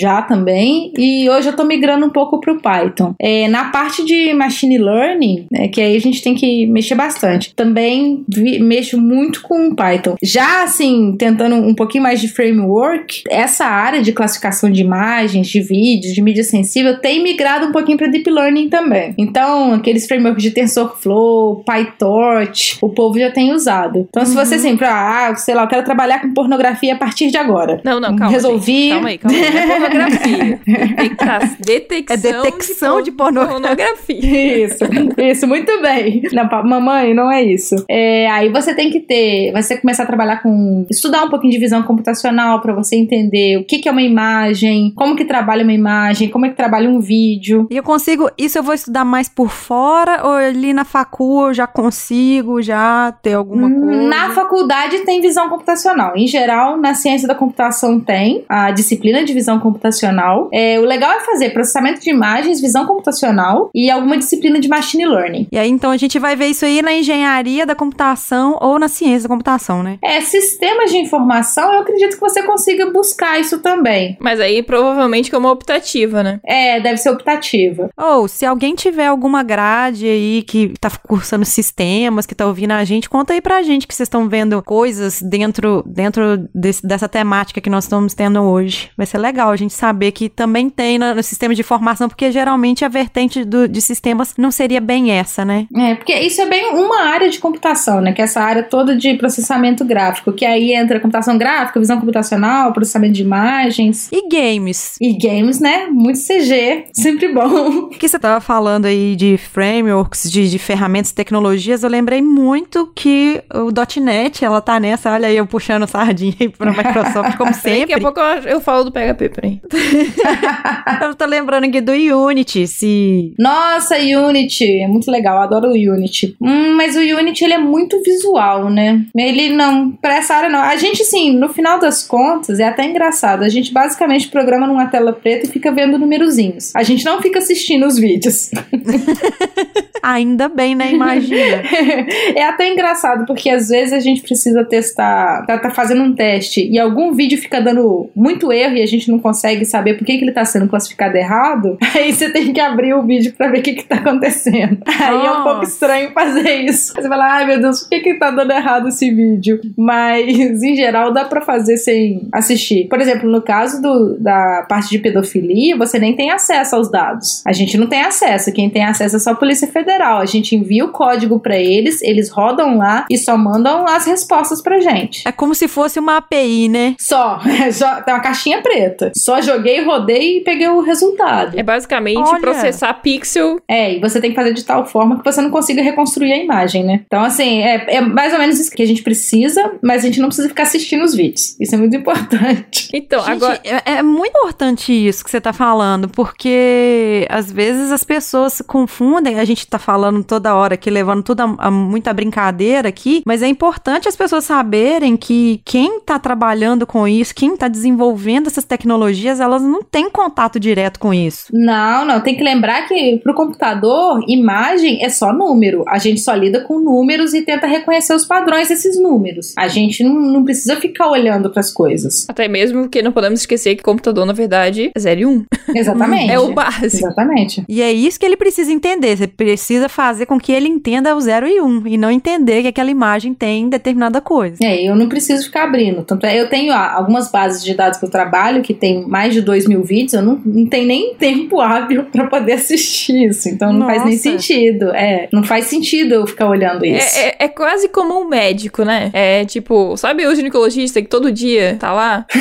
já 0.00 0.22
também, 0.22 0.92
e 0.96 1.28
hoje 1.28 1.48
eu 1.48 1.56
tô 1.56 1.64
migrando 1.64 2.06
um 2.06 2.10
pouco 2.10 2.40
pro 2.40 2.60
Python. 2.60 3.14
É, 3.20 3.46
na 3.48 3.66
parte 3.70 4.04
de 4.04 4.32
machine 4.32 4.78
learning, 4.78 5.46
né, 5.50 5.68
que 5.68 5.80
aí 5.80 5.96
a 5.96 6.00
gente 6.00 6.22
tem 6.22 6.34
que 6.34 6.66
mexer 6.66 6.94
bastante, 6.94 7.54
também 7.54 8.24
vi- 8.28 8.58
mexo 8.60 8.98
muito 9.00 9.42
com 9.42 9.74
Python. 9.74 10.14
Já, 10.22 10.62
assim, 10.64 11.14
tentando 11.18 11.54
um 11.56 11.73
pouquinho 11.74 12.02
mais 12.02 12.20
de 12.20 12.28
framework, 12.28 13.22
essa 13.30 13.64
área 13.64 14.02
de 14.02 14.12
classificação 14.12 14.70
de 14.70 14.80
imagens, 14.80 15.46
de 15.48 15.60
vídeos, 15.60 16.12
de 16.14 16.22
mídia 16.22 16.44
sensível, 16.44 16.98
tem 17.00 17.22
migrado 17.22 17.66
um 17.66 17.72
pouquinho 17.72 17.96
para 17.98 18.06
Deep 18.08 18.28
Learning 18.30 18.68
também. 18.68 19.14
Então, 19.18 19.74
aqueles 19.74 20.06
frameworks 20.06 20.42
de 20.42 20.50
TensorFlow, 20.50 21.62
PyTorch, 21.64 22.78
o 22.82 22.88
povo 22.88 23.18
já 23.18 23.30
tem 23.30 23.52
usado. 23.52 24.06
Então, 24.08 24.24
se 24.24 24.34
você 24.34 24.58
sempre, 24.58 24.86
ah, 24.86 25.34
sei 25.36 25.54
lá, 25.54 25.62
eu 25.62 25.68
quero 25.68 25.84
trabalhar 25.84 26.20
com 26.20 26.32
pornografia 26.32 26.94
a 26.94 26.96
partir 26.98 27.30
de 27.30 27.36
agora. 27.36 27.80
Não, 27.84 28.00
não, 28.00 28.14
calma. 28.16 28.32
Resolvi. 28.32 28.90
gente. 28.90 28.92
Calma 28.94 29.08
aí, 29.08 29.18
calma 29.18 29.36
aí. 29.38 29.44
É 29.44 29.66
pornografia. 29.66 30.60
Detecta- 30.66 31.40
Detecção, 31.64 32.30
É 32.30 32.42
detecção 32.42 33.02
de 33.02 33.10
porno- 33.12 33.46
pornografia. 33.46 34.64
Isso, 34.64 34.84
isso, 35.18 35.46
muito 35.46 35.80
bem. 35.80 36.22
Não, 36.32 36.48
mamãe, 36.64 37.14
não 37.14 37.30
é 37.30 37.42
isso. 37.42 37.74
É, 37.88 38.28
aí 38.30 38.48
você 38.50 38.74
tem 38.74 38.90
que 38.90 39.00
ter, 39.00 39.52
você 39.52 39.76
começar 39.76 40.04
a 40.04 40.06
trabalhar 40.06 40.42
com, 40.42 40.86
estudar 40.90 41.24
um 41.24 41.30
pouquinho 41.30 41.52
de 41.52 41.58
visão 41.64 41.82
computacional 41.82 42.60
para 42.60 42.74
você 42.74 42.96
entender 42.96 43.56
o 43.58 43.64
que, 43.64 43.78
que 43.78 43.88
é 43.88 43.92
uma 43.92 44.02
imagem, 44.02 44.92
como 44.94 45.16
que 45.16 45.24
trabalha 45.24 45.62
uma 45.62 45.72
imagem, 45.72 46.28
como 46.28 46.44
é 46.44 46.50
que 46.50 46.56
trabalha 46.56 46.88
um 46.88 47.00
vídeo. 47.00 47.66
E 47.70 47.76
eu 47.76 47.82
consigo, 47.82 48.30
isso 48.36 48.58
eu 48.58 48.62
vou 48.62 48.74
estudar 48.74 49.04
mais 49.04 49.28
por 49.28 49.48
fora 49.50 50.26
ou 50.26 50.32
ali 50.32 50.72
na 50.72 50.84
facul 50.84 51.48
eu 51.48 51.54
já 51.54 51.66
consigo 51.66 52.60
já 52.60 53.12
ter 53.22 53.34
alguma 53.34 53.70
coisa? 53.70 54.02
Na 54.08 54.30
faculdade 54.30 55.00
tem 55.00 55.20
visão 55.20 55.48
computacional. 55.48 56.16
Em 56.16 56.26
geral, 56.26 56.76
na 56.76 56.94
ciência 56.94 57.26
da 57.26 57.34
computação 57.34 57.98
tem 57.98 58.44
a 58.48 58.70
disciplina 58.70 59.24
de 59.24 59.32
visão 59.32 59.58
computacional. 59.58 60.48
É, 60.52 60.78
o 60.78 60.82
legal 60.82 61.12
é 61.12 61.20
fazer 61.20 61.50
processamento 61.50 62.00
de 62.00 62.10
imagens, 62.10 62.60
visão 62.60 62.86
computacional 62.86 63.70
e 63.74 63.90
alguma 63.90 64.18
disciplina 64.18 64.60
de 64.60 64.68
machine 64.68 65.06
learning. 65.06 65.48
E 65.50 65.58
aí 65.58 65.70
então 65.70 65.90
a 65.90 65.96
gente 65.96 66.18
vai 66.18 66.36
ver 66.36 66.46
isso 66.48 66.64
aí 66.64 66.82
na 66.82 66.92
engenharia 66.92 67.64
da 67.64 67.74
computação 67.74 68.58
ou 68.60 68.78
na 68.78 68.88
ciência 68.88 69.28
da 69.28 69.32
computação, 69.32 69.82
né? 69.82 69.98
É, 70.02 70.20
sistemas 70.20 70.90
de 70.90 70.98
informação, 70.98 71.53
eu 71.62 71.80
acredito 71.80 72.14
que 72.14 72.20
você 72.20 72.42
consiga 72.42 72.90
buscar 72.90 73.38
isso 73.40 73.58
também. 73.60 74.16
Mas 74.20 74.40
aí 74.40 74.62
provavelmente 74.62 75.30
como 75.30 75.48
optativa, 75.48 76.22
né? 76.22 76.40
É, 76.44 76.80
deve 76.80 76.96
ser 76.98 77.10
optativa. 77.10 77.88
Ou 77.96 78.26
se 78.28 78.44
alguém 78.44 78.74
tiver 78.74 79.06
alguma 79.06 79.42
grade 79.42 80.06
aí 80.06 80.42
que 80.42 80.72
tá 80.80 80.90
cursando 80.90 81.44
sistemas, 81.44 82.26
que 82.26 82.34
tá 82.34 82.46
ouvindo 82.46 82.72
a 82.72 82.84
gente, 82.84 83.08
conta 83.08 83.32
aí 83.32 83.40
pra 83.40 83.62
gente 83.62 83.86
que 83.86 83.94
vocês 83.94 84.06
estão 84.06 84.28
vendo 84.28 84.62
coisas 84.62 85.20
dentro, 85.22 85.82
dentro 85.86 86.48
desse- 86.54 86.86
dessa 86.86 87.08
temática 87.08 87.60
que 87.60 87.70
nós 87.70 87.84
estamos 87.84 88.14
tendo 88.14 88.40
hoje. 88.42 88.90
Vai 88.96 89.06
ser 89.06 89.18
legal 89.18 89.50
a 89.50 89.56
gente 89.56 89.74
saber 89.74 90.12
que 90.12 90.28
também 90.28 90.68
tem 90.70 90.98
no, 90.98 91.14
no 91.14 91.22
sistema 91.22 91.54
de 91.54 91.62
formação, 91.62 92.08
porque 92.08 92.30
geralmente 92.30 92.84
a 92.84 92.88
vertente 92.88 93.44
do- 93.44 93.68
de 93.68 93.80
sistemas 93.80 94.34
não 94.38 94.50
seria 94.50 94.80
bem 94.80 95.10
essa, 95.10 95.44
né? 95.44 95.66
É, 95.76 95.94
porque 95.94 96.14
isso 96.14 96.40
é 96.40 96.46
bem 96.46 96.70
uma 96.74 97.02
área 97.04 97.28
de 97.28 97.38
computação, 97.38 98.00
né? 98.00 98.12
Que 98.12 98.20
é 98.20 98.24
essa 98.24 98.40
área 98.40 98.62
toda 98.62 98.96
de 98.96 99.14
processamento 99.14 99.84
gráfico, 99.84 100.32
que 100.32 100.44
aí 100.44 100.72
entra 100.74 101.00
computação 101.00 101.36
gráfica, 101.36 101.43
visão 101.76 101.98
computacional, 101.98 102.72
processamento 102.72 103.14
de 103.14 103.22
imagens. 103.22 104.10
E 104.12 104.28
games? 104.28 104.96
E 105.00 105.16
games, 105.16 105.60
né? 105.60 105.86
Muito 105.86 106.18
CG, 106.18 106.86
sempre 106.92 107.32
bom. 107.32 107.88
que 107.88 108.08
você 108.08 108.18
tava 108.18 108.40
falando 108.40 108.86
aí 108.86 109.16
de 109.16 109.36
frameworks, 109.36 110.30
de, 110.30 110.50
de 110.50 110.58
ferramentas, 110.58 111.12
tecnologias, 111.12 111.82
eu 111.82 111.90
lembrei 111.90 112.22
muito 112.22 112.90
que 112.94 113.42
o 113.52 113.70
.NET, 114.00 114.44
ela 114.44 114.60
tá 114.60 114.78
nessa, 114.78 115.12
olha 115.12 115.28
aí 115.28 115.36
eu 115.36 115.46
puxando 115.46 115.86
sardinha 115.86 116.34
aí 116.40 116.48
pra 116.48 116.70
Microsoft, 116.70 117.36
como 117.36 117.50
Daqui 117.64 117.68
a 117.68 117.76
sempre. 117.76 118.00
pouco 118.00 118.20
eu, 118.20 118.42
eu 118.42 118.60
falo 118.60 118.84
do 118.84 118.92
PHP, 118.92 119.28
peraí. 119.28 119.60
Eu 121.04 121.14
tô 121.14 121.26
lembrando 121.26 121.64
aqui 121.64 121.80
do 121.80 121.92
Unity, 121.92 122.66
se... 122.66 123.34
Nossa, 123.38 123.96
Unity, 123.96 124.80
é 124.80 124.88
muito 124.88 125.10
legal, 125.10 125.40
adoro 125.40 125.68
o 125.68 125.72
Unity. 125.72 126.36
Hum, 126.40 126.74
mas 126.76 126.96
o 126.96 127.00
Unity 127.00 127.44
ele 127.44 127.54
é 127.54 127.58
muito 127.58 128.00
visual, 128.02 128.70
né? 128.70 129.04
Ele 129.16 129.50
não, 129.50 129.90
pra 129.92 130.16
essa 130.16 130.34
área 130.34 130.48
não. 130.48 130.60
A 130.60 130.76
gente, 130.76 131.02
assim, 131.02 131.33
no 131.34 131.48
final 131.48 131.78
das 131.78 132.02
contas, 132.06 132.60
é 132.60 132.64
até 132.64 132.84
engraçado. 132.84 133.42
A 133.42 133.48
gente 133.48 133.72
basicamente 133.72 134.28
programa 134.28 134.66
numa 134.66 134.86
tela 134.86 135.12
preta 135.12 135.46
e 135.46 135.48
fica 135.48 135.72
vendo 135.72 135.98
numerozinhos. 135.98 136.74
A 136.74 136.82
gente 136.82 137.04
não 137.04 137.20
fica 137.20 137.38
assistindo 137.38 137.86
os 137.86 137.98
vídeos. 137.98 138.50
Ainda 140.04 140.50
bem, 140.50 140.74
né? 140.74 140.92
Imagina. 140.92 141.62
é 142.36 142.44
até 142.44 142.70
engraçado, 142.70 143.24
porque 143.24 143.48
às 143.48 143.68
vezes 143.70 143.94
a 143.94 144.00
gente 144.00 144.20
precisa 144.20 144.62
testar, 144.62 145.46
tá, 145.46 145.56
tá 145.56 145.70
fazendo 145.70 146.02
um 146.02 146.14
teste 146.14 146.68
e 146.70 146.78
algum 146.78 147.14
vídeo 147.14 147.38
fica 147.38 147.58
dando 147.58 148.10
muito 148.14 148.52
erro 148.52 148.76
e 148.76 148.82
a 148.82 148.86
gente 148.86 149.10
não 149.10 149.18
consegue 149.18 149.64
saber 149.64 149.94
por 149.94 150.04
que, 150.04 150.18
que 150.18 150.24
ele 150.24 150.32
tá 150.32 150.44
sendo 150.44 150.68
classificado 150.68 151.16
errado. 151.16 151.78
Aí 151.96 152.12
você 152.12 152.28
tem 152.28 152.52
que 152.52 152.60
abrir 152.60 152.92
o 152.92 153.02
vídeo 153.02 153.32
pra 153.32 153.48
ver 153.48 153.60
o 153.60 153.62
que, 153.62 153.72
que 153.72 153.84
tá 153.84 153.96
acontecendo. 153.96 154.78
Aí 154.86 155.26
é 155.26 155.30
um 155.30 155.42
pouco 155.42 155.60
Nossa. 155.60 155.70
estranho 155.70 156.12
fazer 156.12 156.50
isso. 156.50 156.92
Você 156.92 157.08
fala, 157.08 157.24
ai 157.24 157.46
meu 157.46 157.60
Deus, 157.62 157.80
por 157.80 157.88
que, 157.88 158.00
que 158.00 158.14
tá 158.18 158.30
dando 158.30 158.52
errado 158.52 158.88
esse 158.88 159.10
vídeo? 159.10 159.58
Mas 159.74 160.62
em 160.62 160.76
geral 160.76 161.14
dá 161.14 161.23
pra 161.28 161.40
fazer 161.40 161.76
sem 161.76 162.28
assistir. 162.32 162.88
Por 162.88 163.00
exemplo, 163.00 163.30
no 163.30 163.42
caso 163.42 163.80
do, 163.80 164.16
da 164.18 164.64
parte 164.68 164.90
de 164.90 164.98
pedofilia, 164.98 165.76
você 165.76 165.98
nem 165.98 166.14
tem 166.14 166.30
acesso 166.30 166.76
aos 166.76 166.90
dados. 166.90 167.42
A 167.46 167.52
gente 167.52 167.76
não 167.76 167.86
tem 167.86 168.02
acesso. 168.02 168.52
Quem 168.52 168.70
tem 168.70 168.84
acesso 168.84 169.16
é 169.16 169.18
só 169.18 169.30
a 169.30 169.34
Polícia 169.34 169.68
Federal. 169.68 170.20
A 170.20 170.26
gente 170.26 170.54
envia 170.54 170.84
o 170.84 170.88
código 170.88 171.38
pra 171.40 171.58
eles, 171.58 172.02
eles 172.02 172.30
rodam 172.30 172.76
lá 172.78 173.06
e 173.10 173.18
só 173.18 173.36
mandam 173.36 173.86
as 173.86 174.06
respostas 174.06 174.62
pra 174.62 174.80
gente. 174.80 175.26
É 175.26 175.32
como 175.32 175.54
se 175.54 175.68
fosse 175.68 175.98
uma 175.98 176.16
API, 176.18 176.68
né? 176.68 176.94
Só, 176.98 177.40
só 177.72 178.02
tem 178.02 178.14
uma 178.14 178.20
caixinha 178.20 178.62
preta. 178.62 179.12
Só 179.16 179.40
joguei, 179.40 179.82
rodei 179.82 180.38
e 180.38 180.40
peguei 180.42 180.68
o 180.68 180.80
resultado. 180.80 181.58
É 181.58 181.62
basicamente 181.62 182.18
Olha. 182.28 182.40
processar 182.40 182.94
pixel. 182.94 183.60
É, 183.68 183.94
e 183.94 184.00
você 184.00 184.20
tem 184.20 184.30
que 184.30 184.36
fazer 184.36 184.52
de 184.52 184.64
tal 184.64 184.86
forma 184.86 185.18
que 185.18 185.24
você 185.24 185.40
não 185.40 185.50
consiga 185.50 185.82
reconstruir 185.82 186.32
a 186.32 186.36
imagem, 186.36 186.84
né? 186.84 187.02
Então, 187.06 187.22
assim, 187.22 187.62
é, 187.62 187.96
é 187.96 188.00
mais 188.00 188.32
ou 188.32 188.38
menos 188.38 188.58
isso 188.58 188.70
que 188.70 188.82
a 188.82 188.86
gente 188.86 189.02
precisa, 189.02 189.72
mas 189.82 190.02
a 190.02 190.06
gente 190.06 190.20
não 190.20 190.28
precisa 190.28 190.48
ficar 190.48 190.64
assistindo 190.64 191.04
os 191.04 191.13
vídeos. 191.14 191.56
Isso 191.60 191.74
é 191.74 191.78
muito 191.78 191.96
importante. 191.96 192.84
Então, 192.94 193.20
Gente, 193.24 193.32
agora. 193.32 193.60
é, 193.64 193.96
é 193.96 194.02
muito 194.02 194.36
importante 194.36 194.92
isso 194.92 195.24
que 195.24 195.30
você 195.30 195.40
tá 195.40 195.52
falando, 195.52 196.08
porque 196.08 197.26
às 197.28 197.50
vezes 197.50 197.90
as 197.90 198.04
pessoas 198.04 198.52
se 198.52 198.64
confundem, 198.64 199.40
a 199.40 199.44
gente 199.44 199.66
tá 199.66 199.80
falando 199.80 200.22
toda 200.22 200.54
hora 200.54 200.74
aqui, 200.74 200.90
levando 200.90 201.22
tudo 201.22 201.40
a, 201.40 201.56
a 201.66 201.70
muita 201.70 202.12
brincadeira 202.12 202.88
aqui, 202.88 203.22
mas 203.26 203.42
é 203.42 203.48
importante 203.48 204.08
as 204.08 204.14
pessoas 204.14 204.44
saberem 204.44 205.16
que 205.16 205.60
quem 205.64 206.00
tá 206.00 206.18
trabalhando 206.18 206.86
com 206.86 207.06
isso, 207.06 207.34
quem 207.34 207.56
tá 207.56 207.66
desenvolvendo 207.66 208.46
essas 208.46 208.64
tecnologias, 208.64 209.40
elas 209.40 209.62
não 209.62 209.82
têm 209.82 210.08
contato 210.08 210.60
direto 210.60 211.00
com 211.00 211.12
isso. 211.12 211.46
Não, 211.52 212.04
não, 212.04 212.20
tem 212.20 212.36
que 212.36 212.44
lembrar 212.44 212.86
que 212.86 213.18
pro 213.22 213.34
computador, 213.34 214.22
imagem 214.28 215.04
é 215.04 215.08
só 215.08 215.32
número. 215.32 215.84
A 215.88 215.98
gente 215.98 216.20
só 216.20 216.34
lida 216.34 216.60
com 216.60 216.78
números 216.78 217.34
e 217.34 217.42
tenta 217.42 217.66
reconhecer 217.66 218.14
os 218.14 218.24
padrões 218.24 218.68
desses 218.68 219.00
números. 219.00 219.52
A 219.56 219.68
gente 219.68 220.04
não, 220.04 220.14
não 220.14 220.44
precisa 220.44 220.76
ficar 220.76 220.93
olhando 221.02 221.50
pras 221.50 221.72
coisas. 221.72 222.26
Até 222.28 222.46
mesmo 222.48 222.82
porque 222.82 223.02
não 223.02 223.12
podemos 223.12 223.40
esquecer 223.40 223.74
que 223.76 223.82
computador, 223.82 224.24
na 224.26 224.32
verdade, 224.32 224.90
é 224.94 224.98
0 225.00 225.20
e 225.20 225.26
1. 225.26 225.44
Exatamente. 225.74 226.24
É 226.34 226.38
o 226.38 226.52
básico. 226.52 226.84
Exatamente. 227.06 227.64
E 227.68 227.80
é 227.82 227.92
isso 227.92 228.18
que 228.18 228.26
ele 228.26 228.36
precisa 228.36 228.72
entender. 228.72 229.16
Você 229.16 229.26
precisa 229.26 229.88
fazer 229.88 230.26
com 230.26 230.38
que 230.38 230.52
ele 230.52 230.68
entenda 230.68 231.14
o 231.14 231.20
0 231.20 231.46
e 231.46 231.60
1 231.60 231.64
um, 231.64 231.86
e 231.86 231.96
não 231.96 232.10
entender 232.10 232.62
que 232.62 232.68
aquela 232.68 232.90
imagem 232.90 233.34
tem 233.34 233.68
determinada 233.68 234.20
coisa. 234.20 234.56
É, 234.62 234.82
eu 234.82 234.96
não 234.96 235.08
preciso 235.08 235.44
ficar 235.44 235.64
abrindo. 235.64 236.02
Tanto 236.02 236.26
é, 236.26 236.40
eu 236.40 236.48
tenho 236.48 236.72
ah, 236.72 236.92
algumas 236.94 237.30
bases 237.30 237.62
de 237.64 237.74
dados 237.74 237.98
que 237.98 238.04
eu 238.04 238.10
trabalho 238.10 238.62
que 238.62 238.74
tem 238.74 239.06
mais 239.06 239.32
de 239.34 239.40
2 239.42 239.66
mil 239.68 239.82
vídeos, 239.82 240.14
eu 240.14 240.22
não, 240.22 240.40
não 240.44 240.66
tenho 240.66 240.86
nem 240.86 241.14
tempo 241.14 241.60
hábil 241.62 242.04
pra 242.04 242.26
poder 242.26 242.52
assistir 242.52 243.28
isso. 243.28 243.48
Então 243.48 243.72
não 243.72 243.86
faz 243.86 244.04
nem 244.04 244.12
Nossa. 244.12 244.22
sentido. 244.22 244.90
É, 244.94 245.28
não 245.32 245.42
faz 245.44 245.66
sentido 245.66 246.14
eu 246.14 246.26
ficar 246.26 246.48
olhando 246.48 246.84
isso. 246.84 247.18
É, 247.18 247.28
é- 247.28 247.34
é 247.40 247.48
quase 247.48 247.88
como 247.88 248.18
um 248.20 248.28
médico, 248.28 248.84
né? 248.84 249.10
É 249.12 249.44
tipo, 249.44 249.96
sabe 249.96 250.26
o 250.26 250.34
ginecologista 250.34 250.83
que 250.92 251.08
todo 251.08 251.32
dia 251.32 251.76
tá 251.78 251.92
lá? 251.92 252.26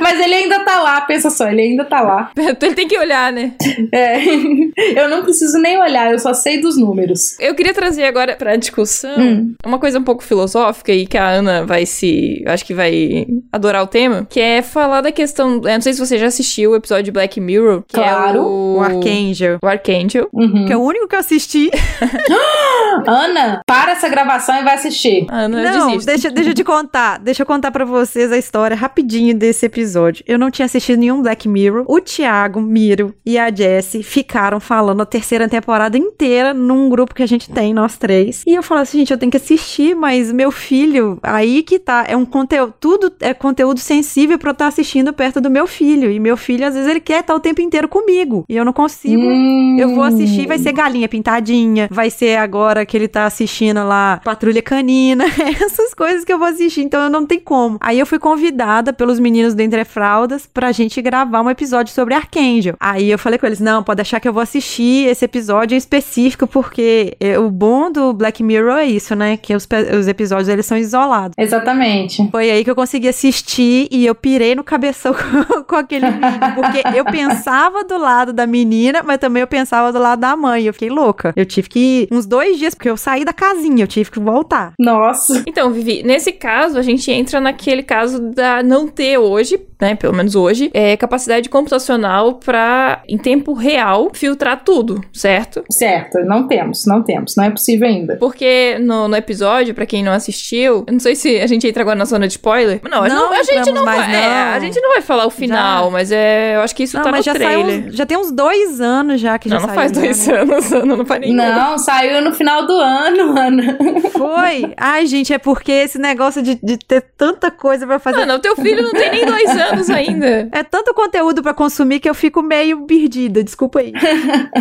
Mas 0.00 0.20
ele 0.20 0.34
ainda 0.34 0.60
tá 0.64 0.80
lá, 0.80 1.00
pensa 1.02 1.30
só, 1.30 1.48
ele 1.48 1.62
ainda 1.62 1.84
tá 1.84 2.00
lá. 2.00 2.30
Ele 2.66 2.74
tem 2.74 2.88
que 2.88 2.98
olhar, 2.98 3.32
né? 3.32 3.52
É, 3.92 4.18
eu 5.00 5.08
não 5.08 5.22
preciso 5.22 5.58
nem 5.58 5.78
olhar, 5.78 6.10
eu 6.10 6.18
só 6.18 6.34
sei 6.34 6.60
dos 6.60 6.76
números. 6.76 7.38
Eu 7.38 7.54
queria 7.54 7.72
trazer 7.72 8.04
agora 8.04 8.34
pra 8.34 8.56
discussão 8.56 9.16
Hum. 9.16 9.54
uma 9.64 9.78
coisa 9.78 9.98
um 9.98 10.02
pouco 10.02 10.22
filosófica 10.22 10.92
e 10.92 11.06
que 11.06 11.16
a 11.16 11.28
Ana 11.28 11.64
vai 11.64 11.86
se. 11.86 12.42
Acho 12.46 12.64
que 12.64 12.74
vai 12.74 13.26
adorar 13.52 13.82
o 13.82 13.86
tema, 13.86 14.26
que 14.28 14.40
é 14.40 14.62
falar 14.62 15.00
da 15.00 15.12
questão. 15.12 15.56
Eu 15.56 15.60
não 15.74 15.80
sei 15.80 15.92
se 15.92 16.00
você 16.00 16.18
já 16.18 16.26
assistiu 16.26 16.72
o 16.72 16.76
episódio 16.76 17.04
de 17.04 17.12
Black 17.12 17.40
Mirror. 17.40 17.82
Que 17.86 17.94
Claro. 17.94 18.38
É 18.38 18.40
o... 18.42 18.76
O 18.76 18.80
Archangel. 18.82 19.58
O 19.62 19.66
Archangel. 19.66 20.28
Uhum. 20.32 20.66
Que 20.66 20.72
é 20.72 20.76
o 20.76 20.80
único 20.82 21.08
que 21.08 21.14
eu 21.14 21.20
assisti. 21.20 21.70
Ana, 23.06 23.60
para 23.66 23.92
essa 23.92 24.08
gravação 24.08 24.56
e 24.58 24.64
vai 24.64 24.74
assistir. 24.74 25.26
A 25.28 25.45
Ana 25.46 25.72
Não, 25.72 25.86
desiste. 25.88 26.06
deixa, 26.06 26.30
deixa 26.30 26.50
eu 26.50 26.54
te 26.54 26.64
contar. 26.64 27.18
Deixa 27.18 27.42
eu 27.42 27.46
contar 27.46 27.70
pra 27.70 27.84
vocês 27.84 28.30
a 28.32 28.36
história 28.38 28.76
rapidinho 28.76 29.34
desse 29.34 29.66
episódio. 29.66 30.24
Eu 30.26 30.38
não 30.38 30.50
tinha 30.50 30.66
assistido 30.66 30.98
nenhum 30.98 31.22
Black 31.22 31.48
Mirror. 31.48 31.84
O 31.86 32.00
Thiago, 32.00 32.60
Miro 32.60 33.14
e 33.24 33.38
a 33.38 33.50
Jessie 33.54 34.02
ficaram 34.02 34.60
falando 34.60 35.00
a 35.02 35.06
terceira 35.06 35.48
temporada 35.48 35.96
inteira 35.96 36.52
num 36.52 36.88
grupo 36.88 37.14
que 37.14 37.22
a 37.22 37.26
gente 37.26 37.50
tem, 37.50 37.72
nós 37.72 37.96
três. 37.96 38.42
E 38.46 38.54
eu 38.54 38.62
falei 38.62 38.82
assim, 38.82 38.98
gente, 38.98 39.12
eu 39.12 39.18
tenho 39.18 39.30
que 39.30 39.36
assistir, 39.36 39.94
mas 39.94 40.32
meu 40.32 40.50
filho, 40.50 41.18
aí 41.22 41.62
que 41.62 41.78
tá. 41.78 42.04
É 42.08 42.16
um 42.16 42.24
conteúdo, 42.24 42.74
tudo 42.78 43.12
é 43.20 43.32
conteúdo 43.34 43.80
sensível 43.80 44.38
pra 44.38 44.50
eu 44.50 44.52
estar 44.52 44.66
assistindo 44.66 45.12
perto 45.12 45.40
do 45.40 45.50
meu 45.50 45.66
filho. 45.66 46.10
E 46.10 46.18
meu 46.20 46.36
filho, 46.36 46.66
às 46.66 46.74
vezes, 46.74 46.88
ele 46.88 47.00
quer 47.00 47.20
estar 47.20 47.34
o 47.34 47.40
tempo 47.40 47.60
inteiro 47.60 47.88
comigo. 47.88 48.44
E 48.48 48.56
eu 48.56 48.64
não 48.64 48.72
consigo. 48.72 49.20
Hum. 49.20 49.76
Eu 49.78 49.94
vou 49.94 50.04
assistir, 50.04 50.46
vai 50.46 50.58
ser 50.58 50.72
Galinha 50.72 51.08
Pintadinha, 51.08 51.88
vai 51.90 52.10
ser 52.10 52.36
agora 52.36 52.84
que 52.86 52.96
ele 52.96 53.08
tá 53.08 53.26
assistindo 53.26 53.82
lá 53.86 54.20
Patrulha 54.24 54.62
Canina, 54.62 55.24
essas 55.62 55.94
coisas 55.94 56.24
que 56.24 56.32
eu 56.32 56.38
vou 56.38 56.48
assistir, 56.48 56.82
então 56.82 57.02
eu 57.02 57.10
não 57.10 57.26
tenho 57.26 57.40
como. 57.40 57.78
Aí 57.80 57.98
eu 57.98 58.06
fui 58.06 58.18
convidada 58.18 58.92
pelos 58.92 59.18
meninos 59.18 59.54
do 59.54 59.60
Entre 59.60 59.84
Fraldas 59.84 60.46
pra 60.46 60.72
gente 60.72 61.00
gravar 61.02 61.42
um 61.42 61.50
episódio 61.50 61.92
sobre 61.92 62.14
Archangel. 62.14 62.74
Aí 62.80 63.10
eu 63.10 63.18
falei 63.18 63.38
com 63.38 63.46
eles, 63.46 63.60
não, 63.60 63.82
pode 63.82 63.96
deixar 63.96 64.20
que 64.20 64.28
eu 64.28 64.32
vou 64.32 64.42
assistir 64.42 65.08
esse 65.08 65.24
episódio 65.24 65.74
em 65.74 65.78
específico, 65.78 66.46
porque 66.46 67.16
é, 67.20 67.38
o 67.38 67.50
bom 67.50 67.90
do 67.90 68.12
Black 68.12 68.42
Mirror 68.42 68.78
é 68.78 68.86
isso, 68.86 69.14
né, 69.14 69.36
que 69.36 69.54
os, 69.54 69.66
os 69.98 70.08
episódios 70.08 70.48
eles 70.48 70.66
são 70.66 70.76
isolados. 70.76 71.34
Exatamente. 71.38 72.28
Foi 72.30 72.50
aí 72.50 72.64
que 72.64 72.70
eu 72.70 72.76
consegui 72.76 73.08
assistir 73.08 73.88
e 73.90 74.06
eu 74.06 74.14
pirei 74.14 74.54
no 74.54 74.64
cabeção 74.64 75.14
com, 75.46 75.62
com 75.64 75.76
aquele 75.76 76.10
vídeo. 76.10 76.54
Porque 76.54 76.82
eu 76.96 77.04
pensava 77.04 77.84
do 77.84 77.98
lado 77.98 78.32
da 78.32 78.46
menina, 78.46 79.02
mas 79.02 79.18
também 79.18 79.40
eu 79.40 79.46
pensava 79.46 79.92
do 79.92 79.98
lado 79.98 80.20
da 80.20 80.36
mãe. 80.36 80.64
Eu 80.64 80.72
fiquei 80.72 80.90
louca. 80.90 81.32
Eu 81.36 81.46
tive 81.46 81.68
que 81.68 81.78
ir 81.78 82.08
uns 82.10 82.26
dois 82.26 82.58
dias, 82.58 82.74
porque 82.74 82.90
eu 82.90 82.96
saí 82.96 83.24
da 83.24 83.32
casinha, 83.32 83.84
eu 83.84 83.88
tive 83.88 84.10
que 84.10 84.20
voltar. 84.20 84.72
Nossa. 84.78 85.25
Posso. 85.34 85.42
Então, 85.46 85.70
Vivi, 85.70 86.02
nesse 86.02 86.32
caso, 86.32 86.78
a 86.78 86.82
gente 86.82 87.10
entra 87.10 87.40
naquele 87.40 87.82
caso 87.82 88.20
da 88.20 88.62
não 88.62 88.86
ter 88.88 89.18
hoje, 89.18 89.58
né, 89.80 89.94
pelo 89.94 90.14
menos 90.14 90.34
hoje, 90.34 90.70
é, 90.72 90.96
capacidade 90.96 91.48
computacional 91.48 92.34
pra, 92.34 93.02
em 93.08 93.18
tempo 93.18 93.52
real, 93.52 94.10
filtrar 94.14 94.62
tudo, 94.64 95.00
certo? 95.12 95.62
Certo, 95.70 96.18
não 96.24 96.46
temos, 96.46 96.84
não 96.86 97.02
temos. 97.02 97.36
Não 97.36 97.44
é 97.44 97.50
possível 97.50 97.86
ainda. 97.86 98.16
Porque 98.16 98.78
no, 98.80 99.08
no 99.08 99.16
episódio, 99.16 99.74
pra 99.74 99.84
quem 99.86 100.02
não 100.02 100.12
assistiu, 100.12 100.84
eu 100.86 100.92
não 100.92 101.00
sei 101.00 101.14
se 101.14 101.40
a 101.40 101.46
gente 101.46 101.66
entra 101.66 101.82
agora 101.82 101.96
na 101.96 102.04
zona 102.04 102.26
de 102.26 102.32
spoiler. 102.34 102.80
Não, 102.88 103.02
a- 103.04 103.08
Não 103.08 103.16
não, 103.30 103.32
a 103.32 103.42
gente 103.42 103.72
não 103.72 103.84
vai. 103.84 104.14
é, 104.14 104.28
não. 104.28 104.52
a 104.54 104.60
gente 104.60 104.80
não 104.80 104.90
vai 104.92 105.02
falar 105.02 105.26
o 105.26 105.30
final, 105.30 105.84
Já. 105.86 105.90
mas 105.90 106.12
é, 106.12 106.56
eu 106.56 106.60
acho 106.60 106.74
que 106.74 106.82
isso 106.84 106.96
Não, 106.96 107.04
tá 107.04 107.10
mas 107.10 107.18
no 107.26 107.32
já 107.32 107.38
saiu. 107.38 107.62
trailer. 107.64 107.88
uns- 107.88 107.94
Já 107.96 108.06
tem 108.06 108.16
uns 108.16 108.30
dois 108.32 108.80
anos 108.80 109.20
já 109.20 109.38
que 109.38 109.48
Não, 109.48 109.56
já 109.60 109.66
não 109.66 109.74
saiu. 109.74 109.80
faz 109.80 109.92
já, 109.92 110.00
dois 110.00 110.26
né? 110.26 110.34
anos, 110.40 110.70
não, 110.70 110.96
não 110.98 111.04
faz 111.06 111.20
nenhum. 111.20 111.34
Não, 111.36 111.78
saiu 111.78 112.22
no 112.22 112.32
final 112.32 112.66
do 112.66 112.72
ano, 112.72 113.36
Ana. 113.38 113.78
Foi. 114.12 114.72
Ai, 114.76 115.06
gente, 115.06 115.15
é 115.32 115.38
porque 115.38 115.72
esse 115.72 115.98
negócio 115.98 116.42
de, 116.42 116.58
de 116.62 116.76
ter 116.76 117.02
tanta 117.16 117.50
coisa 117.50 117.86
pra 117.86 117.98
fazer. 117.98 118.18
Mano, 118.18 118.34
o 118.34 118.38
teu 118.38 118.56
filho 118.56 118.82
não 118.82 118.92
tem 118.92 119.10
nem 119.10 119.26
dois 119.26 119.50
anos 119.50 119.90
ainda. 119.90 120.48
É 120.52 120.62
tanto 120.62 120.94
conteúdo 120.94 121.42
pra 121.42 121.54
consumir 121.54 122.00
que 122.00 122.08
eu 122.08 122.14
fico 122.14 122.42
meio 122.42 122.82
perdida, 122.82 123.42
desculpa 123.42 123.80
aí. 123.80 123.92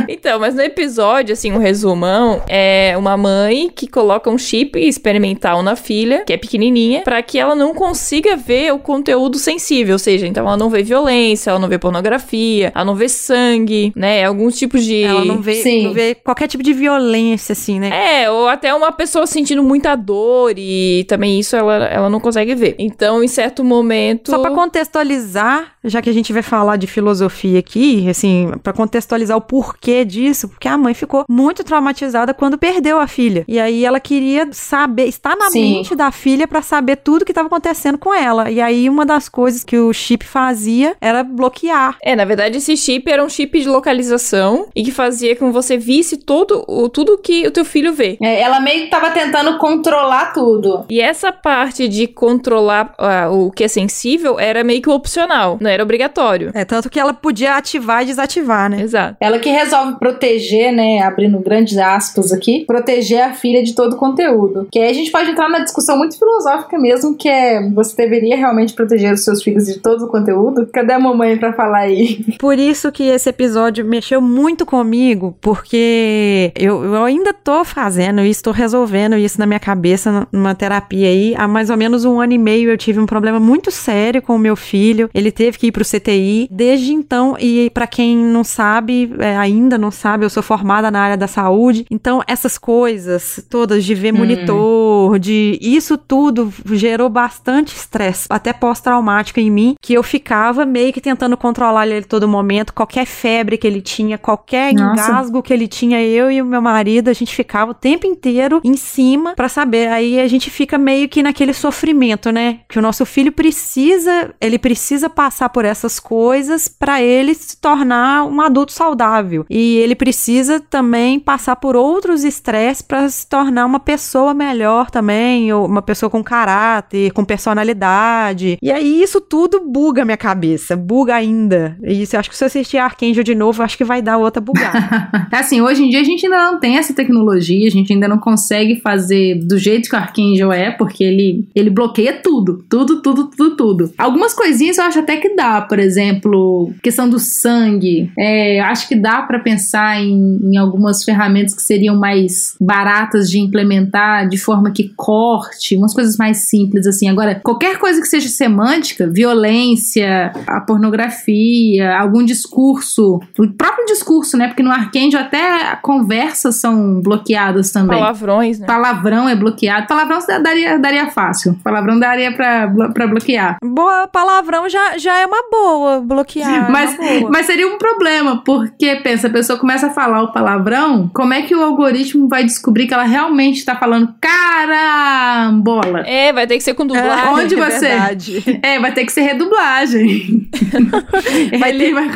Então, 0.08 0.40
mas 0.40 0.54
no 0.54 0.62
episódio, 0.62 1.34
assim, 1.34 1.52
um 1.52 1.58
resumão, 1.58 2.42
é 2.48 2.96
uma 2.98 3.18
mãe 3.18 3.72
que 3.74 3.88
coloca 3.88 4.30
um 4.30 4.38
chip 4.38 4.78
experimental 4.80 5.64
na 5.64 5.76
filha, 5.76 6.24
que 6.26 6.34
é 6.34 6.38
pequenininha, 6.38 7.02
pra 7.02 7.22
que 7.22 7.40
ela 7.40 7.56
não 7.56 7.74
consiga 7.74 8.36
ver 8.36 8.74
o 8.74 8.80
conteúdo 8.80 9.38
sensível, 9.38 9.94
ou 9.94 10.00
seja, 10.00 10.28
então 10.28 10.46
ela 10.46 10.58
não 10.58 10.70
vê 10.70 10.84
violência, 10.84 11.50
ela 11.50 11.60
não 11.60 11.68
vê 11.68 11.78
pornografia, 11.78 12.72
ela 12.74 12.86
não 12.86 12.96
vê 12.96 13.10
sangue, 13.10 13.92
né, 13.96 14.24
alguns 14.26 14.58
tipos 14.58 14.84
de... 14.84 15.04
Ela 15.04 15.26
não 15.26 15.42
vê, 15.42 15.56
Sim. 15.56 15.86
não 15.86 15.94
vê 15.94 16.16
qualquer 16.16 16.48
tipo 16.48 16.64
de 16.64 16.74
violência, 16.74 17.54
assim, 17.54 17.80
né? 17.80 18.24
É, 18.24 18.30
ou 18.30 18.48
até 18.48 18.74
uma 18.74 18.92
pessoa 18.92 19.26
sentindo 19.26 19.64
muita 19.64 19.96
dor 19.96 20.45
e 20.56 21.06
também 21.08 21.40
isso 21.40 21.56
ela, 21.56 21.86
ela 21.86 22.10
não 22.10 22.20
consegue 22.20 22.56
ver. 22.56 22.76
Então, 22.78 23.24
em 23.24 23.28
certo 23.28 23.64
momento... 23.64 24.32
Só 24.32 24.40
pra 24.40 24.52
contextualizar, 24.52 25.74
já 25.84 26.02
que 26.02 26.10
a 26.10 26.14
gente 26.14 26.32
vai 26.34 26.42
falar 26.42 26.78
de 26.78 26.88
filosofia 26.88 27.60
aqui, 27.60 28.08
assim, 28.10 28.52
pra 28.64 28.74
contextualizar 28.74 29.38
o 29.38 29.42
porquê 29.42 30.04
disso, 30.06 30.50
porque 30.50 30.68
a 30.68 30.78
mãe 30.78 30.94
ficou 30.94 31.26
muito 31.30 31.64
traumatizada 31.64 32.34
quando 32.34 32.58
perdeu 32.58 33.00
a 33.00 33.08
filha. 33.08 33.44
E 33.48 33.60
aí 33.60 33.86
ela 33.86 34.00
queria 34.00 34.48
saber, 34.52 35.08
estar 35.08 35.36
na 35.36 35.50
Sim. 35.50 35.76
mente 35.76 35.96
da 35.96 36.12
filha 36.12 36.48
pra 36.48 36.62
saber 36.62 36.98
tudo 36.98 37.26
que 37.26 37.32
estava 37.32 37.48
acontecendo 37.48 37.98
com 37.98 38.14
ela. 38.14 38.50
E 38.50 38.62
aí 38.62 38.90
uma 38.90 39.06
das 39.06 39.30
coisas 39.30 39.64
que 39.64 39.78
o 39.78 39.94
chip 39.94 40.26
fazia 40.26 40.96
era 41.00 41.24
bloquear. 41.24 41.98
É, 42.02 42.16
na 42.16 42.26
verdade, 42.26 42.58
esse 42.58 42.76
chip 42.76 43.10
era 43.10 43.24
um 43.24 43.30
chip 43.30 43.60
de 43.60 43.68
localização 43.68 44.68
e 44.76 44.84
que 44.84 44.92
fazia 44.92 45.36
com 45.36 45.48
que 45.48 45.54
você 45.54 45.78
visse 45.78 46.18
todo, 46.18 46.64
o, 46.68 46.90
tudo 46.90 47.18
que 47.18 47.48
o 47.48 47.52
teu 47.52 47.66
filho 47.66 47.94
vê. 47.94 48.18
É, 48.22 48.42
ela 48.42 48.60
meio 48.60 48.86
que 48.86 48.90
tava 48.90 49.12
tentando 49.12 49.58
controlar 49.58 50.34
tudo. 50.36 50.84
E 50.90 51.00
essa 51.00 51.32
parte 51.32 51.88
de 51.88 52.08
controlar 52.08 52.94
ah, 52.98 53.30
o 53.32 53.50
que 53.50 53.64
é 53.64 53.70
sensível 53.70 54.38
era 54.38 54.66
meio 54.66 54.82
que 54.82 54.90
opcional, 54.90 55.58
não 55.62 55.70
era 55.70 55.82
obrigatório. 55.82 56.52
É 56.54 56.66
tanto 56.66 56.90
que 56.90 57.00
ela 57.00 57.14
podia 57.14 57.56
ativar 57.56 58.04
e 58.04 58.08
desativar, 58.08 58.70
né? 58.70 58.82
Exato. 58.82 59.16
Ela 59.22 59.40
que 59.40 59.50
resolve 59.50 59.98
proteger, 59.98 60.74
né, 60.74 61.02
abrindo 61.02 61.40
grandes 61.40 61.78
aspas 61.78 62.34
aqui, 62.34 62.66
proteger 62.66 63.22
a 63.22 63.34
filha 63.34 63.64
de 63.64 63.74
todo 63.74 63.94
o 63.94 63.98
conteúdo. 63.98 64.68
Que 64.70 64.80
aí 64.80 64.90
a 64.90 64.94
gente 64.94 65.10
pode 65.10 65.32
entrar 65.32 65.48
na 65.50 65.60
discussão 65.60 65.98
muito 65.98 66.20
filosófica 66.20 66.78
mesmo, 66.78 67.16
que 67.16 67.30
é 67.30 67.70
você 67.70 67.96
deveria 67.96 68.36
realmente 68.36 68.74
proteger 68.74 69.14
os 69.14 69.24
seus 69.24 69.42
filhos 69.42 69.66
de 69.66 69.80
todo 69.80 70.06
o 70.06 70.10
conteúdo? 70.10 70.68
Cadê 70.74 70.94
a 70.94 71.00
mamãe 71.00 71.38
pra 71.38 71.54
falar 71.54 71.80
aí? 71.80 72.26
Por 72.38 72.60
isso 72.60 72.92
que 72.92 73.04
esse 73.04 73.30
episódio 73.30 73.86
mexeu 73.86 74.20
muito 74.20 74.66
comigo, 74.66 75.38
porque 75.40 76.52
eu, 76.56 76.84
eu 76.84 77.04
ainda 77.06 77.34
tô 77.34 77.64
fazendo 77.64 78.22
isso, 78.22 78.44
tô 78.44 78.52
resolvendo 78.52 79.16
isso 79.16 79.40
na 79.40 79.46
minha 79.46 79.60
cabeça 79.60 80.12
numa 80.32 80.56
terapia 80.56 81.08
aí. 81.08 81.36
Há 81.38 81.48
mais 81.48 81.70
ou 81.70 81.78
menos 81.78 82.06
um 82.06 82.20
ano 82.20 82.34
e 82.34 82.38
meio 82.38 82.70
eu 82.70 82.78
tive 82.78 83.00
um 83.00 83.06
problema 83.06 83.40
muito 83.40 83.72
sério 83.72 84.22
com 84.22 84.36
o 84.36 84.40
meu 84.40 84.56
filho. 84.56 85.10
Ele 85.14 85.32
teve 85.32 85.58
que 85.58 85.68
ir 85.68 85.72
pro 85.72 85.84
CTI. 85.84 86.48
Desde 86.52 86.94
então, 86.94 87.36
e 87.40 87.70
pra 87.72 87.88
quem 87.88 88.18
não 88.18 88.44
sabe, 88.44 89.14
é, 89.20 89.38
ainda 89.38 89.78
não 89.78 89.92
sabe, 89.92 90.26
eu 90.26 90.30
sou 90.30 90.44
formada 90.44 90.90
na 90.90 91.02
área 91.02 91.18
da 91.18 91.28
saúde. 91.28 91.86
Então, 91.90 92.22
essas 92.28 92.58
coisas 92.58 93.46
todas 93.50 93.84
de 93.84 93.96
ver 93.96 94.12
monitor, 94.12 95.20
de 95.20 95.58
isso 95.62 95.98
tudo 95.98 96.52
gerou 96.72 97.10
bastante 97.10 97.76
estresse, 97.76 98.28
até 98.30 98.54
pós-traumático 98.54 99.40
em 99.40 99.50
mim, 99.50 99.76
que 99.82 99.94
eu 99.94 100.04
ficava 100.04 100.66
meio 100.66 100.94
que 100.94 101.02
tentando 101.02 101.38
controlar 101.38 101.88
ele 101.88 102.06
todo 102.06 102.28
momento, 102.28 102.74
qualquer 102.74 103.06
febre 103.06 103.58
que 103.58 103.68
ele 103.68 103.82
tinha, 103.82 104.18
qualquer 104.18 104.74
Nossa. 104.74 105.12
engasgo 105.12 105.42
que 105.42 105.54
ele 105.54 105.68
tinha, 105.68 106.02
eu 106.02 106.32
e 106.32 106.42
o 106.42 106.46
meu 106.46 106.62
marido, 106.62 107.10
a 107.10 107.14
gente 107.14 107.36
ficava 107.36 107.72
o 107.72 107.74
tempo 107.74 108.06
inteiro 108.08 108.62
em 108.64 108.76
cima 108.76 109.34
pra 109.36 109.50
saber. 109.50 109.90
Aí 109.90 110.05
a 110.20 110.28
gente 110.28 110.50
fica 110.50 110.78
meio 110.78 111.10
que 111.10 111.24
naquele 111.24 111.54
sofrimento, 111.54 112.32
né? 112.32 112.60
Que 112.70 112.80
o 112.80 112.82
nosso 112.82 113.06
filho 113.06 113.32
precisa, 113.32 114.34
ele 114.40 114.58
precisa 114.58 115.10
passar 115.10 115.50
por 115.50 115.66
essas 115.66 116.00
coisas 116.00 116.68
pra 116.68 117.02
ele 117.02 117.34
se 117.34 117.60
tornar 117.60 118.26
um 118.26 118.42
adulto 118.42 118.72
saudável. 118.72 119.46
E 119.50 119.78
ele 119.78 119.96
precisa 119.96 120.60
também 120.60 121.20
passar 121.20 121.56
por 121.56 121.76
outros 121.76 122.24
estresses 122.24 122.82
pra 122.82 123.08
se 123.10 123.28
tornar 123.28 123.66
uma 123.66 123.80
pessoa 123.80 124.34
melhor 124.34 124.90
também, 124.90 125.52
ou 125.52 125.66
uma 125.66 125.82
pessoa 125.82 126.10
com 126.10 126.24
caráter, 126.24 127.12
com 127.12 127.26
personalidade. 127.26 128.58
E 128.62 128.72
aí 128.72 129.02
isso 129.02 129.20
tudo 129.20 129.60
buga 129.60 130.06
minha 130.06 130.18
cabeça, 130.18 130.76
buga 130.76 131.16
ainda. 131.16 131.78
E 131.84 132.02
isso, 132.02 132.18
acho 132.18 132.30
que 132.30 132.38
se 132.38 132.44
eu 132.44 132.48
assistir 132.48 132.78
Archangel 132.78 133.24
de 133.24 133.36
novo, 133.36 133.64
acho 133.64 133.78
que 133.78 133.84
vai 133.84 134.02
dar 134.02 134.18
outra 134.18 134.42
bugada. 134.42 135.10
Assim, 135.32 135.62
hoje 135.62 135.84
em 135.84 135.90
dia 135.90 136.02
a 136.02 136.04
gente 136.04 136.26
ainda 136.26 136.52
não 136.52 136.60
tem 136.60 136.78
essa 136.78 136.94
tecnologia, 136.94 137.68
a 137.68 137.72
gente 137.72 137.92
ainda 137.92 138.08
não 138.08 138.18
consegue 138.18 138.80
fazer 138.82 139.36
do 139.46 139.58
jeito 139.58 139.90
que 139.90 139.95
o 139.96 140.00
Archangel 140.00 140.52
é, 140.52 140.72
porque 140.72 141.04
ele, 141.04 141.48
ele 141.56 141.70
bloqueia 141.70 142.14
tudo, 142.14 142.64
tudo, 142.70 143.02
tudo, 143.02 143.30
tudo, 143.30 143.56
tudo. 143.56 143.94
Algumas 143.98 144.34
coisinhas 144.34 144.78
eu 144.78 144.84
acho 144.84 145.00
até 145.00 145.18
que 145.18 145.36
dá, 145.36 145.62
por 145.62 145.80
exemplo, 145.80 146.72
questão 146.82 147.10
do 147.10 147.20
sangue. 147.20 148.12
É, 148.18 148.60
eu 148.60 148.66
acho 148.66 148.88
que 148.88 148.96
dá 148.96 149.22
pra 149.22 149.40
pensar 149.40 150.02
em, 150.02 150.40
em 150.44 150.58
algumas 150.58 151.04
ferramentas 151.04 151.54
que 151.54 151.62
seriam 151.62 151.98
mais 151.98 152.56
baratas 152.60 153.30
de 153.30 153.40
implementar, 153.40 154.28
de 154.28 154.38
forma 154.38 154.72
que 154.72 154.92
corte, 154.96 155.78
umas 155.78 155.94
coisas 155.94 156.18
mais 156.18 156.50
simples 156.50 156.88
assim. 156.88 157.10
Agora, 157.10 157.40
qualquer 157.44 157.80
coisa 157.80 158.02
que 158.02 158.08
seja 158.08 158.30
semântica, 158.30 159.08
violência, 159.08 160.32
a 160.48 160.62
pornografia, 160.62 161.98
algum 161.98 162.24
discurso, 162.24 163.20
o 163.38 163.48
próprio 163.54 163.86
discurso, 163.86 164.38
né? 164.38 164.48
Porque 164.48 164.64
no 164.64 164.72
Archangel 164.72 165.22
até 165.22 165.76
conversas 165.82 166.56
são 166.56 167.00
bloqueadas 167.02 167.72
também. 167.72 168.00
Palavrões, 168.00 168.60
né? 168.60 168.68
Palavrão 168.68 169.30
é 169.30 169.36
bloqueado. 169.36 169.85
Palavrão 169.88 170.20
daria, 170.42 170.78
daria 170.80 171.08
fácil. 171.08 171.58
Palavrão 171.64 172.00
daria 172.00 172.32
pra, 172.34 172.68
pra 172.94 173.08
bloquear. 173.08 173.58
Boa, 173.64 174.08
palavrão 174.08 174.68
já, 174.70 174.98
já 174.98 175.18
é 175.20 175.26
uma 175.26 175.50
boa 175.52 176.02
bloquear. 176.02 176.68
é 176.68 176.72
Mas, 176.72 176.98
uma 176.98 177.08
boa. 177.20 177.30
mas 177.32 177.46
seria 177.46 177.68
um 177.68 177.78
problema, 177.78 178.42
porque, 178.46 178.96
pensa, 178.98 179.28
a 179.28 179.30
pessoa 179.30 179.58
começa 179.60 179.88
a 179.88 179.90
falar 179.92 180.22
o 180.24 180.32
palavrão, 180.32 181.10
como 181.14 181.34
é 181.34 181.42
que 181.42 181.56
o 181.56 181.64
algoritmo 181.64 182.28
vai 182.28 182.44
descobrir 182.44 182.88
que 182.88 182.94
ela 182.94 183.04
realmente 183.04 183.64
tá 183.66 183.76
falando 183.76 184.14
carambola? 184.22 186.02
É, 186.06 186.32
vai 186.34 186.48
ter 186.48 186.58
que 186.58 186.64
ser 186.64 186.74
com 186.74 186.86
dublagem. 186.86 187.28
onde 187.34 187.56
é 187.56 187.58
você- 187.58 187.88
verdade. 187.88 188.60
É, 188.62 188.80
vai 188.80 188.92
ter 188.94 189.06
que 189.06 189.12
ser 189.12 189.22
redublagem. 189.22 190.50
Vai 191.60 191.70
Ele 191.72 191.94
vai... 191.94 192.10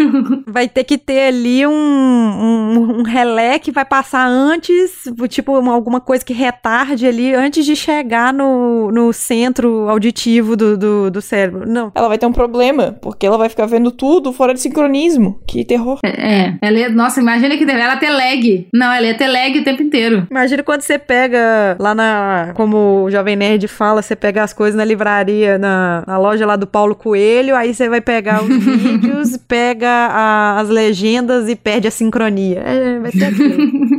Vai 0.47 0.67
ter 0.70 0.84
que 0.84 0.97
ter 0.97 1.28
ali 1.28 1.65
um, 1.65 1.72
um, 1.72 2.99
um 2.99 3.03
relé 3.03 3.59
que 3.59 3.72
vai 3.72 3.86
passar 3.86 4.26
antes, 4.28 5.03
tipo, 5.30 5.57
uma- 5.57 5.74
alguma 5.74 5.99
coisa 5.99 6.24
que 6.24 6.34
retarde 6.34 7.05
ali 7.07 7.34
antes 7.34 7.59
de 7.66 7.76
chegar 7.76 8.34
no, 8.34 8.91
no 8.91 9.12
centro 9.14 9.89
auditivo 9.89 10.55
do, 10.55 10.78
do, 10.78 11.12
do 11.12 11.22
cérebro. 11.22 11.68
Não. 11.68 11.91
Ela 11.95 12.07
vai 12.07 12.18
ter 12.18 12.26
um 12.26 12.32
problema, 12.34 12.95
porque 13.01 13.26
ela 13.26 13.38
vai 13.38 13.49
ficar 13.49 13.66
vendo 13.66 13.91
tudo 13.91 14.32
fora 14.34 14.53
de 14.53 14.60
sincronismo. 14.60 15.39
Que 15.47 15.64
terror. 15.66 15.99
É, 16.05 16.53
ela 16.62 16.78
ia, 16.80 16.89
nossa, 16.89 17.20
imagina 17.20 17.57
que 17.57 17.64
ela 17.70 17.97
ter 17.97 18.10
lag. 18.10 18.68
Não, 18.74 18.91
ela 18.91 19.05
ia 19.07 19.18
ter 19.18 19.28
lag 19.28 19.57
o 19.60 19.64
tempo 19.64 19.82
inteiro. 19.84 20.28
Imagina 20.30 20.64
quando 20.64 20.82
você 20.82 20.97
pega 20.97 21.76
lá 21.80 21.93
na. 21.95 22.51
Como 22.55 23.03
o 23.03 23.12
Jovem 23.12 23.36
Nerd 23.36 23.68
fala, 23.68 24.01
você 24.01 24.16
pega 24.16 24.43
as 24.43 24.53
coisas 24.53 24.76
na 24.78 24.86
livraria, 24.86 25.57
na, 25.57 26.03
na 26.07 26.18
loja 26.18 26.45
lá 26.45 26.55
do 26.55 26.68
Paulo 26.68 26.95
Coelho, 26.95 27.55
aí 27.55 27.74
você 27.74 27.88
vai 27.89 28.01
pegar 28.01 28.43
os 28.43 28.49
vídeos, 28.57 29.38
pega 29.47 29.88
a- 29.89 30.60
as 30.60 30.70
legendas 30.70 31.47
e 31.49 31.55
perde 31.55 31.88
a 31.88 31.91
sincronia. 31.91 32.60
É, 32.60 32.99
vai 32.99 33.12
ser 33.12 33.26
aquilo. 33.26 33.99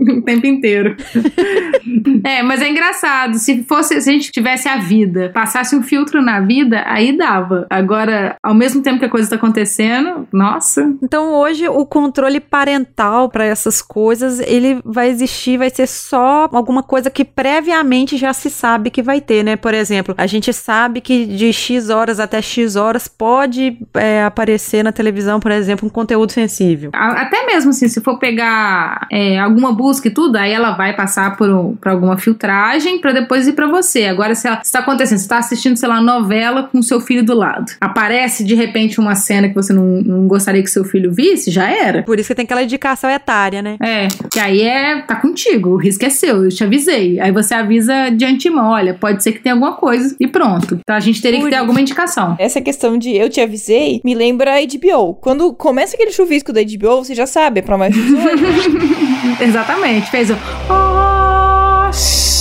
o 0.18 0.22
tempo 0.22 0.46
inteiro. 0.46 0.96
é, 2.24 2.42
mas 2.42 2.62
é 2.62 2.68
engraçado. 2.68 3.34
Se 3.34 3.62
fosse, 3.64 4.00
se 4.00 4.08
a 4.08 4.12
gente 4.12 4.32
tivesse 4.32 4.68
a 4.68 4.76
vida, 4.76 5.30
passasse 5.32 5.76
um 5.76 5.82
filtro 5.82 6.22
na 6.22 6.40
vida, 6.40 6.82
aí 6.86 7.16
dava. 7.16 7.66
Agora, 7.68 8.36
ao 8.42 8.54
mesmo 8.54 8.82
tempo 8.82 8.98
que 8.98 9.04
a 9.04 9.10
coisa 9.10 9.30
tá 9.30 9.36
acontecendo, 9.36 10.26
nossa. 10.32 10.92
Então 11.02 11.34
hoje 11.34 11.68
o 11.68 11.84
controle 11.84 12.40
parental 12.40 13.28
para 13.28 13.44
essas 13.44 13.82
coisas, 13.82 14.40
ele 14.40 14.80
vai 14.84 15.08
existir, 15.08 15.58
vai 15.58 15.70
ser 15.70 15.86
só 15.86 16.48
alguma 16.52 16.82
coisa 16.82 17.10
que 17.10 17.24
previamente 17.24 18.16
já 18.16 18.32
se 18.32 18.48
sabe 18.50 18.90
que 18.90 19.02
vai 19.02 19.20
ter, 19.20 19.44
né? 19.44 19.56
Por 19.56 19.74
exemplo, 19.74 20.14
a 20.16 20.26
gente 20.26 20.52
sabe 20.52 21.00
que 21.00 21.26
de 21.26 21.52
X 21.52 21.90
horas 21.90 22.18
até 22.18 22.40
X 22.40 22.76
horas 22.76 23.06
pode 23.06 23.78
é, 23.94 24.24
aparecer 24.24 24.82
na 24.82 24.92
televisão, 24.92 25.38
por 25.40 25.50
exemplo, 25.50 25.86
um 25.86 25.90
conteúdo 25.90 26.32
sensível. 26.32 26.90
Até 26.94 27.46
mesmo 27.46 27.70
assim, 27.70 27.88
se 27.88 28.00
for 28.00 28.18
pegar 28.18 29.06
é, 29.10 29.38
alguma 29.38 29.72
busca 29.72 29.89
e 30.08 30.10
tudo, 30.10 30.36
aí 30.36 30.52
ela 30.52 30.72
vai 30.72 30.94
passar 30.94 31.36
por, 31.36 31.48
um- 31.50 31.74
pra 31.76 31.92
alguma 31.92 32.16
filtragem 32.18 32.98
pra 33.00 33.12
depois 33.12 33.46
ir 33.48 33.52
pra 33.52 33.66
você. 33.66 34.04
Agora, 34.06 34.34
se, 34.34 34.46
ela, 34.46 34.60
se 34.62 34.72
tá 34.72 34.78
acontecendo, 34.80 35.18
você 35.18 35.28
tá 35.28 35.38
assistindo, 35.38 35.76
sei 35.76 35.88
lá, 35.88 36.00
novela 36.00 36.64
com 36.70 36.80
seu 36.82 37.00
filho 37.00 37.24
do 37.24 37.34
lado. 37.34 37.72
Aparece 37.80 38.44
de 38.44 38.54
repente 38.54 38.98
uma 39.00 39.14
cena 39.14 39.48
que 39.48 39.54
você 39.54 39.72
não, 39.72 39.84
não 40.02 40.26
gostaria 40.26 40.62
que 40.62 40.70
seu 40.70 40.84
filho 40.84 41.12
visse, 41.12 41.50
já 41.50 41.68
era. 41.70 42.02
Por 42.02 42.18
isso 42.18 42.28
que 42.28 42.34
tem 42.34 42.44
aquela 42.44 42.62
indicação 42.62 43.10
etária, 43.10 43.60
né? 43.62 43.76
É, 43.82 44.08
que 44.30 44.38
aí 44.38 44.62
é. 44.62 45.00
tá 45.02 45.16
contigo, 45.16 45.70
o 45.70 45.76
risco 45.76 46.04
é 46.04 46.10
seu, 46.10 46.44
eu 46.44 46.48
te 46.50 46.62
avisei. 46.64 47.18
Aí 47.20 47.32
você 47.32 47.54
avisa 47.54 48.10
de 48.10 48.24
antemão: 48.24 48.70
olha, 48.70 48.94
pode 48.94 49.22
ser 49.22 49.32
que 49.32 49.40
tenha 49.40 49.54
alguma 49.54 49.72
coisa 49.72 50.14
e 50.20 50.26
pronto. 50.26 50.78
Então 50.80 50.94
a 50.96 51.00
gente 51.00 51.20
teria 51.20 51.38
Por 51.38 51.44
que 51.46 51.50
ter 51.50 51.56
isso. 51.56 51.62
alguma 51.62 51.80
indicação. 51.80 52.36
Essa 52.38 52.60
questão 52.60 52.96
de 52.98 53.14
eu 53.16 53.28
te 53.28 53.40
avisei 53.40 54.00
me 54.04 54.14
lembra 54.14 54.52
a 54.56 54.60
HBO. 54.60 55.14
Quando 55.14 55.52
começa 55.54 55.94
aquele 55.96 56.10
chuvisco 56.12 56.52
da 56.52 56.60
HBO, 56.62 57.04
você 57.04 57.14
já 57.14 57.26
sabe, 57.26 57.60
é 57.60 57.62
pra 57.62 57.76
mais 57.78 57.94
de 57.94 58.02
18. 58.02 58.42
Exatamente. 59.40 59.79
Fez 60.10 60.30
o. 60.30 60.36
Oh. 60.68 62.39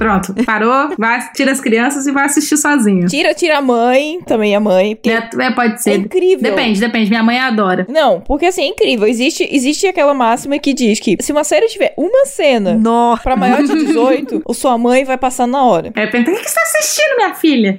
Pronto, 0.00 0.34
parou, 0.46 0.94
vai, 0.98 1.20
tira 1.34 1.52
as 1.52 1.60
crianças 1.60 2.06
e 2.06 2.10
vai 2.10 2.24
assistir 2.24 2.56
sozinho. 2.56 3.06
tira, 3.06 3.34
tira 3.34 3.58
a 3.58 3.60
mãe, 3.60 4.18
também 4.24 4.56
a 4.56 4.60
mãe. 4.60 4.96
Porque 4.96 5.10
É, 5.10 5.28
é, 5.46 5.50
pode 5.50 5.74
é 5.74 5.76
ser. 5.76 5.98
incrível. 5.98 6.40
Depende, 6.40 6.80
depende. 6.80 7.10
Minha 7.10 7.22
mãe 7.22 7.38
adora. 7.38 7.86
Não, 7.86 8.20
porque 8.22 8.46
assim, 8.46 8.62
é 8.62 8.66
incrível. 8.68 9.06
Existe, 9.06 9.46
existe 9.50 9.86
aquela 9.86 10.14
máxima 10.14 10.58
que 10.58 10.72
diz 10.72 10.98
que 10.98 11.18
se 11.20 11.30
uma 11.32 11.44
série 11.44 11.66
tiver 11.66 11.92
uma 11.98 12.24
cena 12.24 12.74
Nossa. 12.74 13.22
pra 13.22 13.36
maior 13.36 13.62
de 13.62 13.74
18, 13.74 14.40
o 14.48 14.54
sua 14.54 14.78
mãe 14.78 15.04
vai 15.04 15.18
passar 15.18 15.46
na 15.46 15.62
hora. 15.62 15.92
Aí 15.94 16.06
pergunta: 16.06 16.30
o 16.30 16.34
que 16.34 16.44
que 16.44 16.48
você 16.50 16.54
tá 16.54 16.62
assistindo, 16.62 17.16
minha 17.16 17.34
filha? 17.34 17.78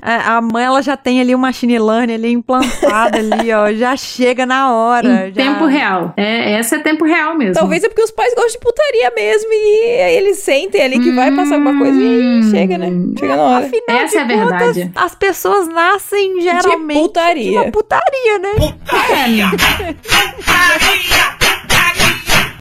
A 0.00 0.36
a 0.38 0.40
mãe, 0.40 0.64
ela 0.64 0.80
já 0.80 0.96
tem 0.96 1.20
ali 1.20 1.34
uma 1.34 1.48
machine 1.48 1.80
learning 1.80 2.14
ali 2.14 2.30
implantada 2.30 3.18
ali, 3.18 3.52
ó. 3.52 3.72
Já 3.72 3.96
chega 3.96 4.46
na 4.46 4.72
hora. 4.72 5.28
em 5.28 5.34
já... 5.34 5.42
tempo 5.42 5.66
real. 5.66 6.14
É, 6.16 6.52
essa 6.52 6.76
é 6.76 6.78
tempo 6.78 7.04
real 7.04 7.36
mesmo. 7.36 7.54
Talvez 7.54 7.82
é 7.82 7.88
porque 7.88 8.02
os 8.02 8.12
pais 8.12 8.32
gostam 8.34 8.52
de 8.52 8.58
putaria 8.60 9.12
mesmo 9.16 9.48
e 9.52 10.00
aí 10.02 10.16
eles 10.16 10.38
sentem 10.38 10.80
ali 10.82 11.00
que 11.00 11.10
vai 11.10 11.30
passar 11.42 11.54
alguma 11.56 11.78
coisa 11.78 12.00
e 12.00 12.04
aí 12.04 12.42
chega, 12.50 12.78
né? 12.78 12.86
Chega 13.18 13.36
na 13.36 13.42
hora. 13.42 13.66
Afinal 13.66 13.96
Essa 14.02 14.24
de 14.24 14.32
é 14.32 14.36
a 14.36 14.42
contas, 14.44 14.76
verdade. 14.76 14.92
as 14.94 15.14
pessoas 15.14 15.68
nascem 15.68 16.40
geralmente 16.40 16.94
De 16.96 17.02
putaria. 17.02 17.50
de 17.50 17.56
uma 17.56 17.70
putaria, 17.72 18.38
né? 18.38 18.52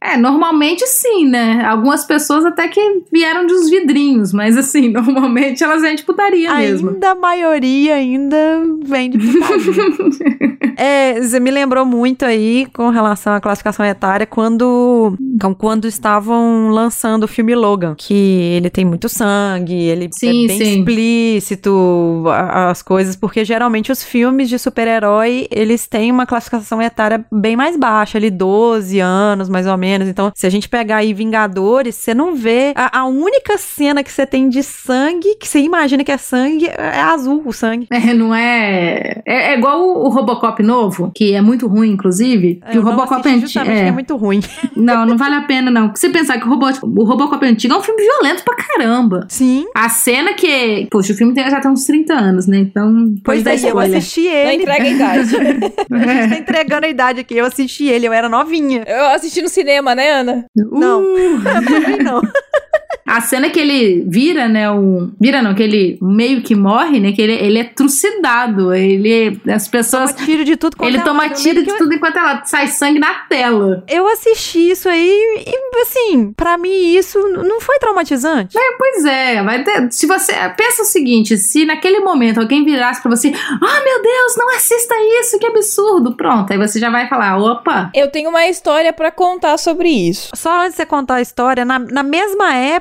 É, 0.02 0.18
normalmente 0.18 0.86
sim, 0.88 1.28
né? 1.28 1.64
Algumas 1.66 2.06
pessoas 2.06 2.46
até 2.46 2.68
que 2.68 3.04
vieram 3.12 3.46
dos 3.46 3.70
vidrinhos, 3.70 4.32
mas 4.34 4.58
assim, 4.58 4.90
normalmente 4.94 5.64
elas 5.64 5.82
vêm 5.82 5.96
de 5.96 6.04
putaria 6.04 6.54
mesmo. 6.56 6.90
Ainda 6.92 7.12
a 7.12 7.16
maioria 7.16 7.96
ainda 7.96 8.38
vem 8.84 9.10
de 9.10 9.18
putaria. 9.18 10.58
é, 10.78 11.22
você 11.22 11.40
me 11.40 11.52
lembrou 11.52 11.86
muito 11.86 12.24
aí 12.26 12.66
com 12.74 12.90
relação 12.90 13.34
à 13.34 13.40
classificação 13.42 13.86
etária 13.86 14.26
quando, 14.26 15.16
com- 15.42 15.54
quando 15.54 15.88
estavam 15.88 16.70
lançando 16.70 17.24
o 17.24 17.28
filme 17.28 17.54
Logan, 17.56 17.94
que 17.98 18.14
ele 18.14 18.70
tem 18.70 18.86
muito 18.86 19.10
sangue, 19.10 19.76
ele 19.76 20.10
Sim, 20.14 20.46
é 20.46 20.48
bem 20.48 20.58
sim. 20.58 20.80
explícito, 20.80 22.24
as 22.52 22.82
coisas, 22.82 23.16
porque 23.16 23.44
geralmente 23.44 23.92
os 23.92 24.04
filmes 24.04 24.50
de 24.50 24.58
super-herói, 24.58 25.48
eles 25.52 25.88
têm 25.88 26.12
uma 26.12 26.26
classificação 26.26 26.82
etária 26.82 27.26
bem 27.32 27.56
mais 27.56 27.76
baixa, 27.78 28.18
ali 28.18 28.30
12 28.30 29.00
anos, 29.00 29.50
mais 29.50 29.68
ou 29.68 29.78
menos. 29.78 29.89
Então, 29.96 30.32
se 30.36 30.46
a 30.46 30.50
gente 30.50 30.68
pegar 30.70 30.98
aí 30.98 31.14
Vingadores, 31.14 31.96
você 31.96 32.14
não 32.14 32.36
vê 32.36 32.74
a, 32.76 33.00
a 33.00 33.06
única 33.06 33.58
cena 33.58 34.04
que 34.04 34.12
você 34.12 34.26
tem 34.26 34.50
de 34.50 34.64
sangue, 34.64 35.36
que 35.40 35.48
você 35.48 35.60
imagina 35.60 36.04
que 36.04 36.12
é 36.12 36.18
sangue, 36.18 36.68
é 36.68 37.00
azul 37.02 37.42
o 37.46 37.54
sangue. 37.54 37.88
É, 38.00 38.14
não 38.14 38.34
é... 38.34 39.22
é. 39.26 39.52
é 39.52 39.58
igual 39.58 39.82
o, 39.82 40.06
o 40.06 40.10
Robocop 40.10 40.64
novo, 40.64 41.12
que 41.14 41.34
é 41.34 41.42
muito 41.42 41.68
ruim, 41.68 41.92
inclusive. 41.92 42.62
que 42.72 42.78
Eu 42.78 42.82
o 42.82 42.86
não 42.86 42.92
Robocop 42.92 43.28
antigo. 43.28 43.70
É. 43.70 43.88
é 43.88 43.92
muito 43.92 44.16
ruim. 44.16 44.40
Não, 44.76 45.06
não 45.06 45.18
vale 45.18 45.36
a 45.36 45.42
pena, 45.42 45.70
não. 45.70 45.94
Se 45.94 46.02
você 46.02 46.10
pensar 46.10 46.40
que 46.40 46.48
o, 46.48 46.50
Robo... 46.50 46.66
o 46.66 47.04
Robocop 47.04 47.46
antigo 47.46 47.74
é 47.74 47.78
um 47.78 47.82
filme 47.82 48.02
violento 48.02 48.44
pra 48.44 48.56
caramba. 48.56 49.26
Sim. 49.28 49.66
A 49.76 49.90
cena 49.90 50.34
que. 50.34 50.88
Poxa, 50.90 51.12
o 51.12 51.16
filme 51.16 51.34
tem, 51.34 51.50
já 51.50 51.60
tem 51.60 51.70
uns 51.70 51.84
30 51.84 52.14
anos, 52.14 52.48
né? 52.48 52.60
Então. 52.60 53.14
Pois 53.24 53.46
é, 53.46 53.70
eu 53.70 53.78
assisti 53.78 54.22
Não 54.22 54.32
ele. 54.32 54.62
entrega 54.64 54.84
a 54.84 54.90
idade. 54.90 55.36
A 55.92 56.24
gente 56.24 56.30
tá 56.30 56.38
entregando 56.38 56.86
a 56.86 56.90
idade 56.90 57.20
aqui. 57.22 57.36
Eu 57.36 57.46
assisti 57.46 57.88
ele, 57.88 58.08
eu 58.08 58.14
era 58.14 58.30
novinha. 58.30 58.84
Eu 58.88 59.08
assisti 59.08 59.42
no 59.42 59.50
cinema, 59.50 59.79
né, 59.96 60.12
Ana? 60.12 60.46
Não. 60.56 61.02
Uh. 61.10 61.44
Também 61.66 61.98
não. 62.04 62.22
A 63.06 63.22
cena 63.22 63.50
que 63.50 63.60
ele 63.60 64.04
vira, 64.08 64.48
né? 64.48 64.70
O... 64.72 65.10
Vira 65.20 65.42
não, 65.42 65.54
que 65.54 65.64
ele 65.64 65.98
meio 66.02 66.42
que 66.42 66.56
morre, 66.56 67.00
né? 67.00 67.12
Que 67.12 67.22
ele, 67.22 67.34
ele 67.34 67.60
é 67.60 67.64
trucidado. 67.64 68.74
Ele. 68.74 69.40
As 69.48 69.68
pessoas. 69.68 70.14
Toma 70.14 70.26
tiro 70.26 70.44
de 70.44 70.56
tudo 70.56 70.78
quanto 70.78 70.90
Ele 70.90 70.98
é 70.98 71.02
toma 71.02 71.24
lado. 71.24 71.36
Tiro 71.36 71.64
de 71.64 71.78
tudo 71.78 71.94
enquanto 71.94 72.18
ela 72.18 72.44
sai 72.46 72.68
sangue 72.68 73.00
na 73.00 73.14
tela. 73.28 73.84
Eu 73.88 74.08
assisti 74.08 74.72
isso 74.72 74.88
aí 74.88 75.10
e, 75.46 75.82
assim, 75.82 76.34
pra 76.34 76.58
mim 76.58 76.96
isso 76.96 77.20
não 77.30 77.60
foi 77.62 77.78
traumatizante. 77.80 78.58
Pois 78.78 79.06
é, 79.06 79.44
vai 79.44 79.64
ter, 79.64 79.92
se 79.92 80.06
você 80.06 80.34
pensa 80.56 80.84
o 80.84 80.86
seguinte, 80.86 81.38
se 81.38 81.66
naquele 81.66 82.00
momento 82.00 82.40
alguém 82.40 82.64
virasse 82.64 83.02
pra 83.02 83.12
você, 83.12 83.32
ah 83.36 83.82
meu 83.84 84.02
Deus, 84.02 84.36
não 84.38 84.50
assista 84.56 84.96
isso, 85.20 85.38
que 85.38 85.46
absurdo, 85.46 86.16
pronto, 86.16 86.52
aí 86.52 86.58
você 86.58 86.80
já 86.80 86.90
vai 86.90 87.08
falar, 87.08 87.38
opa, 87.38 87.92
Eu 87.94 88.10
tenho 88.10 88.30
uma 88.30 88.48
história 88.48 88.94
pra 88.94 89.12
contar 89.12 89.58
sobre 89.58 89.90
isso. 89.90 90.32
Só 90.36 90.62
antes 90.62 90.72
de 90.72 90.78
você 90.78 90.86
contar 90.86 91.16
a 91.16 91.22
história, 91.22 91.66
na, 91.66 91.80
na 91.80 92.04
mesma 92.04 92.54
época, 92.54 92.79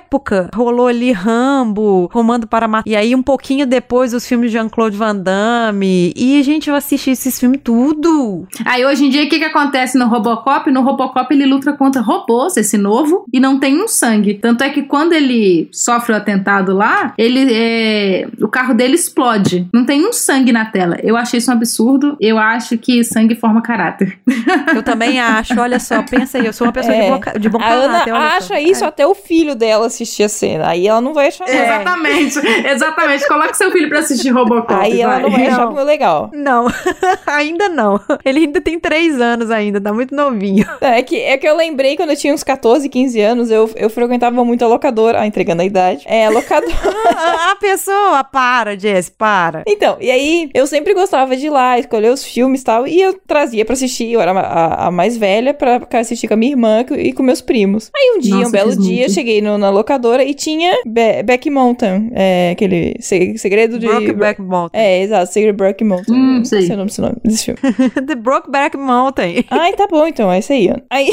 rolou 0.54 0.86
ali 0.86 1.12
Rambo, 1.12 2.08
Comando 2.12 2.46
para 2.46 2.68
Matar. 2.68 2.88
E 2.88 2.96
aí, 2.96 3.14
um 3.14 3.22
pouquinho 3.22 3.66
depois, 3.66 4.14
os 4.14 4.26
filmes 4.26 4.50
de 4.50 4.56
Jean-Claude 4.58 4.96
Van 4.96 5.16
Damme. 5.16 6.12
E, 6.16 6.42
gente, 6.42 6.68
eu 6.70 6.76
assisti 6.76 7.10
esses 7.10 7.38
filmes 7.38 7.60
tudo. 7.62 8.46
Aí 8.64 8.84
hoje 8.84 9.06
em 9.06 9.10
dia 9.10 9.24
o 9.24 9.28
que 9.28 9.38
que 9.38 9.44
acontece 9.44 9.98
no 9.98 10.06
Robocop? 10.08 10.70
No 10.70 10.82
Robocop 10.82 11.32
ele 11.34 11.46
luta 11.46 11.72
contra 11.72 12.00
robôs, 12.00 12.56
esse 12.56 12.76
novo, 12.78 13.24
e 13.32 13.40
não 13.40 13.58
tem 13.58 13.80
um 13.82 13.88
sangue. 13.88 14.34
Tanto 14.34 14.62
é 14.64 14.70
que 14.70 14.82
quando 14.82 15.12
ele 15.12 15.68
sofre 15.72 16.12
o 16.12 16.16
atentado 16.16 16.74
lá, 16.74 17.12
ele 17.18 17.52
é... 17.52 18.28
o 18.40 18.48
carro 18.48 18.74
dele 18.74 18.94
explode. 18.94 19.68
Não 19.72 19.84
tem 19.84 20.06
um 20.06 20.12
sangue 20.12 20.52
na 20.52 20.66
tela. 20.66 20.96
Eu 21.02 21.16
achei 21.16 21.38
isso 21.38 21.50
um 21.50 21.54
absurdo. 21.54 22.16
Eu 22.20 22.38
acho 22.38 22.78
que 22.78 23.02
sangue 23.04 23.34
forma 23.34 23.60
caráter. 23.62 24.18
Eu 24.74 24.82
também 24.82 25.20
acho. 25.20 25.58
Olha 25.58 25.78
só, 25.80 26.02
pensa 26.02 26.38
aí, 26.38 26.46
eu 26.46 26.52
sou 26.52 26.66
uma 26.66 26.72
pessoa 26.72 26.94
de, 26.94 27.00
É. 27.00 27.08
boa, 27.08 27.38
de 27.38 27.48
bom 27.48 27.58
A 27.60 27.68
Ana 27.68 28.04
só. 28.04 28.14
acha 28.14 28.60
isso 28.60 28.84
até 28.84 29.06
o 29.06 29.14
filho 29.14 29.54
dela 29.54 29.87
assistir 29.88 30.22
a 30.22 30.28
cena. 30.28 30.68
Aí 30.68 30.86
ela 30.86 31.00
não 31.00 31.12
vai 31.12 31.28
achar. 31.28 31.48
É. 31.48 31.64
Exatamente, 31.64 32.38
exatamente. 32.66 33.26
Coloque 33.28 33.56
seu 33.56 33.70
filho 33.72 33.88
pra 33.88 33.98
assistir 33.98 34.30
Robocop. 34.30 34.72
Aí 34.74 35.00
ela 35.02 35.18
não 35.20 35.30
vai 35.30 35.46
achar 35.46 35.58
Não. 35.66 35.68
como 35.74 35.82
legal. 35.82 36.30
Não, 36.32 36.66
ainda 37.26 37.68
não. 37.68 38.00
Ele 38.24 38.40
ainda 38.40 38.60
tem 38.60 38.78
três 38.78 39.20
anos 39.20 39.50
ainda, 39.50 39.80
tá 39.80 39.92
muito 39.92 40.14
novinho. 40.14 40.66
É 40.80 41.02
que, 41.02 41.16
é 41.20 41.36
que 41.36 41.46
eu 41.48 41.56
lembrei 41.56 41.96
quando 41.96 42.10
eu 42.10 42.16
tinha 42.16 42.32
uns 42.32 42.42
14, 42.44 42.88
15 42.88 43.20
anos, 43.20 43.50
eu, 43.50 43.70
eu 43.76 43.90
frequentava 43.90 44.44
muito 44.44 44.64
a 44.64 44.68
locadora. 44.68 45.20
Ah, 45.20 45.26
entregando 45.26 45.62
a 45.62 45.64
idade. 45.64 46.04
É, 46.06 46.26
a 46.26 46.30
locadora. 46.30 46.72
a 47.50 47.56
pessoa, 47.56 48.22
para, 48.24 48.78
Jess, 48.78 49.08
para. 49.10 49.62
Então, 49.66 49.96
e 50.00 50.10
aí 50.10 50.50
eu 50.54 50.66
sempre 50.66 50.94
gostava 50.94 51.36
de 51.36 51.46
ir 51.46 51.50
lá, 51.50 51.78
escolher 51.78 52.10
os 52.12 52.24
filmes 52.24 52.60
e 52.60 52.64
tal, 52.64 52.86
e 52.86 53.00
eu 53.00 53.14
trazia 53.26 53.64
pra 53.64 53.72
assistir, 53.74 54.12
eu 54.12 54.20
era 54.20 54.32
a, 54.32 54.86
a- 54.86 54.90
mais 54.90 55.16
velha, 55.16 55.52
pra 55.54 55.80
assistir 55.94 56.28
com 56.28 56.34
a 56.34 56.36
minha 56.36 56.52
irmã 56.52 56.84
e 56.96 57.12
com 57.12 57.22
meus 57.22 57.40
primos. 57.40 57.90
Aí 57.96 58.14
um 58.16 58.20
dia, 58.20 58.34
Nossa, 58.36 58.48
um 58.48 58.50
belo 58.52 58.76
dia, 58.76 59.00
muito. 59.00 59.12
cheguei 59.12 59.40
no- 59.40 59.58
na 59.58 59.70
locadora 59.78 60.22
e 60.22 60.34
tinha 60.34 60.72
Be 60.86 61.22
Back 61.24 61.48
Mountain, 61.50 62.10
é, 62.14 62.50
aquele 62.52 62.96
se- 63.00 63.38
segredo 63.38 63.78
de... 63.78 63.86
Brokeback 63.86 64.40
Mountain. 64.40 64.80
É, 64.80 65.02
exato, 65.02 65.32
Segredo 65.32 65.54
de 65.54 65.58
Brock 65.58 65.82
Mountain. 65.82 66.14
Hum, 66.14 66.44
sei. 66.44 66.66
o 66.66 66.76
nome 66.76 66.86
desse, 66.86 67.00
nome 67.00 67.16
desse 67.24 67.44
filme. 67.44 67.60
The 68.06 68.14
Brokeback 68.14 68.76
Mountain. 68.76 69.44
Ai, 69.50 69.72
tá 69.74 69.86
bom 69.86 70.06
então, 70.06 70.30
é 70.30 70.38
isso 70.38 70.52
aí. 70.52 70.70
Aí. 70.90 71.10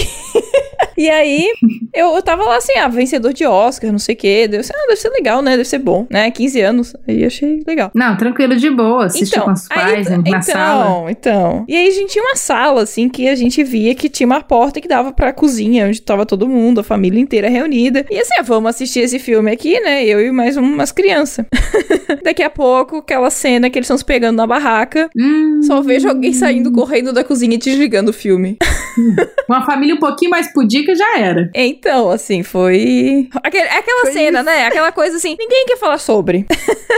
e 0.97 1.09
aí, 1.09 1.47
eu, 1.93 2.15
eu 2.15 2.21
tava 2.21 2.43
lá 2.43 2.57
assim, 2.57 2.73
ah, 2.77 2.87
vencedor 2.87 3.33
de 3.33 3.45
Oscar, 3.45 3.91
não 3.91 3.99
sei 3.99 4.15
o 4.15 4.17
quê. 4.17 4.47
Deve 4.47 4.63
ser, 4.63 4.73
ah, 4.75 4.87
deve 4.87 4.99
ser 4.99 5.09
legal, 5.09 5.41
né? 5.41 5.51
Deve 5.51 5.65
ser 5.65 5.79
bom, 5.79 6.05
né? 6.09 6.29
15 6.31 6.61
anos. 6.61 6.95
Aí 7.07 7.21
eu 7.21 7.27
achei 7.27 7.63
legal. 7.67 7.91
Não, 7.93 8.17
tranquilo, 8.17 8.55
de 8.55 8.69
boa. 8.69 9.05
Assistir 9.05 9.41
com 9.41 9.51
os 9.51 9.67
pais 9.67 10.07
aí, 10.07 10.17
né, 10.17 10.23
na 10.31 10.39
então, 10.39 10.41
sala. 10.41 11.11
Então, 11.11 11.65
E 11.67 11.75
aí 11.75 11.87
a 11.87 11.91
gente 11.91 12.11
tinha 12.11 12.23
uma 12.23 12.35
sala, 12.35 12.81
assim, 12.83 13.07
que 13.09 13.27
a 13.27 13.35
gente 13.35 13.63
via 13.63 13.95
que 13.95 14.09
tinha 14.09 14.27
uma 14.27 14.41
porta 14.41 14.81
que 14.81 14.87
dava 14.87 15.11
pra 15.11 15.33
cozinha, 15.33 15.87
onde 15.87 16.01
tava 16.01 16.25
todo 16.25 16.47
mundo, 16.47 16.79
a 16.79 16.83
família 16.83 17.19
inteira 17.19 17.49
reunida. 17.49 18.05
E 18.09 18.19
assim, 18.19 18.33
ah, 18.39 18.43
vamos 18.55 18.69
assistir 18.71 18.99
esse 19.01 19.19
filme 19.19 19.51
aqui, 19.51 19.79
né? 19.79 20.03
Eu 20.05 20.19
e 20.25 20.31
mais 20.31 20.57
umas 20.57 20.91
crianças. 20.91 21.45
Daqui 22.23 22.41
a 22.43 22.49
pouco, 22.49 22.97
aquela 22.97 23.29
cena 23.29 23.69
que 23.69 23.77
eles 23.77 23.85
estão 23.85 23.97
se 23.97 24.05
pegando 24.05 24.35
na 24.37 24.47
barraca. 24.47 25.09
Hum, 25.17 25.61
Só 25.63 25.81
vejo 25.81 26.07
alguém 26.07 26.33
saindo 26.33 26.71
correndo 26.71 27.13
da 27.13 27.23
cozinha 27.23 27.55
e 27.55 27.57
desligando 27.57 28.11
o 28.11 28.13
filme. 28.13 28.57
uma 29.47 29.65
família 29.65 29.95
um 29.95 29.99
pouquinho 29.99 30.31
mais 30.31 30.51
pudica 30.51 30.95
já 30.95 31.17
era. 31.19 31.49
Então, 31.53 32.09
assim, 32.09 32.43
foi. 32.43 33.27
Aquele- 33.43 33.69
aquela 33.69 34.01
Foi 34.03 34.13
cena, 34.13 34.43
né? 34.43 34.65
Aquela 34.65 34.91
coisa 34.91 35.17
assim, 35.17 35.35
ninguém 35.37 35.65
quer 35.67 35.77
falar 35.77 35.97
sobre. 35.97 36.45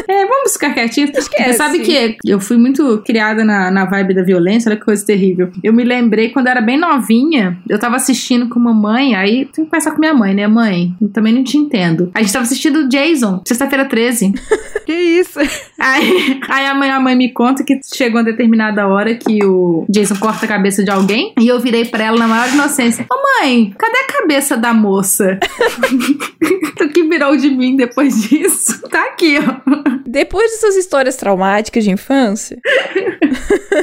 É, 0.10 0.26
vamos 0.26 0.54
ficar 0.54 0.74
quietinhos. 0.74 1.12
Esquece. 1.18 1.44
Você 1.50 1.54
sabe 1.54 1.80
que 1.80 2.18
eu 2.26 2.40
fui 2.40 2.56
muito 2.58 3.02
criada 3.06 3.44
na, 3.44 3.72
na 3.72 3.84
vibe 3.86 4.14
da 4.14 4.22
violência, 4.22 4.70
olha 4.70 4.78
que 4.80 4.86
coisa 4.86 5.06
terrível. 5.06 5.50
Eu 5.64 5.74
me 5.74 5.84
lembrei 5.84 6.30
quando 6.30 6.48
eu 6.48 6.52
era 6.52 6.62
bem 6.62 6.78
novinha, 6.78 7.58
eu 7.70 7.80
tava 7.80 7.96
assistindo 7.96 8.48
com 8.48 8.60
mamãe, 8.60 9.16
aí 9.16 9.46
tem 9.46 9.66
que 9.66 9.72
conversar 9.72 9.92
com 9.92 10.00
minha 10.00 10.14
mãe, 10.14 10.34
né, 10.34 10.48
mãe? 10.48 10.94
Eu 11.02 11.10
também 11.10 11.34
não 11.34 11.44
tinha 11.48 11.64
Nintendo. 11.64 12.12
A 12.14 12.22
gente 12.22 12.34
tava 12.34 12.44
assistindo 12.44 12.88
Jason, 12.88 13.42
sexta-feira 13.48 13.86
13. 13.86 14.34
Que 14.88 14.94
isso? 14.94 15.38
Aí, 15.78 16.40
aí 16.48 16.66
a, 16.66 16.74
mãe, 16.74 16.90
a 16.90 16.98
mãe 16.98 17.14
me 17.14 17.34
conta 17.34 17.62
que 17.62 17.78
chegou 17.94 18.22
uma 18.22 18.24
determinada 18.24 18.88
hora 18.88 19.16
que 19.16 19.44
o 19.44 19.86
Jason 19.90 20.16
corta 20.16 20.46
a 20.46 20.48
cabeça 20.48 20.82
de 20.82 20.90
alguém. 20.90 21.34
E 21.38 21.46
eu 21.46 21.60
virei 21.60 21.84
pra 21.84 22.06
ela 22.06 22.18
na 22.18 22.26
maior 22.26 22.48
inocência: 22.54 23.06
Ô 23.12 23.44
mãe, 23.44 23.76
cadê 23.78 23.98
a 23.98 24.20
cabeça 24.22 24.56
da 24.56 24.74
moça? 24.74 25.38
o 26.82 26.88
que 26.88 27.04
virou 27.04 27.36
de 27.36 27.50
mim 27.50 27.76
depois 27.76 28.22
disso? 28.30 28.78
Tá 28.88 29.04
aqui, 29.04 29.36
ó. 29.38 30.00
Depois 30.06 30.50
dessas 30.52 30.78
histórias 30.78 31.18
traumáticas 31.18 31.84
de 31.84 31.92
infância. 31.92 32.58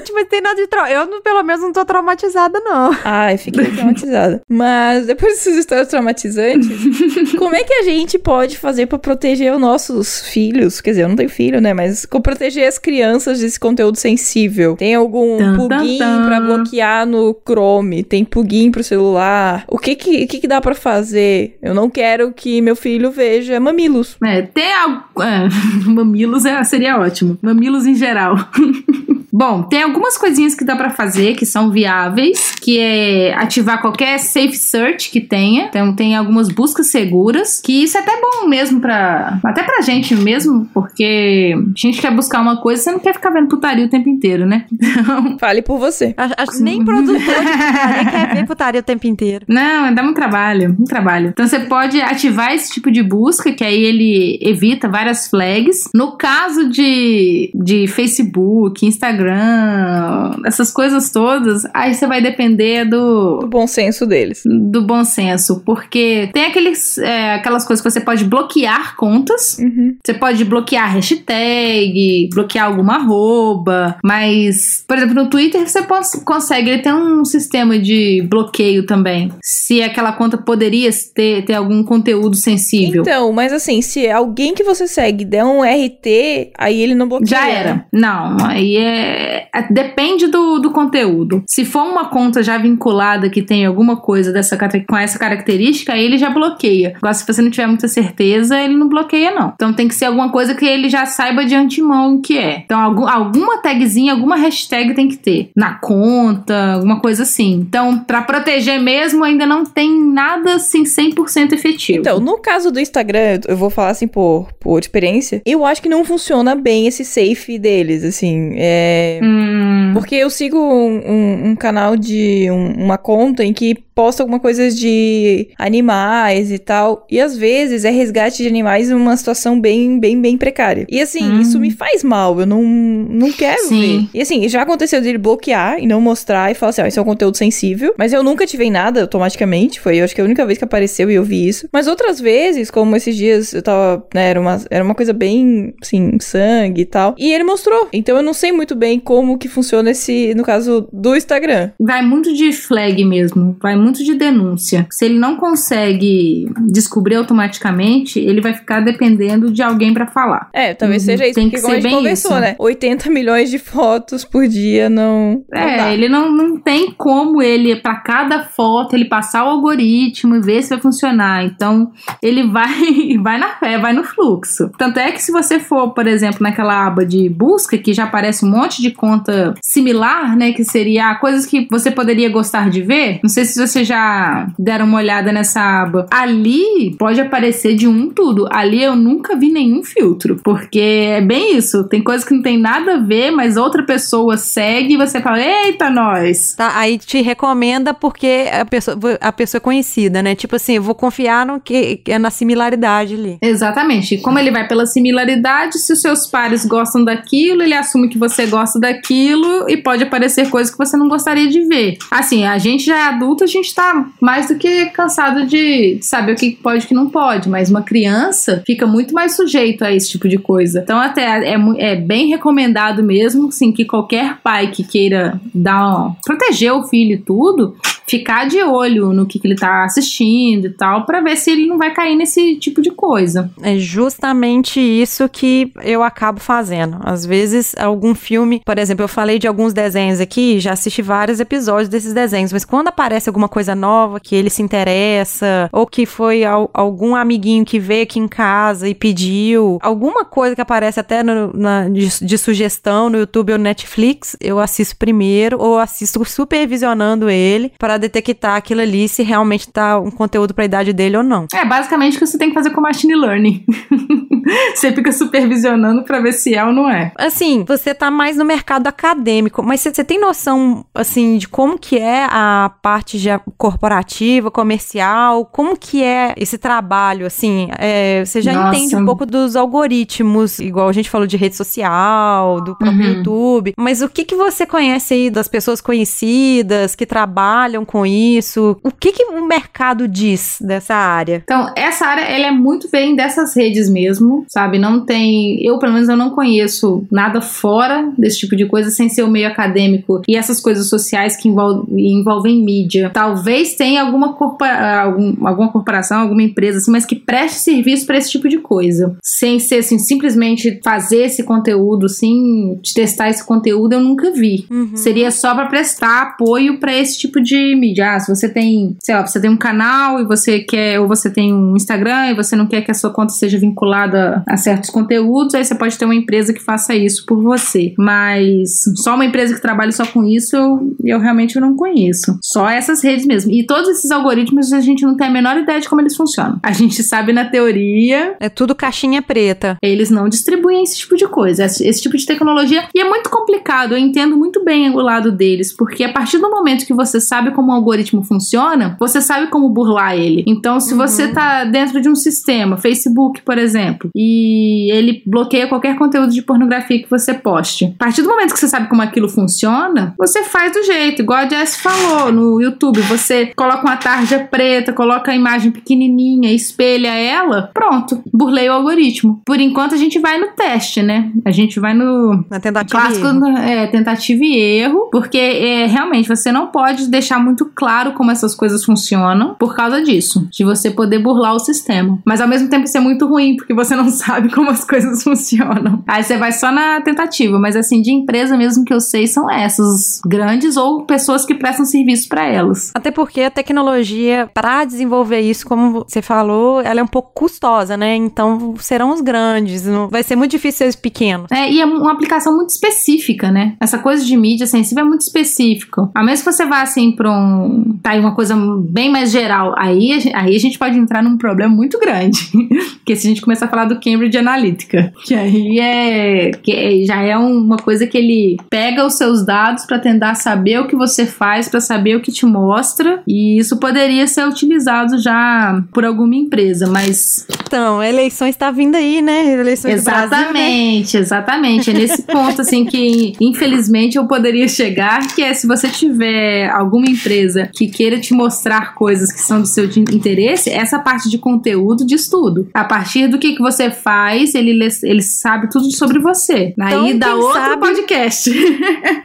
tipo, 0.03 0.19
não 0.19 0.27
tem 0.27 0.41
nada 0.41 0.57
de 0.57 0.67
trauma. 0.67 0.91
Eu, 0.91 1.21
pelo 1.21 1.43
menos, 1.43 1.61
não 1.61 1.73
tô 1.73 1.85
traumatizada, 1.85 2.59
não. 2.61 2.97
Ai, 3.05 3.37
fiquei 3.37 3.67
traumatizada. 3.67 4.41
Mas 4.49 5.07
depois 5.07 5.35
dessas 5.35 5.57
histórias 5.57 5.89
traumatizantes, 5.89 7.35
como 7.45 7.57
é 7.57 7.63
que 7.63 7.75
a 7.75 7.83
gente 7.83 8.19
pode 8.19 8.59
fazer 8.59 8.87
pra 8.87 8.99
proteger 8.99 9.53
os 9.53 9.61
nossos 9.61 10.21
filhos? 10.29 10.81
Quer 10.81 10.91
dizer, 10.91 11.03
eu 11.03 11.09
não 11.09 11.17
tenho 11.17 11.29
filho, 11.29 11.61
né? 11.61 11.73
Mas 11.75 12.07
proteger 12.07 12.67
as 12.67 12.79
crianças 12.79 13.41
desse 13.41 13.61
conteúdo 13.61 13.97
sensível? 13.97 14.77
Tem 14.77 14.95
algum 14.95 15.37
Tan, 15.39 15.57
plugin 15.57 15.99
tan. 15.99 16.27
pra 16.27 16.41
bloquear 16.41 17.07
no 17.07 17.37
Chrome? 17.47 18.03
Tem 18.03 18.25
plugin 18.25 18.71
pro 18.71 18.83
celular? 18.83 19.65
O 19.69 19.79
que 19.79 19.95
que, 19.95 20.27
que 20.27 20.39
que 20.41 20.49
dá 20.49 20.61
pra 20.61 20.75
fazer? 20.75 21.59
Eu 21.63 21.75
não 21.75 21.91
quero 21.91 22.33
que 22.33 22.61
meu 22.61 22.75
filho 22.77 23.11
veja 23.11 23.61
mamilos. 23.61 24.17
É, 24.25 24.43
tem 24.43 24.73
algo. 24.73 25.05
é, 25.23 25.49
mamilos 25.87 26.45
é, 26.45 26.63
seria 26.65 26.99
ótimo. 26.99 27.39
Mamilos 27.43 27.87
em 27.87 27.95
geral. 27.95 28.37
Bom, 29.37 29.65
tem 29.65 29.83
algumas 29.83 30.17
coisinhas 30.17 30.55
que 30.55 30.65
dá 30.65 30.77
pra 30.77 30.91
fazer 30.91 31.35
que 31.35 31.45
são 31.45 31.69
viáveis, 31.69 32.55
que 32.61 32.79
é 32.79 33.35
ativar 33.35 33.81
qualquer 33.81 34.17
safe 34.19 34.57
search 34.57 35.11
que 35.11 35.21
tenha. 35.21 35.65
Então 35.67 35.93
tem 35.93 36.15
algumas 36.15 36.49
buscas 36.49 36.87
seguras, 36.87 37.34
que 37.63 37.85
isso 37.85 37.97
é 37.97 38.01
até 38.01 38.13
bom 38.21 38.49
mesmo 38.49 38.81
para 38.81 39.39
até 39.45 39.63
pra 39.63 39.81
gente 39.81 40.15
mesmo, 40.15 40.69
porque 40.73 41.55
a 41.57 41.79
gente 41.79 42.01
quer 42.01 42.11
buscar 42.11 42.41
uma 42.41 42.61
coisa, 42.61 42.83
você 42.83 42.93
não 42.93 42.99
quer 42.99 43.15
ficar 43.15 43.31
vendo 43.31 43.49
putaria 43.49 43.85
o 43.85 43.89
tempo 43.89 44.09
inteiro, 44.09 44.47
né? 44.47 44.67
Então, 44.73 45.37
Fale 45.39 45.63
por 45.63 45.79
você. 45.79 46.15
Acho, 46.17 46.35
acho 46.37 46.53
que 46.53 46.63
nem 46.63 46.85
produtor 46.85 47.17
de 47.17 47.25
putaria 47.25 48.05
quer 48.11 48.35
ver 48.35 48.47
putaria 48.47 48.81
o 48.81 48.85
tempo 48.85 49.07
inteiro. 49.07 49.47
Não, 49.49 49.95
dá 49.95 50.03
muito 50.03 50.17
trabalho, 50.17 50.69
muito 50.69 50.89
trabalho. 50.89 51.29
Então 51.29 51.47
você 51.47 51.61
pode 51.61 52.01
ativar 52.01 52.53
esse 52.53 52.73
tipo 52.73 52.91
de 52.91 53.03
busca, 53.03 53.53
que 53.53 53.65
aí 53.65 53.83
ele 53.83 54.39
evita 54.43 54.89
várias 54.89 55.29
flags. 55.29 55.89
No 55.95 56.17
caso 56.17 56.69
de, 56.69 57.51
de 57.55 57.87
Facebook, 57.89 58.85
Instagram, 58.87 60.37
essas 60.45 60.71
coisas 60.71 61.11
todas, 61.11 61.63
aí 61.73 61.95
você 61.95 62.07
vai 62.07 62.21
depender 62.21 62.85
do, 62.85 63.39
Do 63.41 63.47
bom 63.49 63.67
senso 63.67 64.07
deles. 64.07 64.43
do 64.45 64.83
bom 64.83 65.05
senso. 65.05 65.63
Porque 65.65 66.31
tem 66.33 66.47
aqueles, 66.47 66.99
é, 66.99 67.24
aquelas 67.33 67.67
coisas 67.67 67.83
que 67.83 67.91
você 67.91 68.01
pode 68.01 68.25
bloquear 68.25 68.97
contas. 68.97 69.59
Uhum. 69.59 69.97
Você 70.05 70.15
pode 70.15 70.45
bloquear 70.45 70.93
hashtag, 70.93 72.29
bloquear 72.33 72.67
alguma 72.67 72.97
arroba, 72.97 73.97
mas, 74.05 74.85
por 74.87 74.97
exemplo, 74.97 75.15
no 75.15 75.29
Twitter 75.29 75.67
você 75.67 75.83
consegue, 76.25 76.71
ele 76.71 76.83
tem 76.83 76.93
um 76.93 77.25
sistema 77.25 77.79
de 77.79 78.27
bloqueio 78.29 78.87
também. 78.87 79.31
Se 79.43 79.83
aquela 79.83 80.13
conta 80.13 80.37
poderia 80.39 80.91
ter, 81.15 81.45
ter 81.45 81.55
algum 81.55 81.83
conteúdo 81.83 82.37
sensível. 82.37 83.03
Então, 83.03 83.33
mas 83.33 83.53
assim, 83.53 83.81
se 83.83 84.09
alguém 84.11 84.55
que 84.55 84.63
você 84.63 84.87
segue 84.87 85.25
der 85.25 85.45
um 85.45 85.63
RT, 85.63 86.53
aí 86.59 86.81
ele 86.81 86.95
não 86.95 87.09
bloqueia. 87.09 87.29
Já 87.29 87.49
era. 87.49 87.87
Não, 87.93 88.37
aí 88.47 88.77
é. 88.77 89.49
é- 89.55 89.65
Depende 89.71 90.27
do, 90.27 90.59
do 90.59 90.71
conteúdo. 90.71 91.43
Se 91.49 91.65
for 91.65 91.85
uma 91.85 92.09
conta 92.09 92.43
já 92.43 92.59
vinculada 92.59 93.31
que 93.31 93.43
tem 93.43 93.65
alguma 93.65 93.97
coisa 93.97 94.33
dessa, 94.33 94.57
com 94.89 94.97
essa 94.97 95.19
característica, 95.19 95.93
aí 95.93 96.05
ele 96.05 96.19
já 96.19 96.31
bloqueia. 96.31 96.95
Se 97.15 97.27
você 97.27 97.41
não 97.41 97.51
tiver 97.51 97.67
muita 97.67 97.89
certeza, 97.89 98.59
ele 98.61 98.75
não 98.77 98.89
bloqueia, 98.89 99.31
não. 99.31 99.53
Então 99.55 99.73
tem 99.73 99.89
que 99.89 99.95
ser 99.95 100.07
alguma 100.07 100.31
coisa 100.31 100.55
que 100.55 100.65
ele 100.65 100.89
já 100.89 101.07
saiba 101.07 101.45
de 101.45 101.55
antemão 101.55 102.17
o 102.17 102.21
que 102.21 102.37
é. 102.39 102.59
Então, 102.65 102.79
algum- 102.81 103.07
alguma 103.09 103.59
tagzinha, 103.59 104.13
alguma 104.13 104.37
hashtag 104.37 104.95
tem 104.95 105.09
que 105.09 105.17
ter. 105.17 105.51
Na 105.57 105.75
conta, 105.75 106.75
alguma 106.75 107.01
coisa 107.01 107.23
assim. 107.23 107.53
Então, 107.55 107.99
pra 107.99 108.23
proteger 108.23 108.81
mesmo, 108.81 109.25
ainda 109.25 109.47
não 109.47 109.65
tem 109.65 110.03
nada 110.13 110.55
assim 110.57 110.85
100% 110.85 111.53
efetivo. 111.53 112.01
Então, 112.01 112.21
no 112.21 112.39
caso 112.39 112.71
do 112.71 112.81
Instagram, 112.81 113.41
eu 113.49 113.57
vou 113.57 113.71
falar 113.71 113.91
assim 113.91 114.07
por, 114.09 114.49
por 114.61 114.79
experiência, 114.81 115.43
eu 115.47 115.65
acho 115.65 115.81
que 115.83 115.89
não 115.89 116.05
funciona 116.05 116.55
bem 116.55 116.87
esse 116.87 117.05
safe 117.05 117.59
deles, 117.59 118.05
assim. 118.05 118.53
É. 118.57 119.21
Hum, 119.23 119.93
Porque 119.95 120.15
eu 120.17 120.29
sigo 120.31 120.59
um, 120.59 121.01
um- 121.07 121.51
um 121.51 121.57
canal 121.57 121.97
de 121.97 122.49
um- 122.51 122.85
uma 122.85 122.99
conta 122.99 123.45
em 123.45 123.53
que 123.53 123.77
posta 123.95 124.23
alguma 124.23 124.41
coisa 124.41 124.71
de 124.71 125.49
animais 125.59 126.51
e 126.51 126.59
tal. 126.59 127.07
E 127.11 127.21
às 127.21 127.37
vezes 127.37 127.85
é 127.85 127.91
resgate 127.91 128.43
de 128.43 128.49
animais 128.49 128.91
em 128.91 128.95
uma 128.95 129.17
situação 129.17 129.61
bem, 129.61 129.99
bem, 129.99 130.21
bem 130.21 130.37
precária. 130.37 130.87
E 130.91 131.01
assim, 131.01 131.25
Hum. 131.25 131.41
isso 131.41 131.59
me 131.61 131.71
faz 131.71 132.03
mal. 132.03 132.39
Eu 132.41 132.47
não, 132.47 132.63
não 132.63 133.33
quero 133.33 133.63
Sim. 133.69 133.81
ver. 134.13 134.19
E 134.19 134.23
assim, 134.23 134.49
já 134.49 134.63
aconteceu 134.63 135.01
dele 135.01 135.19
bloquear 135.19 135.79
e 135.79 135.87
não 135.87 136.01
mostrar 136.01 136.51
e 136.51 136.55
falar 136.55 136.71
assim: 136.71 136.83
ó, 136.83 136.87
isso 136.87 136.99
é 136.99 137.03
um 137.03 137.07
conteúdo 137.07 137.37
sensível. 137.37 137.95
Mas 137.99 138.13
eu 138.13 138.23
nunca 138.23 138.47
tive 138.47 138.69
nada 138.71 139.01
automaticamente. 139.03 139.81
Foi, 139.81 139.97
eu 139.99 140.05
acho 140.05 140.15
que 140.15 140.21
a 140.21 140.25
única 140.25 140.45
vez 140.45 140.59
que 140.59 140.65
apareceu 140.65 141.11
e 141.11 141.15
eu 141.15 141.23
vi 141.25 141.49
isso. 141.49 141.69
Mas 141.73 141.87
outras 141.87 142.21
vezes, 142.21 142.71
como 142.71 142.97
esses 142.97 143.17
dias 143.17 143.53
eu 143.55 143.63
tava, 143.63 144.05
né, 144.15 144.31
era 144.31 144.41
uma, 144.41 144.61
era 144.71 144.85
uma 144.85 144.95
coisa 144.95 145.13
bem, 145.13 145.75
assim, 145.81 146.19
sangue 146.21 146.83
e 146.83 146.87
tal. 146.87 147.15
E 147.19 147.33
ele 147.33 147.45
mostrou. 147.45 147.89
Então 147.93 148.17
eu 148.17 148.23
não 148.23 148.33
sei 148.35 148.53
muito 148.53 148.75
bem 148.75 148.99
como 148.99 149.39
que 149.39 149.49
funciona 149.49 149.91
esse, 149.91 150.35
no 150.35 150.43
caso 150.43 150.89
do 150.93 151.15
Instagram. 151.17 151.71
Vai 151.81 152.03
muito 152.03 152.33
de 152.35 152.53
flag 152.53 153.05
mesmo, 153.05 153.57
vai 153.63 153.77
muito 153.77 153.84
de 153.93 154.15
denúncia. 154.15 154.87
Se 154.91 155.05
ele 155.05 155.19
não 155.19 155.37
consegue 155.37 156.47
descobrir 156.69 157.17
automaticamente, 157.17 158.19
ele 158.19 158.41
vai 158.41 158.55
ficar 158.55 158.81
dependendo 158.81 159.51
de 159.53 159.63
alguém 159.63 159.93
pra 159.93 160.07
falar. 160.07 160.49
É, 160.53 160.73
talvez 160.75 161.03
Uhum, 161.03 161.07
seja 161.07 161.27
isso, 161.27 161.35
tem 161.35 161.51
que 161.51 161.59
ser 161.59 161.83
bem 161.83 161.93
conversou, 161.95 162.33
isso. 162.33 162.41
né? 162.41 162.57
80 162.59 163.11
milhões 163.11 163.51
de 163.51 163.59
fotos 163.59 164.25
por 164.25 164.47
dia 164.47 164.89
não. 164.89 165.43
não 165.51 165.59
É, 165.61 165.77
dá. 165.77 165.93
ele 165.93 166.09
não, 166.09 166.31
não 166.31 166.59
tem 166.59 166.91
como 166.93 167.43
ele, 167.43 167.77
pra 167.77 167.97
cada 167.97 168.45
foto, 168.45 168.95
ele 168.95 169.05
passar 169.07 169.45
o 169.45 169.49
algoritmo 169.49 170.37
e 170.37 170.41
ver 170.41 170.63
se 170.63 170.71
vai 170.71 170.81
funcionar. 170.81 171.45
Então, 171.45 171.91
ele 172.23 172.47
vai, 172.47 172.69
vai 173.23 173.39
na 173.39 173.49
fé, 173.57 173.79
vai 173.79 173.93
no 173.93 174.05
fluxo. 174.05 174.71
Tanto 174.79 174.99
é 174.99 175.11
que 175.13 175.23
se 175.23 175.33
você 175.33 175.59
for, 175.59 175.91
por 175.93 176.07
exemplo, 176.07 176.39
naquela 176.41 176.87
aba 176.87 177.05
de 177.05 177.29
busca, 177.29 177.77
que 177.77 177.93
já 177.93 178.05
aparece 178.05 178.45
um 178.45 178.51
monte 178.51 178.81
de 178.81 178.91
conta 178.91 179.55
similar, 179.63 180.37
né? 180.37 180.53
Que 180.53 180.65
seria 180.65 181.15
coisas 181.17 181.47
que 181.47 181.67
você 181.71 181.91
poderia 181.91 182.29
gostar 182.29 182.71
de 182.71 182.83
ver. 182.83 183.21
Não 183.23 183.29
sei 183.31 183.45
se 183.45 183.59
você 183.61 183.74
já 183.83 184.47
deram 184.59 184.87
uma 184.87 184.99
olhada 184.99 185.33
nessa 185.33 185.61
aba. 185.61 186.07
Ali 186.11 186.95
pode 186.99 187.21
aparecer 187.21 187.75
de 187.75 187.89
um 187.89 188.11
tudo. 188.11 188.47
Ali 188.53 188.83
eu 188.83 188.95
nunca 188.95 189.35
vi 189.35 189.51
nenhum 189.51 189.83
filtro. 189.83 190.37
Porque 190.45 190.79
é 190.79 191.21
bem 191.21 191.57
isso. 191.57 191.85
Tem 191.89 192.03
coisas 192.03 192.27
que 192.27 192.35
não 192.35 192.43
tem 192.43 192.59
nada 192.59 192.95
a 192.95 192.99
ver, 192.99 193.31
mas 193.31 193.57
outra 193.57 193.83
pessoa 193.83 194.37
segue 194.37 194.95
e 194.95 194.97
você 194.97 195.21
fala: 195.21 195.41
Eita, 195.41 195.91
nós! 195.91 196.55
Tá, 196.55 196.77
aí 196.77 196.99
te 196.99 197.23
recomenda 197.23 197.95
porque 197.95 198.49
a 198.53 198.65
pessoa, 198.65 198.97
a 199.21 199.33
pessoa 199.33 199.59
é 199.59 199.61
conhecida, 199.61 200.23
né? 200.23 200.35
Tipo 200.35 200.57
assim, 200.57 200.75
eu 200.75 200.83
vou 200.83 200.95
confiar 200.95 201.47
no 201.47 201.59
que 201.59 201.97
que 201.97 202.13
é 202.13 202.19
na 202.19 202.31
similaridade 202.31 203.15
ali. 203.15 203.39
Exatamente. 203.41 204.19
Como 204.19 204.39
ele 204.39 204.51
vai 204.51 204.69
pela 204.69 204.87
similaridade, 204.87 205.79
se 205.79 205.93
os 205.93 206.01
seus 206.01 206.27
pares 206.27 206.67
gostam 206.67 207.05
daquilo, 207.05 207.63
ele 207.63 207.75
assume 207.75 208.09
que 208.09 208.19
você 208.19 208.47
gosta 208.47 208.79
daquilo 208.79 209.69
e 209.69 209.77
pode 209.77 210.03
aparecer 210.03 210.51
coisas 210.51 210.71
que 210.71 210.79
você 210.79 210.97
não 210.97 211.09
gostaria 211.09 211.49
de 211.49 211.63
ver. 211.63 211.97
Assim, 212.11 212.45
a 212.45 212.59
gente 212.59 212.85
já 212.85 212.97
é 212.97 213.03
adulto, 213.09 213.45
a 213.45 213.47
gente 213.47 213.64
tá 213.73 214.09
mais 214.21 214.49
do 214.49 214.57
que 214.57 214.87
cansado 214.87 215.47
de 215.47 215.99
saber 216.03 216.33
o 216.33 216.37
que 216.37 216.51
pode 216.53 216.83
e 216.83 216.85
o 216.85 216.89
que 216.89 216.95
não 216.95 217.09
pode, 217.09 217.49
mas 217.49 217.71
uma 217.71 217.83
criança 217.83 218.63
fica 218.67 218.87
muito 218.87 219.15
mais 219.15 219.37
sujeito 219.37 219.85
a 219.85 219.93
esse 219.93 220.11
tipo 220.11 220.29
de 220.29 220.39
coisa. 220.39 220.81
Então, 220.81 220.99
até 220.99 221.23
é, 221.53 221.57
é 221.79 221.97
bem 221.97 222.29
recomendado 222.29 223.03
mesmo, 223.03 223.49
assim, 223.49 223.71
que 223.73 223.85
qualquer 223.85 224.39
pai 224.43 224.71
que 224.71 224.83
queira 224.83 225.41
dar 225.55 226.07
um- 226.09 226.15
proteger 226.25 226.73
o 226.73 226.83
filho 226.89 227.13
e 227.15 227.19
tudo, 227.19 227.77
ficar 228.07 228.47
de 228.47 228.63
olho 228.63 229.13
no 229.13 229.25
que, 229.27 229.39
que 229.39 229.47
ele 229.47 229.55
tá 229.55 229.85
assistindo 229.85 230.67
e 230.67 230.71
tal, 230.71 231.07
pra 231.07 231.21
ver 231.21 231.37
se 231.37 231.51
ele 231.51 231.67
não 231.67 231.79
vai 231.79 231.93
cair 231.93 232.15
nesse 232.17 232.57
tipo 232.57 232.83
de 232.83 232.91
coisa. 232.91 233.51
É 233.63 233.79
justamente 233.79 234.79
isso 234.79 235.27
que 235.29 235.73
eu 235.83 236.03
acabo 236.03 236.39
fazendo. 236.39 236.99
Às 237.03 237.25
vezes, 237.25 237.75
algum 237.79 238.15
filme, 238.15 238.61
por 238.65 238.79
exemplo, 238.79 239.05
eu 239.05 239.09
falei 239.09 239.39
de 239.39 239.47
alguns 239.49 239.73
desenhos 239.73 240.21
aqui, 240.21 240.61
já 240.61 240.73
assisti 240.73 241.01
vários 241.01 241.41
episódios 241.41 241.89
desses 241.89 242.13
desenhos, 242.13 242.53
mas 242.53 242.65
quando 242.65 242.89
aparece 242.89 243.29
alguma 243.29 243.49
coisa 243.55 243.75
nova 243.75 244.19
que 244.19 244.35
ele 244.35 244.51
se 244.51 244.63
interessa, 244.63 245.69
ou 245.73 245.87
que 245.87 246.05
foi 246.07 246.45
al- 246.45 246.69
algum 246.75 247.15
amiguinho 247.15 247.65
que 247.65 247.79
veio 247.79 248.03
aqui 248.03 248.19
em 248.19 248.27
casa 248.27 248.89
e 248.89 248.95
pediu, 248.95 249.79
alguma 249.81 250.25
coisa 250.25 250.55
que 250.57 250.61
aparece 250.61 250.99
até 250.99 251.23
no- 251.23 251.53
na- 251.55 251.89
de, 251.89 252.25
de 252.27 252.37
sugestão 252.39 253.09
no 253.09 253.19
YouTube 253.19 253.53
ou 253.53 253.59
Netflix, 253.59 254.37
eu 254.41 254.59
assisto 254.59 254.97
primeiro 254.97 255.57
ou 255.61 255.79
assisto 255.79 256.25
supervisionando 256.25 257.31
ele 257.31 257.73
para 257.79 257.97
detectar 257.97 258.57
aquilo 258.57 258.81
ali 258.81 259.09
se 259.09 259.23
realmente 259.23 259.69
tá 259.69 259.99
um 260.01 260.11
conteúdo 260.11 260.53
para 260.53 260.65
a 260.65 260.67
idade 260.67 260.93
dele 260.93 261.17
ou 261.17 261.23
não. 261.23 261.47
É 261.55 261.65
basicamente 261.65 262.17
o 262.17 262.19
que 262.21 262.27
você 262.27 262.37
tem 262.39 262.49
que 262.49 262.55
fazer 262.55 262.71
com 262.71 262.81
machine 262.81 263.15
learning. 263.15 263.65
você 264.75 264.93
fica 264.93 265.13
supervisionando 265.13 266.03
pra 266.05 266.21
ver 266.21 266.33
se 266.33 266.55
é 266.55 266.65
ou 266.65 266.73
não 266.73 266.89
é. 266.91 267.13
Assim, 267.17 267.65
você 267.67 267.95
tá 267.95 268.11
mais 268.11 268.37
no 268.37 268.45
mercado 268.45 268.87
acadêmico, 268.87 269.63
mas 269.63 269.81
você, 269.81 270.03
tem 270.05 270.19
noção, 270.21 270.85
assim, 270.95 271.39
de 271.39 271.49
como 271.49 271.79
que 271.79 271.99
é 271.99 272.25
a 272.31 272.71
parte 272.83 273.19
já 273.19 273.41
corporativa, 273.57 274.51
comercial, 274.51 275.45
como 275.45 275.77
que 275.77 276.03
é 276.03 276.35
esse 276.37 276.59
trabalho, 276.59 277.27
assim, 277.27 277.69
é, 277.79 278.25
você 278.25 278.41
já 278.43 278.53
Nossa. 278.53 278.77
entende 278.77 278.97
um 278.97 279.05
pouco 279.05 279.25
dos 279.27 279.57
algoritmos, 279.57 280.59
igual 280.59 280.89
a 280.89 280.93
gente 280.93 281.11
falou 281.11 281.27
de 281.27 281.37
rede 281.37 281.57
social, 281.57 282.61
do 282.61 282.75
próprio 282.77 282.95
Uhum. 283.05 283.15
YouTube, 283.17 283.75
mas 283.77 284.03
o 284.03 284.09
que 284.09 284.25
que 284.25 284.35
você 284.35 284.65
conhece 284.67 285.15
aí 285.15 285.31
das 285.31 285.49
pessoas 285.49 285.81
conhecidas 285.81 286.95
que 286.95 287.07
trabalham 287.07 287.85
com 287.85 288.05
isso? 288.07 288.77
O 288.83 288.91
que 288.91 289.13
que 289.13 289.25
o 289.25 289.47
mercado 289.47 290.07
diz 290.09 290.59
dessa 290.61 290.95
área? 290.95 291.43
Então, 291.45 291.73
essa 291.77 292.07
área, 292.07 292.23
ela 292.23 292.47
é 292.47 292.51
muito 292.51 292.89
bem 292.91 293.15
dessas 293.17 293.55
redes 293.57 293.89
mesmo, 293.89 294.45
sabe? 294.49 294.79
Não 294.79 295.05
tem... 295.05 295.65
Eu, 295.65 295.79
pelo 295.79 295.93
menos, 295.93 296.09
eu 296.09 296.17
não 296.17 296.31
conheço 296.31 297.07
nada 297.11 297.41
fora 297.41 298.11
desse 298.17 298.39
tipo 298.41 298.57
de 298.57 298.67
coisa, 298.67 298.91
sem 298.91 299.09
ser 299.09 299.23
o 299.23 299.29
meio 299.31 299.49
acadêmico 299.49 300.23
e 300.29 300.37
essas 300.37 300.61
coisas 300.61 300.89
sociais 300.89 301.37
que 301.37 301.49
envol- 301.49 301.85
envolvem 301.91 302.63
mídia. 302.63 303.11
Talvez 303.35 303.75
tenha 303.75 304.03
alguma, 304.03 304.35
corpora- 304.35 305.01
algum- 305.03 305.47
alguma 305.47 305.73
corporação, 305.73 306.21
alguma 306.21 306.43
empresa, 306.43 306.79
assim, 306.79 306.91
mas 306.91 307.05
que 307.05 307.17
preste 307.17 307.57
serviço 307.59 308.07
para 308.07 308.17
esse 308.19 308.31
tipo 308.31 308.49
de 308.49 308.59
coisa. 308.59 309.17
Sem 309.23 309.59
ser, 309.59 309.77
assim, 309.79 309.99
simplesmente 309.99 310.81
fazer 310.85 311.25
esse 311.25 311.43
conteúdo, 311.43 312.07
assim, 312.07 312.79
de 312.83 312.95
testar 312.95 313.29
esse 313.31 313.45
conteúdo, 313.45 313.95
eu 313.95 314.01
nunca 314.01 314.31
vi. 314.31 314.67
Uhum. 314.71 314.97
Seria 314.97 315.31
só 315.31 315.55
pra 315.55 315.67
prestar 315.67 316.23
apoio 316.23 316.79
pra 316.79 316.95
esse 316.95 317.19
tipo 317.19 317.41
de 317.41 317.75
mídia. 317.77 318.15
Ah, 318.15 318.21
se 318.21 318.35
você 318.35 318.49
tem, 318.49 318.97
sei 319.03 319.15
lá, 319.15 319.27
você 319.27 319.41
tem 319.41 319.51
um 319.51 319.57
canal 319.57 320.21
e 320.21 320.25
você 320.25 320.61
quer, 320.61 321.01
ou 321.01 321.09
você 321.09 321.31
tem 321.31 321.53
um 321.53 321.75
Instagram 321.77 322.31
e 322.31 322.35
você 322.35 322.55
não 322.55 322.67
quer 322.67 322.83
que 322.83 322.91
a 322.91 322.95
sua 322.95 323.11
conta 323.13 323.33
seja 323.33 323.59
vinculada 323.59 324.43
a 324.47 324.57
certos 324.57 324.91
conteúdos, 324.91 325.55
aí 325.55 325.65
você 325.65 325.75
pode 325.75 325.97
ter 325.99 326.05
uma 326.05 326.15
empresa 326.15 326.53
que 326.53 326.61
faça 326.63 326.95
isso 326.95 327.25
por 327.27 327.43
você. 327.43 327.93
Mas 327.99 328.85
só 329.03 329.15
uma 329.15 329.25
empresa 329.25 329.55
que 329.55 329.63
trabalhe 329.63 329.93
só 329.93 330.07
com 330.07 330.25
isso, 330.25 330.55
eu, 330.57 330.97
eu 331.05 331.19
realmente 331.19 331.59
não 331.59 331.75
conheço. 331.77 332.39
Só 332.43 332.69
essas 332.69 333.03
redes 333.03 333.14
mesmo. 333.25 333.53
E 333.53 333.65
todos 333.67 333.89
esses 333.91 334.11
algoritmos 334.11 334.73
a 334.73 334.81
gente 334.81 335.05
não 335.05 335.17
tem 335.17 335.27
a 335.27 335.31
menor 335.31 335.57
ideia 335.57 335.81
de 335.81 335.89
como 335.89 336.01
eles 336.01 336.17
funcionam. 336.17 336.59
A 336.63 336.73
gente 336.73 337.03
sabe 337.03 337.33
na 337.33 337.45
teoria, 337.45 338.37
É 338.41 338.49
tudo 338.49 338.75
caixinha 338.75 339.21
preta. 339.23 339.77
eles 339.83 340.11
não 340.11 340.29
distribuem 340.29 340.83
esse 340.83 340.99
tipo 340.99 341.17
de 341.17 341.27
coisa, 341.29 341.65
esse, 341.65 341.87
esse 341.87 342.03
tipo 342.03 342.17
de 342.17 342.27
tecnologia. 342.27 342.89
E 342.95 343.01
é 343.01 343.09
muito 343.09 343.31
complicado, 343.31 343.93
eu 343.93 343.99
entendo 343.99 344.37
muito 344.37 344.65
bem 344.65 344.91
o 344.91 344.97
lado 345.01 345.31
deles, 345.31 345.73
porque 345.73 346.05
a 346.05 346.13
partir 346.13 346.39
do 346.39 346.51
momento 346.51 346.87
que 346.87 346.95
você 346.95 347.21
sabe 347.21 347.51
como 347.53 347.71
o 347.71 347.75
algoritmo 347.75 348.23
funciona, 348.25 348.97
você 348.99 349.21
sabe 349.21 349.49
como 349.49 349.69
burlar 349.69 350.17
ele. 350.17 350.45
Então, 350.47 350.81
se 350.81 350.95
você 350.95 351.29
tá 351.29 351.65
dentro 351.65 352.01
de 352.01 352.09
um 352.09 352.15
sistema, 352.15 352.77
Facebook, 352.77 353.43
por 353.43 353.59
exemplo, 353.59 354.11
e 354.15 354.93
ele 354.93 355.23
bloqueia 355.27 355.67
qualquer 355.67 355.97
conteúdo 355.97 356.33
de 356.33 356.43
pornografia 356.43 357.03
que 357.03 357.11
você 357.11 357.35
poste, 357.35 357.87
a 357.99 358.05
partir 358.05 358.23
do 358.23 358.29
momento 358.29 358.55
que 358.55 358.61
você 358.61 358.69
sabe 358.69 358.89
como 358.89 359.03
aquilo 359.03 359.29
funciona, 359.29 360.15
você 360.19 360.43
faz 360.45 360.73
do 360.73 360.83
jeito, 360.83 361.23
igual 361.23 361.41
a 361.41 361.49
Jess 361.49 361.77
falou 361.77 362.33
no 362.33 362.61
YouTube, 362.61 363.01
você 363.05 363.53
coloca 363.57 363.83
uma 363.83 363.97
tarja 363.97 364.39
preta, 364.39 364.93
coloca 364.93 365.31
a 365.33 365.35
imagem 365.35 365.71
pequenininha, 365.71 366.53
espelha 366.53 367.09
ela, 367.09 367.71
pronto, 367.73 368.23
burlei 368.33 368.69
o 368.69 368.73
algoritmo. 368.73 369.41
Por 369.45 369.61
enquanto 369.61 369.95
a 369.95 369.99
gente 369.99 370.19
vai 370.19 370.39
no 370.39 370.49
teste, 370.49 371.03
né? 371.03 371.31
A 371.45 371.51
gente 371.51 371.79
vai 371.81 371.95
no 371.95 372.45
Na 372.51 372.61
tentativa. 372.61 372.85
e 372.85 373.03
clássico 373.03 373.27
erro. 373.27 373.59
é, 373.59 373.87
tentativa 373.87 374.45
e 374.45 374.57
erro, 374.57 375.09
porque 375.11 375.39
é, 375.39 375.87
realmente 375.87 376.29
você 376.29 376.51
não 376.51 376.69
pode 376.69 377.09
deixar 377.09 377.39
muito 377.39 377.71
claro 377.75 378.13
como 378.13 378.31
essas 378.31 378.55
coisas 378.55 378.85
funcionam 378.85 379.55
por 379.59 379.75
causa 379.75 380.03
disso, 380.03 380.49
de 380.51 380.65
você 380.65 380.91
poder 380.91 381.19
burlar 381.19 381.55
o 381.55 381.59
sistema. 381.59 382.19
Mas 382.25 382.41
ao 382.41 382.49
mesmo 382.49 382.69
tempo 382.69 382.85
isso 382.85 382.97
é 382.97 383.01
muito 383.01 383.27
ruim, 383.27 383.57
porque 383.57 383.75
você 383.75 383.95
não 383.95 384.09
sabe 384.11 384.53
como 384.53 384.71
as 384.71 384.85
coisas 384.85 385.23
funcionam. 385.23 386.03
Aí 386.07 386.23
você 386.23 386.37
vai 386.37 386.53
só 386.53 386.71
na 386.71 387.01
tentativa, 387.01 387.59
mas 387.59 387.77
assim, 387.77 388.03
de 388.03 388.13
empresa 388.13 388.57
mesmo 388.57 388.85
que 388.85 388.93
eu 388.93 389.01
sei 389.01 389.27
são 389.27 389.51
essas, 389.51 390.21
grandes 390.27 390.77
ou 390.77 391.05
pessoas 391.05 391.45
que 391.45 391.55
prestam 391.55 391.85
serviço 391.85 392.29
pra 392.29 392.45
elas. 392.45 392.91
Até 392.97 393.11
porque 393.11 393.41
a 393.41 393.51
tecnologia, 393.51 394.49
para 394.55 394.85
desenvolver 394.85 395.41
isso, 395.41 395.67
como 395.67 396.05
você 396.09 396.23
falou, 396.23 396.81
ela 396.81 397.01
é 397.01 397.03
um 397.03 397.09
pouco 397.09 397.33
custosa, 397.35 397.97
né? 397.97 398.15
Então 398.15 398.75
serão 398.79 399.13
os 399.13 399.21
grandes. 399.21 399.85
Não... 399.85 400.09
Vai 400.09 400.23
ser 400.23 400.37
muito 400.37 400.53
difícil 400.53 400.79
ser 400.79 400.89
os 400.91 400.95
pequenos. 400.97 401.49
É, 401.51 401.69
e 401.71 401.81
é 401.81 401.85
uma 401.85 402.13
aplicação 402.13 402.55
muito 402.55 402.71
específica, 402.71 403.51
né? 403.51 403.75
Essa 403.81 403.99
coisa 403.99 404.25
de 404.25 404.37
mídia 404.37 404.67
sensível 404.69 405.05
é 405.05 405.09
muito 405.09 405.23
específico. 405.23 406.09
A 406.15 406.23
menos 406.23 406.41
que 406.41 406.53
você 406.53 406.65
vá 406.65 406.83
assim 406.83 407.11
pra 407.11 407.31
um. 407.33 407.99
Tá 408.01 408.11
aí 408.11 408.21
uma 408.21 408.35
coisa 408.35 408.55
bem 408.89 409.11
mais 409.11 409.33
geral. 409.33 409.75
Aí, 409.77 410.31
aí 410.33 410.55
a 410.55 410.61
gente 410.61 410.79
pode 410.79 410.97
entrar 410.97 411.21
num 411.21 411.37
problema 411.37 411.75
muito 411.75 411.99
grande. 411.99 412.39
Porque 412.99 413.17
se 413.17 413.27
a 413.27 413.31
gente 413.31 413.41
começar 413.43 413.67
a 413.67 413.69
falar 413.69 413.87
do 413.87 414.01
Cambridge 414.01 414.39
Analytica, 414.39 415.13
que 415.25 415.35
aí 415.35 415.81
é. 415.81 416.51
Que 416.63 416.73
é- 416.73 417.05
já 417.05 417.21
é 417.23 417.37
uma 417.37 417.77
coisa 417.77 418.07
que 418.07 418.17
ele 418.17 418.57
pega 418.71 419.05
os 419.05 419.15
seus 419.17 419.45
dados 419.45 419.85
pra 419.85 419.99
tentar 419.99 420.37
saber 420.37 420.79
o 420.79 420.87
que 420.87 420.95
você 420.95 421.27
faz, 421.27 421.69
pra 421.69 421.81
saber 421.81 422.17
o 422.17 422.21
que 422.21 422.31
te 422.31 422.47
mostra. 422.47 422.84
E 423.27 423.59
isso 423.59 423.79
poderia 423.79 424.27
ser 424.27 424.47
utilizado 424.47 425.19
já 425.19 425.83
por 425.93 426.05
alguma 426.05 426.35
empresa, 426.37 426.87
mas 426.87 427.47
Então, 427.67 428.01
a 428.01 428.09
eleição 428.09 428.47
está 428.47 428.71
vindo 428.71 428.95
aí, 428.97 429.21
né? 429.23 429.53
Eleições 429.55 430.03
do 430.03 430.05
Brasil, 430.05 430.31
né? 430.31 430.37
Exatamente, 430.45 431.17
exatamente. 431.17 431.91
É 431.91 431.95
nesse 431.95 432.23
ponto, 432.23 432.61
assim, 432.63 432.85
que 432.85 433.33
infelizmente 433.41 434.17
eu 434.17 434.27
poderia 434.27 434.69
chegar, 434.69 435.27
que 435.35 435.43
é 435.43 435.53
se 435.55 435.67
você 435.67 435.89
tiver 435.89 436.69
alguma 436.71 437.07
empresa 437.07 437.69
que 437.75 437.87
queira 437.89 438.19
te 438.21 438.35
mostrar 438.35 438.95
coisas 438.95 439.33
que 439.33 439.41
são 439.41 439.61
do 439.61 439.67
seu 439.67 439.85
interesse, 440.13 440.71
essa 440.71 440.99
parte 440.99 441.29
de 441.31 441.39
conteúdo 441.39 442.05
diz 442.07 442.29
tudo. 442.29 442.69
A 442.75 442.85
partir 442.85 443.29
do 443.29 443.39
que, 443.39 443.53
que 443.55 443.63
você 443.63 443.91
faz, 443.91 444.55
ele, 444.55 444.79
ele 445.03 445.23
sabe 445.23 445.69
tudo 445.71 445.91
sobre 445.97 446.19
você. 446.19 446.75
Aí 446.81 446.95
Então, 447.11 447.19
dá 447.19 447.27
quem 447.29 447.35
outro 447.37 447.61
sabe- 447.61 447.81
podcast. 447.81 448.51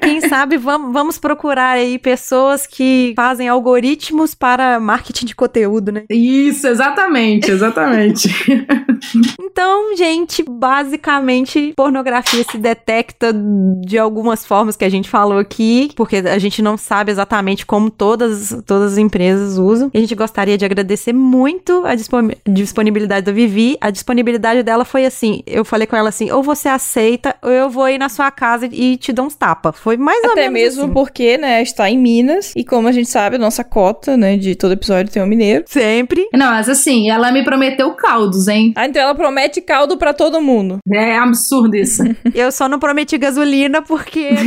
Quem 0.01 0.21
sabe 0.21 0.57
vamos, 0.57 0.91
vamos 0.93 1.17
procurar 1.17 1.71
aí 1.71 1.97
pessoas 1.97 2.65
que 2.67 3.13
fazem 3.15 3.48
algoritmos 3.49 4.33
para 4.35 4.79
marketing 4.79 5.25
de 5.25 5.35
conteúdo, 5.35 5.91
né? 5.91 6.03
Isso, 6.09 6.67
exatamente, 6.67 7.51
exatamente. 7.51 8.29
Então, 9.41 9.95
gente, 9.95 10.43
basicamente, 10.43 11.73
pornografia 11.75 12.43
se 12.49 12.57
detecta 12.57 13.33
de 13.81 13.97
algumas 13.97 14.45
formas 14.45 14.75
que 14.75 14.85
a 14.85 14.89
gente 14.89 15.09
falou 15.09 15.37
aqui, 15.37 15.91
porque 15.95 16.17
a 16.17 16.37
gente 16.37 16.61
não 16.61 16.77
sabe 16.77 17.11
exatamente 17.11 17.65
como 17.65 17.89
todas, 17.89 18.55
todas 18.65 18.93
as 18.93 18.97
empresas 18.97 19.57
usam. 19.57 19.89
E 19.93 19.97
a 19.97 20.01
gente 20.01 20.15
gostaria 20.15 20.57
de 20.57 20.65
agradecer 20.65 21.13
muito 21.13 21.83
a 21.85 21.95
dispon- 21.95 22.29
disponibilidade 22.47 23.25
da 23.25 23.31
Vivi. 23.31 23.77
A 23.81 23.89
disponibilidade 23.89 24.63
dela 24.63 24.85
foi 24.85 25.05
assim: 25.05 25.41
eu 25.45 25.65
falei 25.65 25.87
com 25.87 25.95
ela 25.95 26.09
assim, 26.09 26.31
ou 26.31 26.43
você 26.43 26.69
aceita, 26.69 27.35
ou 27.41 27.49
eu 27.51 27.69
vou 27.69 27.87
ir 27.89 27.97
na 27.97 28.09
sua 28.09 28.29
casa 28.31 28.67
e 28.71 28.97
te 28.97 29.11
dou 29.11 29.25
uns 29.25 29.35
tapas. 29.35 29.77
Foi 29.77 29.97
mais 29.97 30.23
ou 30.23 30.31
Até 30.31 30.49
menos 30.49 30.53
mesmo 30.75 30.83
assim. 30.85 30.93
porque, 30.93 31.37
né, 31.37 31.61
está 31.61 31.89
em 31.89 31.97
Minas. 31.97 32.53
E 32.55 32.63
como 32.63 32.87
a 32.87 32.91
gente 32.91 33.09
sabe, 33.09 33.37
nossa 33.39 33.63
cota, 33.63 34.15
né, 34.15 34.37
de 34.37 34.55
todo 34.55 34.73
episódio 34.73 35.11
tem 35.11 35.21
um 35.21 35.27
mineiro. 35.27 35.63
Sempre. 35.67 36.27
Não, 36.33 36.51
mas 36.51 36.69
assim, 36.69 37.09
ela 37.09 37.31
me 37.31 37.43
prometeu 37.43 37.91
caldos, 37.91 38.47
hein? 38.47 38.73
Ah, 38.75 38.85
então 38.85 39.01
ela 39.01 39.15
promete 39.15 39.61
caldo 39.61 39.97
pra 39.97 40.13
todo 40.13 40.41
mundo. 40.41 40.79
É 40.91 41.17
absurdo 41.17 41.75
isso. 41.75 42.03
Eu 42.33 42.51
só 42.51 42.67
não 42.67 42.79
prometi 42.79 43.17
gasolina 43.17 43.81
porque. 43.81 44.29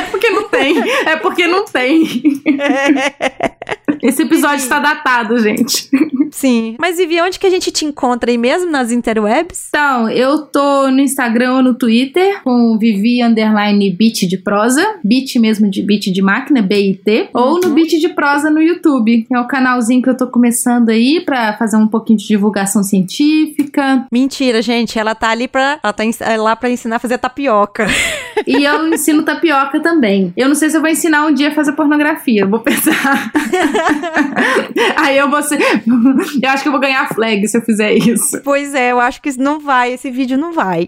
É 0.00 0.06
porque 0.10 0.30
não 0.30 0.48
tem. 0.48 0.78
É 1.06 1.16
porque 1.16 1.46
não 1.46 1.64
tem. 1.64 2.02
Esse 4.02 4.22
episódio 4.22 4.58
está 4.58 4.78
datado, 4.78 5.38
gente. 5.38 5.88
Sim. 6.30 6.76
Mas 6.78 6.96
Vivi, 6.96 7.20
onde 7.20 7.38
que 7.38 7.46
a 7.46 7.50
gente 7.50 7.70
te 7.70 7.84
encontra 7.84 8.30
aí 8.30 8.38
mesmo 8.38 8.70
nas 8.70 8.92
interwebs? 8.92 9.68
Então, 9.68 10.08
eu 10.08 10.42
tô 10.46 10.90
no 10.90 11.00
Instagram 11.00 11.56
ou 11.56 11.62
no 11.62 11.74
Twitter 11.74 12.42
com 12.42 12.78
Vivi 12.78 13.22
Underline 13.22 13.90
Beat 13.90 14.28
de 14.28 14.38
prosa. 14.38 14.98
Beat 15.04 15.36
mesmo 15.36 15.68
de 15.70 15.82
beat 15.82 16.04
de 16.12 16.22
máquina, 16.22 16.62
B-I-T. 16.62 17.30
Ou 17.34 17.60
no 17.60 17.70
Beat 17.70 17.90
de 18.00 18.08
prosa 18.10 18.39
no 18.48 18.62
YouTube. 18.62 19.26
É 19.30 19.40
o 19.40 19.46
canalzinho 19.46 20.00
que 20.00 20.08
eu 20.08 20.16
tô 20.16 20.28
começando 20.28 20.88
aí 20.88 21.20
pra 21.24 21.56
fazer 21.56 21.76
um 21.76 21.88
pouquinho 21.88 22.18
de 22.18 22.26
divulgação 22.26 22.82
científica. 22.82 24.06
Mentira, 24.12 24.62
gente. 24.62 24.98
Ela 24.98 25.14
tá 25.14 25.30
ali 25.30 25.48
pra. 25.48 25.80
Ela 25.82 25.92
tá 25.92 26.04
lá 26.38 26.54
pra 26.54 26.70
ensinar 26.70 26.96
a 26.96 27.00
fazer 27.00 27.18
tapioca. 27.18 27.86
E 28.46 28.64
eu 28.64 28.88
ensino 28.88 29.22
tapioca 29.22 29.80
também. 29.80 30.32
Eu 30.34 30.48
não 30.48 30.54
sei 30.54 30.70
se 30.70 30.76
eu 30.76 30.80
vou 30.80 30.88
ensinar 30.88 31.26
um 31.26 31.34
dia 31.34 31.48
a 31.48 31.54
fazer 31.54 31.72
pornografia. 31.72 32.42
Eu 32.42 32.48
vou 32.48 32.60
pensar. 32.60 33.30
aí 34.96 35.18
eu 35.18 35.28
vou 35.28 35.42
ser. 35.42 35.58
Eu 36.42 36.48
acho 36.48 36.62
que 36.62 36.68
eu 36.68 36.72
vou 36.72 36.80
ganhar 36.80 37.06
flag 37.08 37.46
se 37.46 37.58
eu 37.58 37.62
fizer 37.62 37.92
isso. 37.92 38.40
pois 38.42 38.74
é, 38.74 38.92
eu 38.92 39.00
acho 39.00 39.20
que 39.20 39.28
isso 39.28 39.40
não 39.40 39.60
vai. 39.60 39.92
Esse 39.92 40.10
vídeo 40.10 40.38
não 40.38 40.52
vai. 40.52 40.86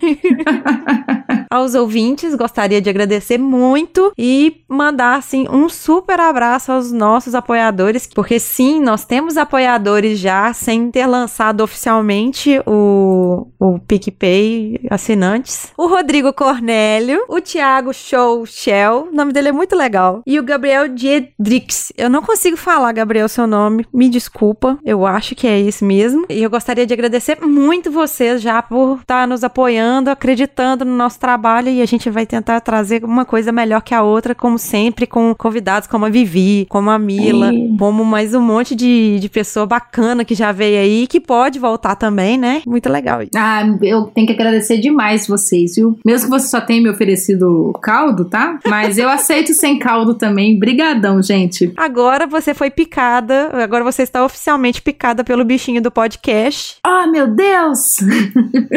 aos 1.50 1.74
ouvintes, 1.74 2.34
gostaria 2.34 2.80
de 2.80 2.88
agradecer 2.88 3.36
muito 3.36 4.12
e 4.16 4.62
mandar 4.66 5.16
assim 5.16 5.46
um 5.50 5.68
super 5.68 6.18
abraço 6.18 6.72
aos 6.72 6.90
nossos 6.90 7.34
apoiadores, 7.42 8.06
porque 8.06 8.38
sim, 8.38 8.80
nós 8.80 9.04
temos 9.04 9.36
apoiadores 9.36 10.18
já 10.18 10.52
sem 10.52 10.90
ter 10.90 11.06
lançado 11.06 11.60
oficialmente 11.62 12.60
o, 12.66 13.48
o 13.58 13.78
PicPay 13.80 14.80
assinantes. 14.90 15.72
O 15.76 15.86
Rodrigo 15.86 16.32
Cornélio, 16.32 17.24
o 17.28 17.40
Thiago 17.40 17.92
Show 17.92 18.46
Shell, 18.46 19.08
o 19.12 19.14
nome 19.14 19.32
dele 19.32 19.48
é 19.48 19.52
muito 19.52 19.76
legal, 19.76 20.22
e 20.26 20.38
o 20.38 20.42
Gabriel 20.42 20.88
Diedrix. 20.88 21.92
Eu 21.96 22.08
não 22.08 22.22
consigo 22.22 22.56
falar, 22.56 22.92
Gabriel, 22.92 23.28
seu 23.28 23.46
nome, 23.46 23.86
me 23.92 24.08
desculpa, 24.08 24.78
eu 24.84 25.04
acho 25.04 25.34
que 25.34 25.46
é 25.46 25.60
isso 25.60 25.84
mesmo. 25.84 26.24
E 26.28 26.42
eu 26.42 26.50
gostaria 26.50 26.86
de 26.86 26.94
agradecer 26.94 27.38
muito 27.40 27.90
vocês 27.90 28.40
já 28.40 28.62
por 28.62 29.00
estar 29.00 29.26
nos 29.26 29.42
apoiando, 29.42 30.10
acreditando 30.10 30.84
no 30.84 30.96
nosso 30.96 31.18
trabalho 31.18 31.68
e 31.68 31.82
a 31.82 31.86
gente 31.86 32.08
vai 32.08 32.26
tentar 32.26 32.60
trazer 32.60 33.04
uma 33.04 33.24
coisa 33.24 33.50
melhor 33.50 33.82
que 33.82 33.94
a 33.94 34.02
outra, 34.02 34.34
como 34.34 34.58
sempre, 34.58 35.06
com 35.06 35.34
convidados 35.34 35.88
como 35.88 36.04
a 36.04 36.08
Vivi, 36.08 36.66
como 36.68 36.90
a 36.90 36.98
Mila, 37.24 37.50
Sim. 37.50 37.76
como 37.78 38.04
mais 38.04 38.34
um 38.34 38.40
monte 38.40 38.74
de, 38.74 39.18
de 39.20 39.28
pessoa 39.28 39.66
bacana 39.66 40.24
que 40.24 40.34
já 40.34 40.52
veio 40.52 40.80
aí, 40.80 41.06
que 41.06 41.20
pode 41.20 41.58
voltar 41.58 41.94
também, 41.96 42.36
né? 42.38 42.62
Muito 42.66 42.88
legal 42.90 43.22
isso. 43.22 43.30
Ah, 43.36 43.62
eu 43.82 44.04
tenho 44.06 44.26
que 44.26 44.32
agradecer 44.32 44.78
demais 44.78 45.26
vocês, 45.26 45.74
viu? 45.76 45.98
Mesmo 46.04 46.26
que 46.30 46.30
você 46.40 46.48
só 46.48 46.60
tenha 46.60 46.82
me 46.82 46.88
oferecido 46.90 47.72
caldo, 47.82 48.24
tá? 48.24 48.58
Mas 48.66 48.98
eu 48.98 49.08
aceito 49.08 49.52
sem 49.54 49.78
caldo 49.78 50.14
também. 50.14 50.58
Brigadão, 50.58 51.22
gente. 51.22 51.72
Agora 51.76 52.26
você 52.26 52.54
foi 52.54 52.70
picada, 52.70 53.50
agora 53.62 53.84
você 53.84 54.02
está 54.02 54.24
oficialmente 54.24 54.80
picada 54.82 55.22
pelo 55.24 55.44
bichinho 55.44 55.80
do 55.82 55.90
podcast. 55.90 56.76
Ah, 56.84 57.06
meu 57.06 57.26
Deus! 57.28 57.96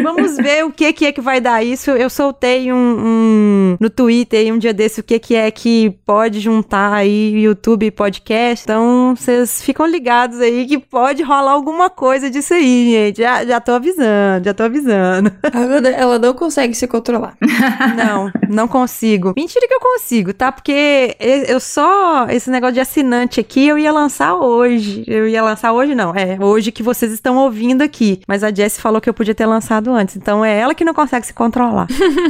Vamos 0.03 0.37
ver 0.37 0.65
o 0.65 0.71
que, 0.71 0.91
que 0.93 1.05
é 1.05 1.11
que 1.11 1.21
vai 1.21 1.39
dar 1.41 1.63
isso. 1.63 1.91
Eu 1.91 2.09
soltei 2.09 2.71
um, 2.71 2.75
um- 2.77 3.77
no 3.79 3.89
Twitter 3.89 4.53
um 4.53 4.57
dia 4.57 4.73
desse 4.73 4.99
o 4.99 5.03
que, 5.03 5.17
que 5.19 5.35
é 5.35 5.49
que 5.51 5.91
pode 6.05 6.39
juntar 6.39 6.93
aí 6.93 7.31
YouTube 7.43 7.85
e 7.85 7.91
podcast. 7.91 8.34
Então 8.63 9.15
vocês 9.15 9.61
ficam 9.61 9.85
ligados 9.85 10.39
aí 10.39 10.65
que 10.65 10.77
pode 10.77 11.23
rolar 11.23 11.51
alguma 11.51 11.89
coisa 11.89 12.29
disso 12.29 12.53
aí, 12.53 12.91
gente. 12.91 13.21
Já, 13.21 13.45
já 13.45 13.61
tô 13.61 13.71
avisando, 13.73 14.45
já 14.45 14.53
tô 14.53 14.63
avisando. 14.63 15.31
Ela, 15.53 15.89
ela 15.89 16.19
não 16.19 16.33
consegue 16.33 16.73
se 16.73 16.87
controlar. 16.87 17.35
Não, 17.95 18.31
não 18.49 18.67
consigo. 18.67 19.33
Mentira 19.35 19.67
que 19.67 19.73
eu 19.73 19.79
consigo, 19.79 20.33
tá? 20.33 20.51
Porque 20.51 21.15
eu 21.19 21.59
só. 21.59 22.27
Esse 22.29 22.49
negócio 22.49 22.73
de 22.73 22.79
assinante 22.79 23.39
aqui 23.39 23.67
eu 23.67 23.77
ia 23.77 23.91
lançar 23.91 24.35
hoje. 24.35 25.03
Eu 25.07 25.27
ia 25.27 25.41
lançar 25.41 25.71
hoje, 25.71 25.95
não. 25.95 26.13
É 26.15 26.37
hoje 26.39 26.71
que 26.71 26.83
vocês 26.83 27.11
estão 27.11 27.37
ouvindo 27.37 27.81
aqui. 27.81 28.21
Mas 28.27 28.43
a 28.43 28.53
Jessie 28.53 28.81
falou 28.81 28.99
que 28.99 29.09
eu 29.09 29.13
podia 29.13 29.33
ter 29.33 29.45
lançado 29.45 29.91
antes. 29.93 30.15
Então 30.15 30.43
é 30.43 30.57
ela 30.57 30.75
que 30.75 30.83
não 30.83 30.93
consegue 30.93 31.25
se 31.25 31.33
controlar. 31.33 31.87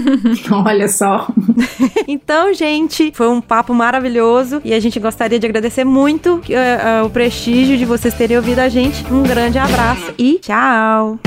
Olha 0.65 0.87
só. 0.87 1.27
então, 2.07 2.53
gente, 2.53 3.11
foi 3.13 3.27
um 3.27 3.41
papo 3.41 3.73
maravilhoso. 3.73 4.61
E 4.63 4.73
a 4.73 4.79
gente 4.79 4.99
gostaria 4.99 5.39
de 5.39 5.45
agradecer 5.45 5.83
muito 5.83 5.94
eh, 6.49 6.53
eh, 6.53 7.01
o 7.03 7.09
prestígio 7.09 7.77
de 7.77 7.85
vocês 7.85 8.13
terem 8.13 8.37
ouvido 8.37 8.59
a 8.59 8.69
gente. 8.69 9.05
Um 9.11 9.23
grande 9.23 9.57
abraço 9.57 10.13
e 10.17 10.39
tchau! 10.39 11.17